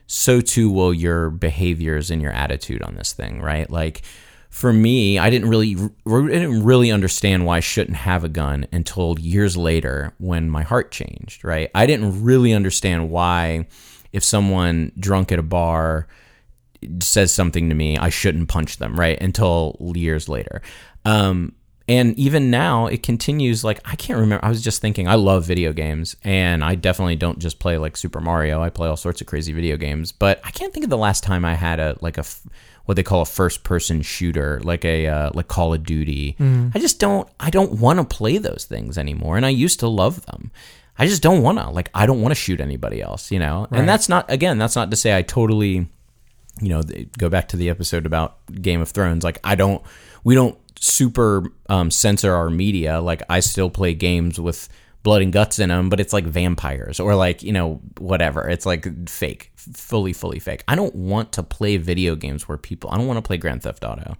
so 0.07 0.41
too 0.41 0.71
will 0.71 0.95
your 0.95 1.29
behaviors 1.29 2.09
and 2.09 2.23
your 2.23 2.31
attitude 2.31 2.81
on 2.81 2.95
this 2.95 3.13
thing. 3.13 3.39
Right. 3.39 3.69
Like 3.69 4.01
for 4.49 4.73
me, 4.73 5.19
I 5.19 5.29
didn't 5.29 5.49
really 5.49 5.75
I 5.75 6.21
didn't 6.27 6.63
really 6.63 6.91
understand 6.91 7.45
why 7.45 7.57
I 7.57 7.61
shouldn't 7.61 7.97
have 7.97 8.23
a 8.23 8.29
gun 8.29 8.67
until 8.71 9.17
years 9.19 9.55
later 9.55 10.13
when 10.17 10.49
my 10.49 10.63
heart 10.63 10.91
changed, 10.91 11.43
right? 11.43 11.69
I 11.75 11.85
didn't 11.85 12.23
really 12.23 12.53
understand 12.53 13.09
why 13.11 13.67
if 14.11 14.23
someone 14.23 14.91
drunk 14.99 15.31
at 15.31 15.39
a 15.39 15.43
bar 15.43 16.07
says 16.99 17.33
something 17.33 17.69
to 17.69 17.75
me, 17.75 17.97
I 17.97 18.09
shouldn't 18.09 18.49
punch 18.49 18.77
them, 18.77 18.99
right? 18.99 19.21
Until 19.21 19.77
years 19.95 20.27
later. 20.27 20.61
Um, 21.05 21.53
and 21.87 22.17
even 22.19 22.51
now 22.51 22.85
it 22.85 23.01
continues 23.01 23.63
like 23.63 23.81
i 23.83 23.95
can't 23.95 24.19
remember 24.19 24.45
i 24.45 24.49
was 24.49 24.61
just 24.61 24.79
thinking 24.79 25.07
i 25.07 25.15
love 25.15 25.43
video 25.43 25.73
games 25.73 26.15
and 26.23 26.63
i 26.63 26.75
definitely 26.75 27.15
don't 27.15 27.39
just 27.39 27.57
play 27.59 27.77
like 27.77 27.97
super 27.97 28.21
mario 28.21 28.61
i 28.61 28.69
play 28.69 28.87
all 28.87 28.95
sorts 28.95 29.19
of 29.19 29.27
crazy 29.27 29.51
video 29.51 29.75
games 29.75 30.11
but 30.11 30.39
i 30.43 30.51
can't 30.51 30.71
think 30.71 30.83
of 30.83 30.89
the 30.89 30.97
last 30.97 31.23
time 31.23 31.43
i 31.43 31.55
had 31.55 31.79
a 31.79 31.97
like 32.01 32.17
a 32.17 32.23
what 32.89 32.95
they 32.95 33.03
call 33.03 33.21
a 33.21 33.25
first 33.25 33.63
person 33.63 34.01
shooter, 34.01 34.59
like 34.63 34.83
a 34.83 35.05
uh, 35.05 35.29
like 35.35 35.47
Call 35.47 35.75
of 35.75 35.83
Duty. 35.83 36.35
Mm. 36.39 36.71
I 36.73 36.79
just 36.79 36.99
don't 36.99 37.29
I 37.39 37.51
don't 37.51 37.73
want 37.73 37.99
to 37.99 38.03
play 38.03 38.39
those 38.39 38.65
things 38.67 38.97
anymore, 38.97 39.37
and 39.37 39.45
I 39.45 39.49
used 39.49 39.79
to 39.81 39.87
love 39.87 40.25
them. 40.25 40.49
I 40.97 41.05
just 41.05 41.21
don't 41.21 41.43
want 41.43 41.59
to 41.59 41.69
like 41.69 41.91
I 41.93 42.07
don't 42.07 42.19
want 42.19 42.31
to 42.31 42.35
shoot 42.35 42.59
anybody 42.59 42.99
else, 42.99 43.31
you 43.31 43.37
know. 43.37 43.67
Right. 43.69 43.81
And 43.81 43.87
that's 43.87 44.09
not 44.09 44.25
again, 44.31 44.57
that's 44.57 44.75
not 44.75 44.89
to 44.89 44.97
say 44.97 45.15
I 45.15 45.21
totally, 45.21 45.87
you 46.61 46.69
know, 46.69 46.81
go 47.15 47.29
back 47.29 47.49
to 47.49 47.57
the 47.57 47.69
episode 47.69 48.07
about 48.07 48.37
Game 48.59 48.81
of 48.81 48.89
Thrones. 48.89 49.23
Like 49.23 49.37
I 49.43 49.53
don't, 49.53 49.83
we 50.23 50.33
don't 50.33 50.57
super 50.79 51.43
um, 51.69 51.91
censor 51.91 52.33
our 52.33 52.49
media. 52.49 53.01
Like 53.01 53.21
I 53.29 53.41
still 53.41 53.69
play 53.69 53.93
games 53.93 54.39
with 54.39 54.67
blood 55.03 55.21
and 55.21 55.31
guts 55.31 55.59
in 55.59 55.69
them, 55.69 55.89
but 55.89 55.99
it's 55.99 56.11
like 56.11 56.25
vampires 56.25 56.99
or 56.99 57.13
like, 57.13 57.43
you 57.43 57.53
know, 57.53 57.81
whatever. 57.99 58.49
It's 58.49 58.65
like 58.65 59.07
fake, 59.07 59.51
fully, 59.73 60.13
fully 60.13 60.39
fake. 60.39 60.63
I 60.67 60.75
don't 60.75 60.95
want 60.95 61.31
to 61.33 61.43
play 61.43 61.77
video 61.77 62.15
games 62.15 62.47
where 62.47 62.57
people, 62.57 62.89
I 62.91 62.97
don't 62.97 63.07
want 63.07 63.17
to 63.17 63.27
play 63.27 63.37
Grand 63.37 63.63
Theft 63.63 63.83
Auto. 63.83 64.17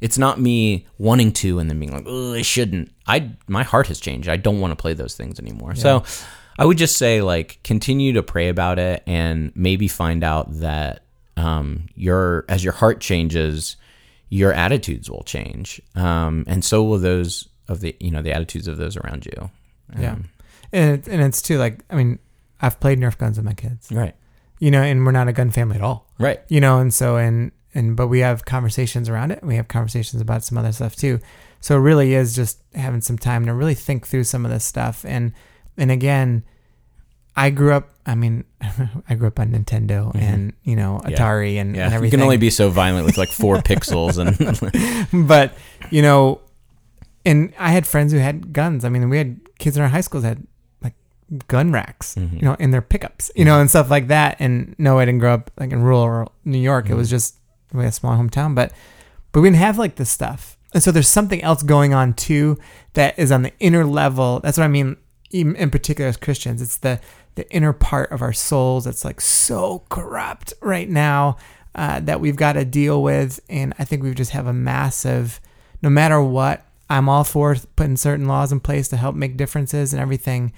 It's 0.00 0.18
not 0.18 0.40
me 0.40 0.86
wanting 0.98 1.32
to 1.32 1.58
and 1.58 1.70
then 1.70 1.78
being 1.78 1.92
like, 1.92 2.04
oh, 2.06 2.34
I 2.34 2.42
shouldn't. 2.42 2.92
I, 3.06 3.30
my 3.48 3.62
heart 3.62 3.86
has 3.86 4.00
changed. 4.00 4.28
I 4.28 4.36
don't 4.36 4.60
want 4.60 4.72
to 4.72 4.76
play 4.76 4.94
those 4.94 5.14
things 5.14 5.40
anymore. 5.40 5.72
Yeah. 5.74 5.82
So 5.82 6.04
I 6.58 6.64
would 6.64 6.78
just 6.78 6.96
say, 6.96 7.22
like, 7.22 7.60
continue 7.64 8.12
to 8.14 8.22
pray 8.22 8.48
about 8.48 8.78
it 8.78 9.02
and 9.06 9.52
maybe 9.54 9.88
find 9.88 10.22
out 10.22 10.60
that 10.60 11.02
um, 11.36 11.88
your, 11.94 12.44
as 12.48 12.62
your 12.62 12.74
heart 12.74 13.00
changes, 13.00 13.76
your 14.28 14.52
attitudes 14.52 15.08
will 15.10 15.22
change. 15.22 15.80
Um, 15.94 16.44
and 16.46 16.64
so 16.64 16.82
will 16.82 16.98
those 16.98 17.48
of 17.68 17.80
the 17.80 17.96
you 17.98 18.10
know 18.10 18.22
the 18.22 18.32
attitudes 18.32 18.68
of 18.68 18.76
those 18.76 18.96
around 18.96 19.26
you. 19.26 19.50
Yeah. 19.98 20.12
Um, 20.12 20.28
And 20.72 20.98
it, 20.98 21.08
and 21.08 21.22
it's 21.22 21.42
too 21.42 21.58
like 21.58 21.80
I 21.90 21.96
mean 21.96 22.18
I've 22.60 22.80
played 22.80 22.98
Nerf 22.98 23.18
guns 23.18 23.38
with 23.38 23.44
my 23.44 23.54
kids, 23.54 23.90
right, 23.90 24.14
you 24.58 24.70
know, 24.70 24.82
and 24.82 25.04
we're 25.04 25.12
not 25.12 25.28
a 25.28 25.32
gun 25.32 25.50
family 25.50 25.76
at 25.76 25.82
all, 25.82 26.06
right, 26.18 26.40
you 26.48 26.60
know, 26.60 26.78
and 26.78 26.92
so 26.94 27.16
and 27.16 27.52
and 27.74 27.96
but 27.96 28.06
we 28.08 28.20
have 28.20 28.44
conversations 28.44 29.08
around 29.08 29.30
it. 29.32 29.42
We 29.42 29.56
have 29.56 29.68
conversations 29.68 30.20
about 30.22 30.44
some 30.44 30.56
other 30.58 30.72
stuff 30.72 30.96
too. 30.96 31.20
So 31.60 31.76
it 31.76 31.80
really 31.80 32.14
is 32.14 32.34
just 32.36 32.60
having 32.74 33.00
some 33.00 33.18
time 33.18 33.44
to 33.46 33.54
really 33.54 33.74
think 33.74 34.06
through 34.06 34.24
some 34.24 34.44
of 34.44 34.50
this 34.50 34.64
stuff. 34.64 35.04
And 35.06 35.32
and 35.76 35.90
again, 35.90 36.42
I 37.36 37.50
grew 37.50 37.72
up. 37.72 37.90
I 38.06 38.14
mean, 38.14 38.44
I 39.08 39.14
grew 39.14 39.26
up 39.28 39.38
on 39.40 39.50
Nintendo 39.52 40.12
Mhm. 40.14 40.22
and 40.22 40.52
you 40.62 40.76
know 40.76 41.02
Yeah. 41.08 41.16
Atari 41.18 41.56
and, 41.60 41.74
yeah. 41.76 41.90
and 41.92 42.04
You 42.04 42.10
can 42.10 42.22
only 42.22 42.36
be 42.38 42.50
so 42.50 42.70
violent 42.70 43.04
with 43.04 43.18
like 43.18 43.30
four 43.30 43.56
pixels 43.70 44.16
and 44.18 44.32
but 45.28 45.52
you 45.90 46.00
know, 46.02 46.40
and 47.24 47.52
I 47.58 47.72
had 47.72 47.86
friends 47.86 48.12
who 48.12 48.18
had 48.18 48.52
guns. 48.52 48.84
I 48.84 48.88
mean, 48.88 49.08
we 49.10 49.18
had 49.18 49.40
kids 49.58 49.76
in 49.76 49.82
our 49.82 49.88
high 49.88 50.00
schools 50.02 50.22
that 50.22 50.28
had 50.38 50.46
gun 51.48 51.72
racks, 51.72 52.14
Mhm. 52.16 52.32
you 52.34 52.42
know, 52.42 52.54
in 52.58 52.70
their 52.70 52.82
pickups, 52.82 53.30
you 53.34 53.44
know, 53.44 53.60
and 53.60 53.68
stuff 53.68 53.90
like 53.90 54.08
that. 54.08 54.36
And 54.38 54.74
no, 54.78 54.98
I 54.98 55.04
didn't 55.04 55.20
grow 55.20 55.34
up 55.34 55.50
like 55.58 55.72
in 55.72 55.82
rural 55.82 56.32
New 56.44 56.58
York. 56.58 56.88
It 56.88 56.94
was 56.94 57.08
Mhm. 57.08 57.10
just 57.10 57.36
we 57.72 57.82
had 57.82 57.88
a 57.88 57.92
small 57.92 58.16
hometown, 58.16 58.54
but 58.54 58.72
but 59.32 59.40
we 59.40 59.48
didn't 59.48 59.58
have 59.60 59.76
like 59.78 59.96
this 59.96 60.08
stuff. 60.10 60.56
And 60.72 60.82
so 60.82 60.90
there's 60.90 61.08
something 61.08 61.42
else 61.42 61.62
going 61.62 61.92
on 61.94 62.14
too 62.14 62.58
that 62.94 63.18
is 63.18 63.32
on 63.32 63.42
the 63.42 63.52
inner 63.60 63.84
level. 63.84 64.40
That's 64.40 64.56
what 64.58 64.64
I 64.64 64.68
mean, 64.68 64.96
in 65.30 65.70
particular 65.70 66.08
as 66.08 66.16
Christians. 66.16 66.62
It's 66.62 66.76
the 66.78 67.00
the 67.34 67.50
inner 67.52 67.72
part 67.74 68.10
of 68.12 68.22
our 68.22 68.32
souls 68.32 68.84
that's 68.86 69.04
like 69.04 69.20
so 69.20 69.82
corrupt 69.90 70.54
right 70.62 70.88
now 70.88 71.36
uh, 71.74 72.00
that 72.00 72.18
we've 72.20 72.36
got 72.36 72.54
to 72.54 72.64
deal 72.64 73.02
with. 73.02 73.38
And 73.50 73.74
I 73.78 73.84
think 73.84 74.02
we 74.02 74.14
just 74.14 74.30
have 74.30 74.46
a 74.46 74.54
massive, 74.54 75.38
no 75.82 75.90
matter 75.90 76.22
what, 76.22 76.64
I'm 76.88 77.08
all 77.10 77.24
for 77.24 77.54
putting 77.74 77.98
certain 77.98 78.26
laws 78.26 78.52
in 78.52 78.60
place 78.60 78.88
to 78.88 78.96
help 78.96 79.14
make 79.14 79.36
differences 79.36 79.92
and 79.92 80.00
everything. 80.00 80.52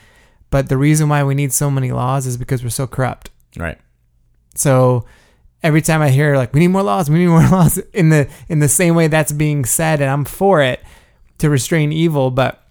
But 0.51 0.69
the 0.69 0.77
reason 0.77 1.09
why 1.09 1.23
we 1.25 1.35
need 1.35 1.53
so 1.53 1.71
many 1.71 1.93
laws 1.93 2.27
is 2.27 2.37
because 2.37 2.63
we're 2.63 2.71
so 2.71 2.87
corrupt. 2.87 3.31
right. 3.57 3.79
So 4.55 5.05
every 5.63 5.83
time 5.83 6.01
I 6.01 6.11
hear 6.11 6.37
like 6.37 6.53
we 6.53 6.61
need 6.61 6.69
more 6.69 6.83
laws, 6.83 7.11
we 7.11 7.19
need 7.19 7.27
more 7.39 7.49
laws 7.49 7.79
in 7.93 8.09
the 8.09 8.29
in 8.49 8.59
the 8.61 8.69
same 8.69 8.95
way 8.95 9.09
that's 9.09 9.33
being 9.33 9.65
said, 9.65 10.01
and 10.01 10.11
I'm 10.11 10.25
for 10.25 10.63
it 10.63 10.83
to 11.39 11.51
restrain 11.51 11.93
evil, 11.93 12.31
but 12.31 12.65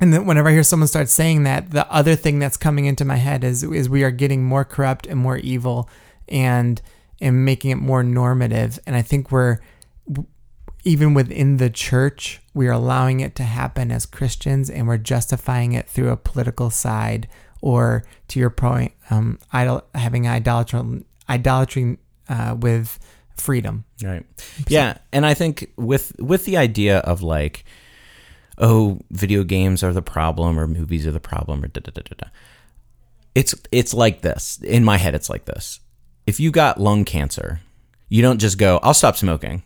and 0.00 0.12
then 0.12 0.26
whenever 0.26 0.48
I 0.48 0.52
hear 0.52 0.64
someone 0.64 0.88
start 0.88 1.08
saying 1.08 1.44
that, 1.44 1.70
the 1.70 1.90
other 1.92 2.16
thing 2.16 2.38
that's 2.38 2.56
coming 2.56 2.86
into 2.86 3.04
my 3.04 3.16
head 3.16 3.44
is 3.44 3.62
is 3.62 3.88
we 3.88 4.02
are 4.02 4.10
getting 4.10 4.44
more 4.44 4.64
corrupt 4.64 5.06
and 5.06 5.18
more 5.18 5.36
evil, 5.38 5.88
and 6.28 6.80
and 7.20 7.44
making 7.44 7.70
it 7.70 7.76
more 7.76 8.02
normative. 8.02 8.78
And 8.86 8.96
I 8.96 9.02
think 9.02 9.30
we're 9.30 9.58
even 10.84 11.14
within 11.14 11.58
the 11.58 11.70
church, 11.70 12.40
we 12.54 12.66
are 12.66 12.72
allowing 12.72 13.20
it 13.20 13.34
to 13.36 13.44
happen 13.44 13.90
as 13.92 14.06
Christians, 14.06 14.68
and 14.68 14.86
we're 14.86 14.98
justifying 14.98 15.72
it 15.72 15.88
through 15.88 16.10
a 16.10 16.16
political 16.16 16.70
side, 16.70 17.28
or 17.60 18.04
to 18.28 18.40
your 18.40 18.50
point, 18.50 18.92
um, 19.10 19.38
idol 19.52 19.84
having 19.94 20.26
idolatry 20.26 21.04
idolatry 21.28 21.98
uh, 22.28 22.56
with 22.58 22.98
freedom. 23.36 23.84
Right. 24.02 24.24
Yeah, 24.68 24.98
and 25.12 25.24
I 25.24 25.34
think 25.34 25.70
with 25.76 26.18
with 26.18 26.44
the 26.44 26.56
idea 26.56 26.98
of 26.98 27.22
like, 27.22 27.64
oh, 28.58 29.00
video 29.10 29.44
games 29.44 29.82
are 29.82 29.92
the 29.92 30.02
problem, 30.02 30.58
or 30.58 30.66
movies 30.66 31.06
are 31.06 31.12
the 31.12 31.20
problem, 31.20 31.62
or 31.62 31.68
da 31.68 31.80
da 31.80 31.92
da 31.92 32.02
da 32.02 32.14
da. 32.18 32.28
It's 33.34 33.54
it's 33.70 33.94
like 33.94 34.22
this 34.22 34.60
in 34.62 34.84
my 34.84 34.98
head. 34.98 35.14
It's 35.14 35.30
like 35.30 35.44
this. 35.44 35.80
If 36.26 36.40
you 36.40 36.50
got 36.50 36.80
lung 36.80 37.04
cancer, 37.04 37.60
you 38.08 38.20
don't 38.20 38.38
just 38.38 38.58
go, 38.58 38.80
"I'll 38.82 38.94
stop 38.94 39.16
smoking." 39.16 39.62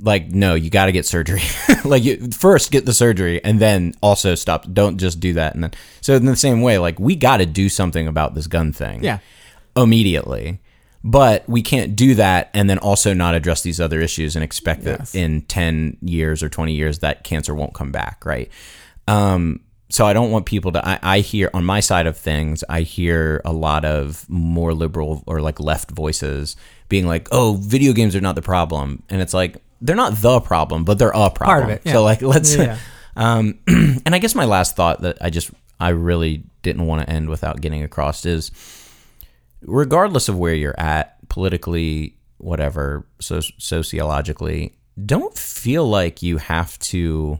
Like, 0.00 0.30
no, 0.30 0.54
you 0.54 0.70
got 0.70 0.86
to 0.86 0.92
get 0.92 1.06
surgery. 1.06 1.42
like, 1.84 2.04
you 2.04 2.30
first 2.30 2.70
get 2.70 2.86
the 2.86 2.92
surgery, 2.92 3.42
and 3.44 3.58
then 3.58 3.94
also 4.00 4.34
stop. 4.36 4.64
Don't 4.72 4.96
just 4.98 5.18
do 5.18 5.32
that, 5.34 5.54
and 5.54 5.64
then 5.64 5.72
so 6.00 6.14
in 6.14 6.24
the 6.24 6.36
same 6.36 6.60
way, 6.62 6.78
like 6.78 7.00
we 7.00 7.16
got 7.16 7.38
to 7.38 7.46
do 7.46 7.68
something 7.68 8.06
about 8.06 8.34
this 8.34 8.46
gun 8.46 8.72
thing 8.72 9.02
Yeah, 9.02 9.18
immediately. 9.76 10.60
But 11.04 11.48
we 11.48 11.62
can't 11.62 11.94
do 11.94 12.16
that 12.16 12.50
and 12.54 12.68
then 12.68 12.78
also 12.78 13.14
not 13.14 13.36
address 13.36 13.62
these 13.62 13.80
other 13.80 14.00
issues 14.00 14.34
and 14.34 14.42
expect 14.44 14.82
Yes. 14.82 15.12
that 15.12 15.18
in 15.18 15.42
10 15.42 15.96
years 16.02 16.42
or 16.42 16.48
20 16.48 16.74
years 16.74 16.98
that 16.98 17.22
cancer 17.22 17.54
won't 17.54 17.72
come 17.72 17.92
back, 17.92 18.26
right? 18.26 18.50
Um, 19.06 19.60
so 19.90 20.04
I 20.06 20.12
don't 20.12 20.32
want 20.32 20.44
people 20.46 20.72
to. 20.72 20.86
I, 20.86 20.98
I 21.02 21.18
hear 21.20 21.50
on 21.54 21.64
my 21.64 21.78
side 21.80 22.06
of 22.08 22.16
things, 22.18 22.62
I 22.68 22.80
hear 22.82 23.40
a 23.44 23.52
lot 23.52 23.84
of 23.84 24.28
more 24.28 24.74
liberal 24.74 25.22
or 25.26 25.40
like 25.40 25.60
left 25.60 25.92
voices 25.92 26.56
being 26.88 27.06
like, 27.06 27.28
"Oh, 27.32 27.58
video 27.60 27.92
games 27.92 28.14
are 28.16 28.20
not 28.20 28.34
the 28.34 28.42
problem," 28.42 29.02
and 29.08 29.22
it's 29.22 29.32
like 29.32 29.56
they're 29.80 29.96
not 29.96 30.14
the 30.16 30.40
problem, 30.40 30.84
but 30.84 30.98
they're 30.98 31.08
a 31.10 31.30
problem. 31.30 31.46
Part 31.46 31.62
of 31.64 31.70
it, 31.70 31.82
yeah. 31.84 31.92
So 31.92 32.02
like, 32.04 32.22
let's. 32.22 32.54
Yeah. 32.56 32.78
Um, 33.16 33.58
and 33.66 34.14
I 34.14 34.20
guess 34.20 34.36
my 34.36 34.44
last 34.44 34.76
thought 34.76 35.00
that 35.02 35.18
I 35.20 35.28
just 35.28 35.50
I 35.80 35.88
really 35.88 36.44
didn't 36.62 36.86
want 36.86 37.02
to 37.04 37.12
end 37.12 37.28
without 37.28 37.60
getting 37.60 37.82
across 37.82 38.24
is, 38.24 38.52
regardless 39.62 40.28
of 40.28 40.38
where 40.38 40.54
you're 40.54 40.78
at 40.78 41.16
politically, 41.28 42.14
whatever, 42.36 43.06
so 43.20 43.40
sociologically, 43.58 44.74
don't 45.04 45.36
feel 45.36 45.84
like 45.88 46.22
you 46.22 46.38
have 46.38 46.78
to 46.78 47.38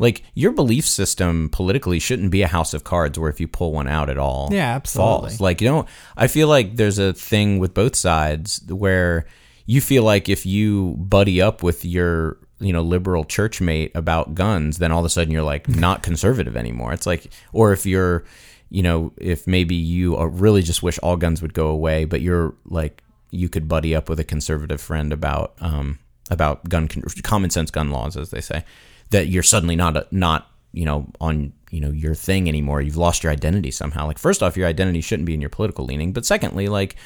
like 0.00 0.24
your 0.34 0.50
belief 0.50 0.84
system 0.84 1.48
politically 1.50 2.00
shouldn't 2.00 2.32
be 2.32 2.42
a 2.42 2.48
house 2.48 2.74
of 2.74 2.82
cards 2.82 3.16
where 3.16 3.30
if 3.30 3.38
you 3.40 3.46
pull 3.46 3.72
one 3.72 3.86
out 3.86 4.10
at 4.10 4.18
all 4.18 4.48
Yeah, 4.50 4.74
absolutely. 4.74 5.28
falls 5.30 5.40
like 5.40 5.60
you 5.60 5.68
don't 5.68 5.88
i 6.16 6.26
feel 6.26 6.48
like 6.48 6.74
there's 6.74 6.98
a 6.98 7.12
thing 7.12 7.60
with 7.60 7.72
both 7.74 7.94
sides 7.94 8.60
where 8.68 9.26
you 9.66 9.80
feel 9.80 10.02
like 10.02 10.28
if 10.28 10.44
you 10.44 10.94
buddy 10.98 11.40
up 11.40 11.62
with 11.62 11.84
your 11.84 12.38
you 12.60 12.72
know 12.72 12.82
liberal 12.82 13.24
church 13.24 13.60
mate 13.60 13.90
about 13.94 14.34
guns 14.34 14.78
then 14.78 14.92
all 14.92 15.00
of 15.00 15.04
a 15.04 15.10
sudden 15.10 15.32
you're 15.32 15.42
like 15.42 15.68
not 15.68 16.02
conservative 16.08 16.56
anymore. 16.56 16.92
It's 16.92 17.06
like 17.06 17.30
or 17.52 17.72
if 17.72 17.86
you're 17.86 18.24
you 18.70 18.82
know 18.82 19.12
if 19.16 19.46
maybe 19.46 19.74
you 19.74 20.16
uh, 20.16 20.24
really 20.24 20.62
just 20.62 20.82
wish 20.82 20.98
all 20.98 21.16
guns 21.16 21.42
would 21.42 21.54
go 21.54 21.68
away 21.68 22.04
but 22.04 22.20
you're 22.20 22.54
like 22.66 23.02
you 23.30 23.48
could 23.48 23.68
buddy 23.68 23.94
up 23.94 24.08
with 24.08 24.20
a 24.20 24.24
conservative 24.24 24.80
friend 24.80 25.12
about 25.12 25.54
um 25.60 25.98
about 26.30 26.68
gun 26.68 26.88
con- 26.88 27.02
common 27.22 27.50
sense 27.50 27.70
gun 27.70 27.90
laws 27.90 28.16
as 28.16 28.30
they 28.30 28.40
say 28.40 28.64
that 29.10 29.28
you're 29.28 29.42
suddenly 29.42 29.76
not 29.76 29.96
a, 29.96 30.06
not 30.10 30.50
you 30.72 30.84
know 30.84 31.06
on 31.20 31.52
you 31.70 31.80
know 31.80 31.90
your 31.90 32.14
thing 32.14 32.48
anymore. 32.48 32.80
You've 32.80 32.96
lost 32.96 33.24
your 33.24 33.32
identity 33.32 33.70
somehow. 33.70 34.06
Like 34.06 34.18
first 34.18 34.42
off 34.42 34.56
your 34.56 34.68
identity 34.68 35.00
shouldn't 35.00 35.26
be 35.26 35.34
in 35.34 35.40
your 35.40 35.50
political 35.50 35.84
leaning 35.84 36.12
but 36.12 36.24
secondly 36.24 36.68
like 36.68 36.96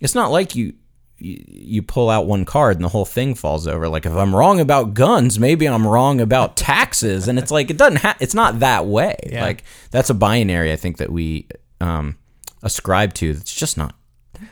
it's 0.00 0.14
not 0.14 0.30
like 0.30 0.54
you 0.54 0.74
you, 1.18 1.82
pull 1.82 2.10
out 2.10 2.26
one 2.26 2.44
card 2.44 2.76
and 2.76 2.84
the 2.84 2.88
whole 2.90 3.04
thing 3.06 3.34
falls 3.34 3.66
over 3.66 3.88
like 3.88 4.04
if 4.04 4.12
i'm 4.12 4.34
wrong 4.36 4.60
about 4.60 4.92
guns 4.94 5.38
maybe 5.38 5.66
i'm 5.66 5.86
wrong 5.86 6.20
about 6.20 6.56
taxes 6.56 7.26
and 7.28 7.38
it's 7.38 7.50
like 7.50 7.70
it 7.70 7.76
doesn't 7.78 7.96
ha- 8.00 8.16
it's 8.20 8.34
not 8.34 8.60
that 8.60 8.86
way 8.86 9.16
Yeah. 9.26 9.42
like 9.42 9.64
that's 9.90 10.10
a 10.10 10.14
binary 10.14 10.72
i 10.72 10.76
think 10.76 10.98
that 10.98 11.10
we 11.10 11.46
um 11.80 12.16
ascribe 12.62 13.14
to 13.14 13.32
that's 13.34 13.54
just 13.54 13.78
not 13.78 13.94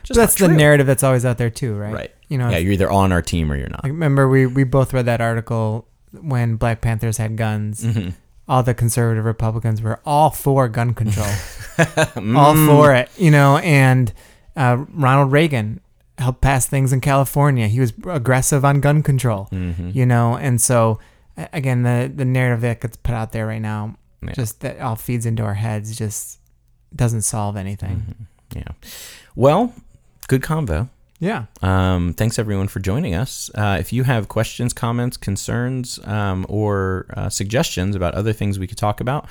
just 0.03 0.17
that's 0.17 0.39
not 0.41 0.47
the 0.49 0.53
narrative 0.55 0.87
that's 0.87 1.03
always 1.03 1.25
out 1.25 1.37
there 1.37 1.51
too, 1.51 1.75
right? 1.75 1.93
right 1.93 2.11
You 2.29 2.39
know, 2.39 2.49
yeah 2.49 2.57
you're 2.57 2.71
either 2.73 2.89
on 2.91 3.11
our 3.11 3.21
team 3.21 3.51
or 3.51 3.55
you're 3.55 3.69
not 3.69 3.81
I 3.83 3.87
remember 3.89 4.27
we 4.27 4.47
we 4.47 4.63
both 4.63 4.93
read 4.93 5.05
that 5.05 5.21
article 5.21 5.87
when 6.19 6.55
Black 6.55 6.81
Panthers 6.81 7.17
had 7.17 7.35
guns. 7.37 7.83
Mm-hmm. 7.83 8.09
All 8.47 8.63
the 8.63 8.73
conservative 8.73 9.25
Republicans 9.25 9.81
were 9.81 9.99
all 10.05 10.29
for 10.31 10.67
gun 10.69 10.93
control, 10.93 11.25
Mm. 11.77 12.37
all 12.37 12.55
for 12.55 12.93
it, 12.95 13.09
you 13.17 13.29
know. 13.31 13.57
And 13.57 14.13
uh, 14.55 14.85
Ronald 14.93 15.31
Reagan 15.31 15.81
helped 16.17 16.41
pass 16.41 16.65
things 16.65 16.93
in 16.93 17.01
California. 17.01 17.67
He 17.67 17.79
was 17.79 17.93
aggressive 18.07 18.63
on 18.65 18.79
gun 18.79 19.03
control, 19.03 19.47
Mhm. 19.51 19.93
you 19.93 20.05
know. 20.05 20.37
And 20.37 20.61
so, 20.61 20.99
again, 21.53 21.83
the 21.83 22.11
the 22.15 22.25
narrative 22.25 22.61
that 22.61 22.81
gets 22.81 22.97
put 22.97 23.13
out 23.15 23.31
there 23.31 23.47
right 23.47 23.61
now, 23.61 23.95
Yeah. 24.23 24.33
just 24.33 24.61
that 24.61 24.79
all 24.79 24.95
feeds 24.95 25.25
into 25.25 25.43
our 25.43 25.55
heads, 25.55 25.95
just 25.97 26.39
doesn't 26.95 27.23
solve 27.23 27.57
anything. 27.57 28.27
yeah 28.55 28.63
well 29.35 29.73
good 30.29 30.41
convo 30.41 30.87
Yeah. 31.19 31.45
Um, 31.61 32.13
thanks 32.13 32.37
everyone 32.37 32.67
for 32.67 32.79
joining 32.79 33.15
us. 33.15 33.49
Uh, 33.55 33.77
if 33.79 33.91
you 33.93 34.03
have 34.03 34.27
questions, 34.27 34.73
comments, 34.73 35.15
concerns, 35.17 35.97
um, 36.05 36.45
or 36.49 37.05
uh, 37.15 37.29
suggestions 37.29 37.95
about 37.95 38.13
other 38.15 38.33
things 38.33 38.59
we 38.59 38.67
could 38.67 38.77
talk 38.77 38.99
about, 39.01 39.25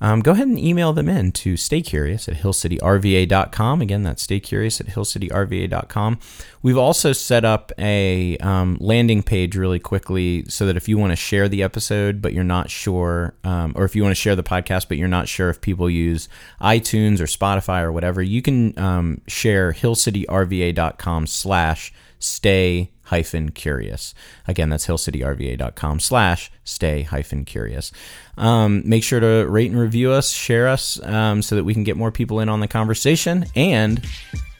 um, 0.00 0.20
go 0.20 0.32
ahead 0.32 0.48
and 0.48 0.58
email 0.58 0.92
them 0.92 1.08
in 1.08 1.32
to 1.32 1.54
staycurious 1.54 2.28
at 2.28 2.36
hillcityrva.com. 2.36 3.82
Again, 3.82 4.02
that's 4.02 4.26
staycurious 4.26 4.80
at 4.80 4.88
hillcityrva.com. 4.88 6.18
We've 6.62 6.78
also 6.78 7.12
set 7.12 7.44
up 7.44 7.72
a 7.78 8.36
um, 8.38 8.78
landing 8.80 9.22
page 9.22 9.56
really 9.56 9.78
quickly 9.78 10.44
so 10.48 10.66
that 10.66 10.76
if 10.76 10.88
you 10.88 10.96
want 10.96 11.12
to 11.12 11.16
share 11.16 11.48
the 11.48 11.62
episode, 11.62 12.22
but 12.22 12.32
you're 12.32 12.44
not 12.44 12.70
sure, 12.70 13.34
um, 13.44 13.72
or 13.76 13.84
if 13.84 13.94
you 13.94 14.02
want 14.02 14.12
to 14.12 14.20
share 14.20 14.36
the 14.36 14.42
podcast, 14.42 14.88
but 14.88 14.96
you're 14.96 15.08
not 15.08 15.28
sure 15.28 15.50
if 15.50 15.60
people 15.60 15.90
use 15.90 16.28
iTunes 16.60 17.20
or 17.20 17.24
Spotify 17.24 17.82
or 17.82 17.92
whatever, 17.92 18.22
you 18.22 18.42
can 18.42 18.78
um, 18.78 19.20
share 19.26 19.72
hillcityrva.com 19.72 21.26
slash 21.26 21.92
stay 22.18 22.90
hyphen 23.10 23.50
curious. 23.50 24.14
Again, 24.46 24.70
that's 24.70 24.86
hillcityrva.com 24.86 26.00
slash 26.00 26.50
stay 26.64 27.02
hyphen 27.02 27.44
curious. 27.44 27.92
Um, 28.36 28.82
make 28.84 29.02
sure 29.04 29.20
to 29.20 29.46
rate 29.48 29.70
and 29.70 29.78
review 29.78 30.12
us, 30.12 30.30
share 30.30 30.68
us, 30.68 31.02
um, 31.04 31.42
so 31.42 31.56
that 31.56 31.64
we 31.64 31.74
can 31.74 31.84
get 31.84 31.96
more 31.96 32.12
people 32.12 32.40
in 32.40 32.48
on 32.48 32.60
the 32.60 32.68
conversation, 32.68 33.46
and 33.54 34.00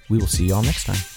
we 0.08 0.18
will 0.18 0.26
see 0.26 0.46
you 0.46 0.54
all 0.54 0.62
next 0.62 0.84
time. 0.84 1.09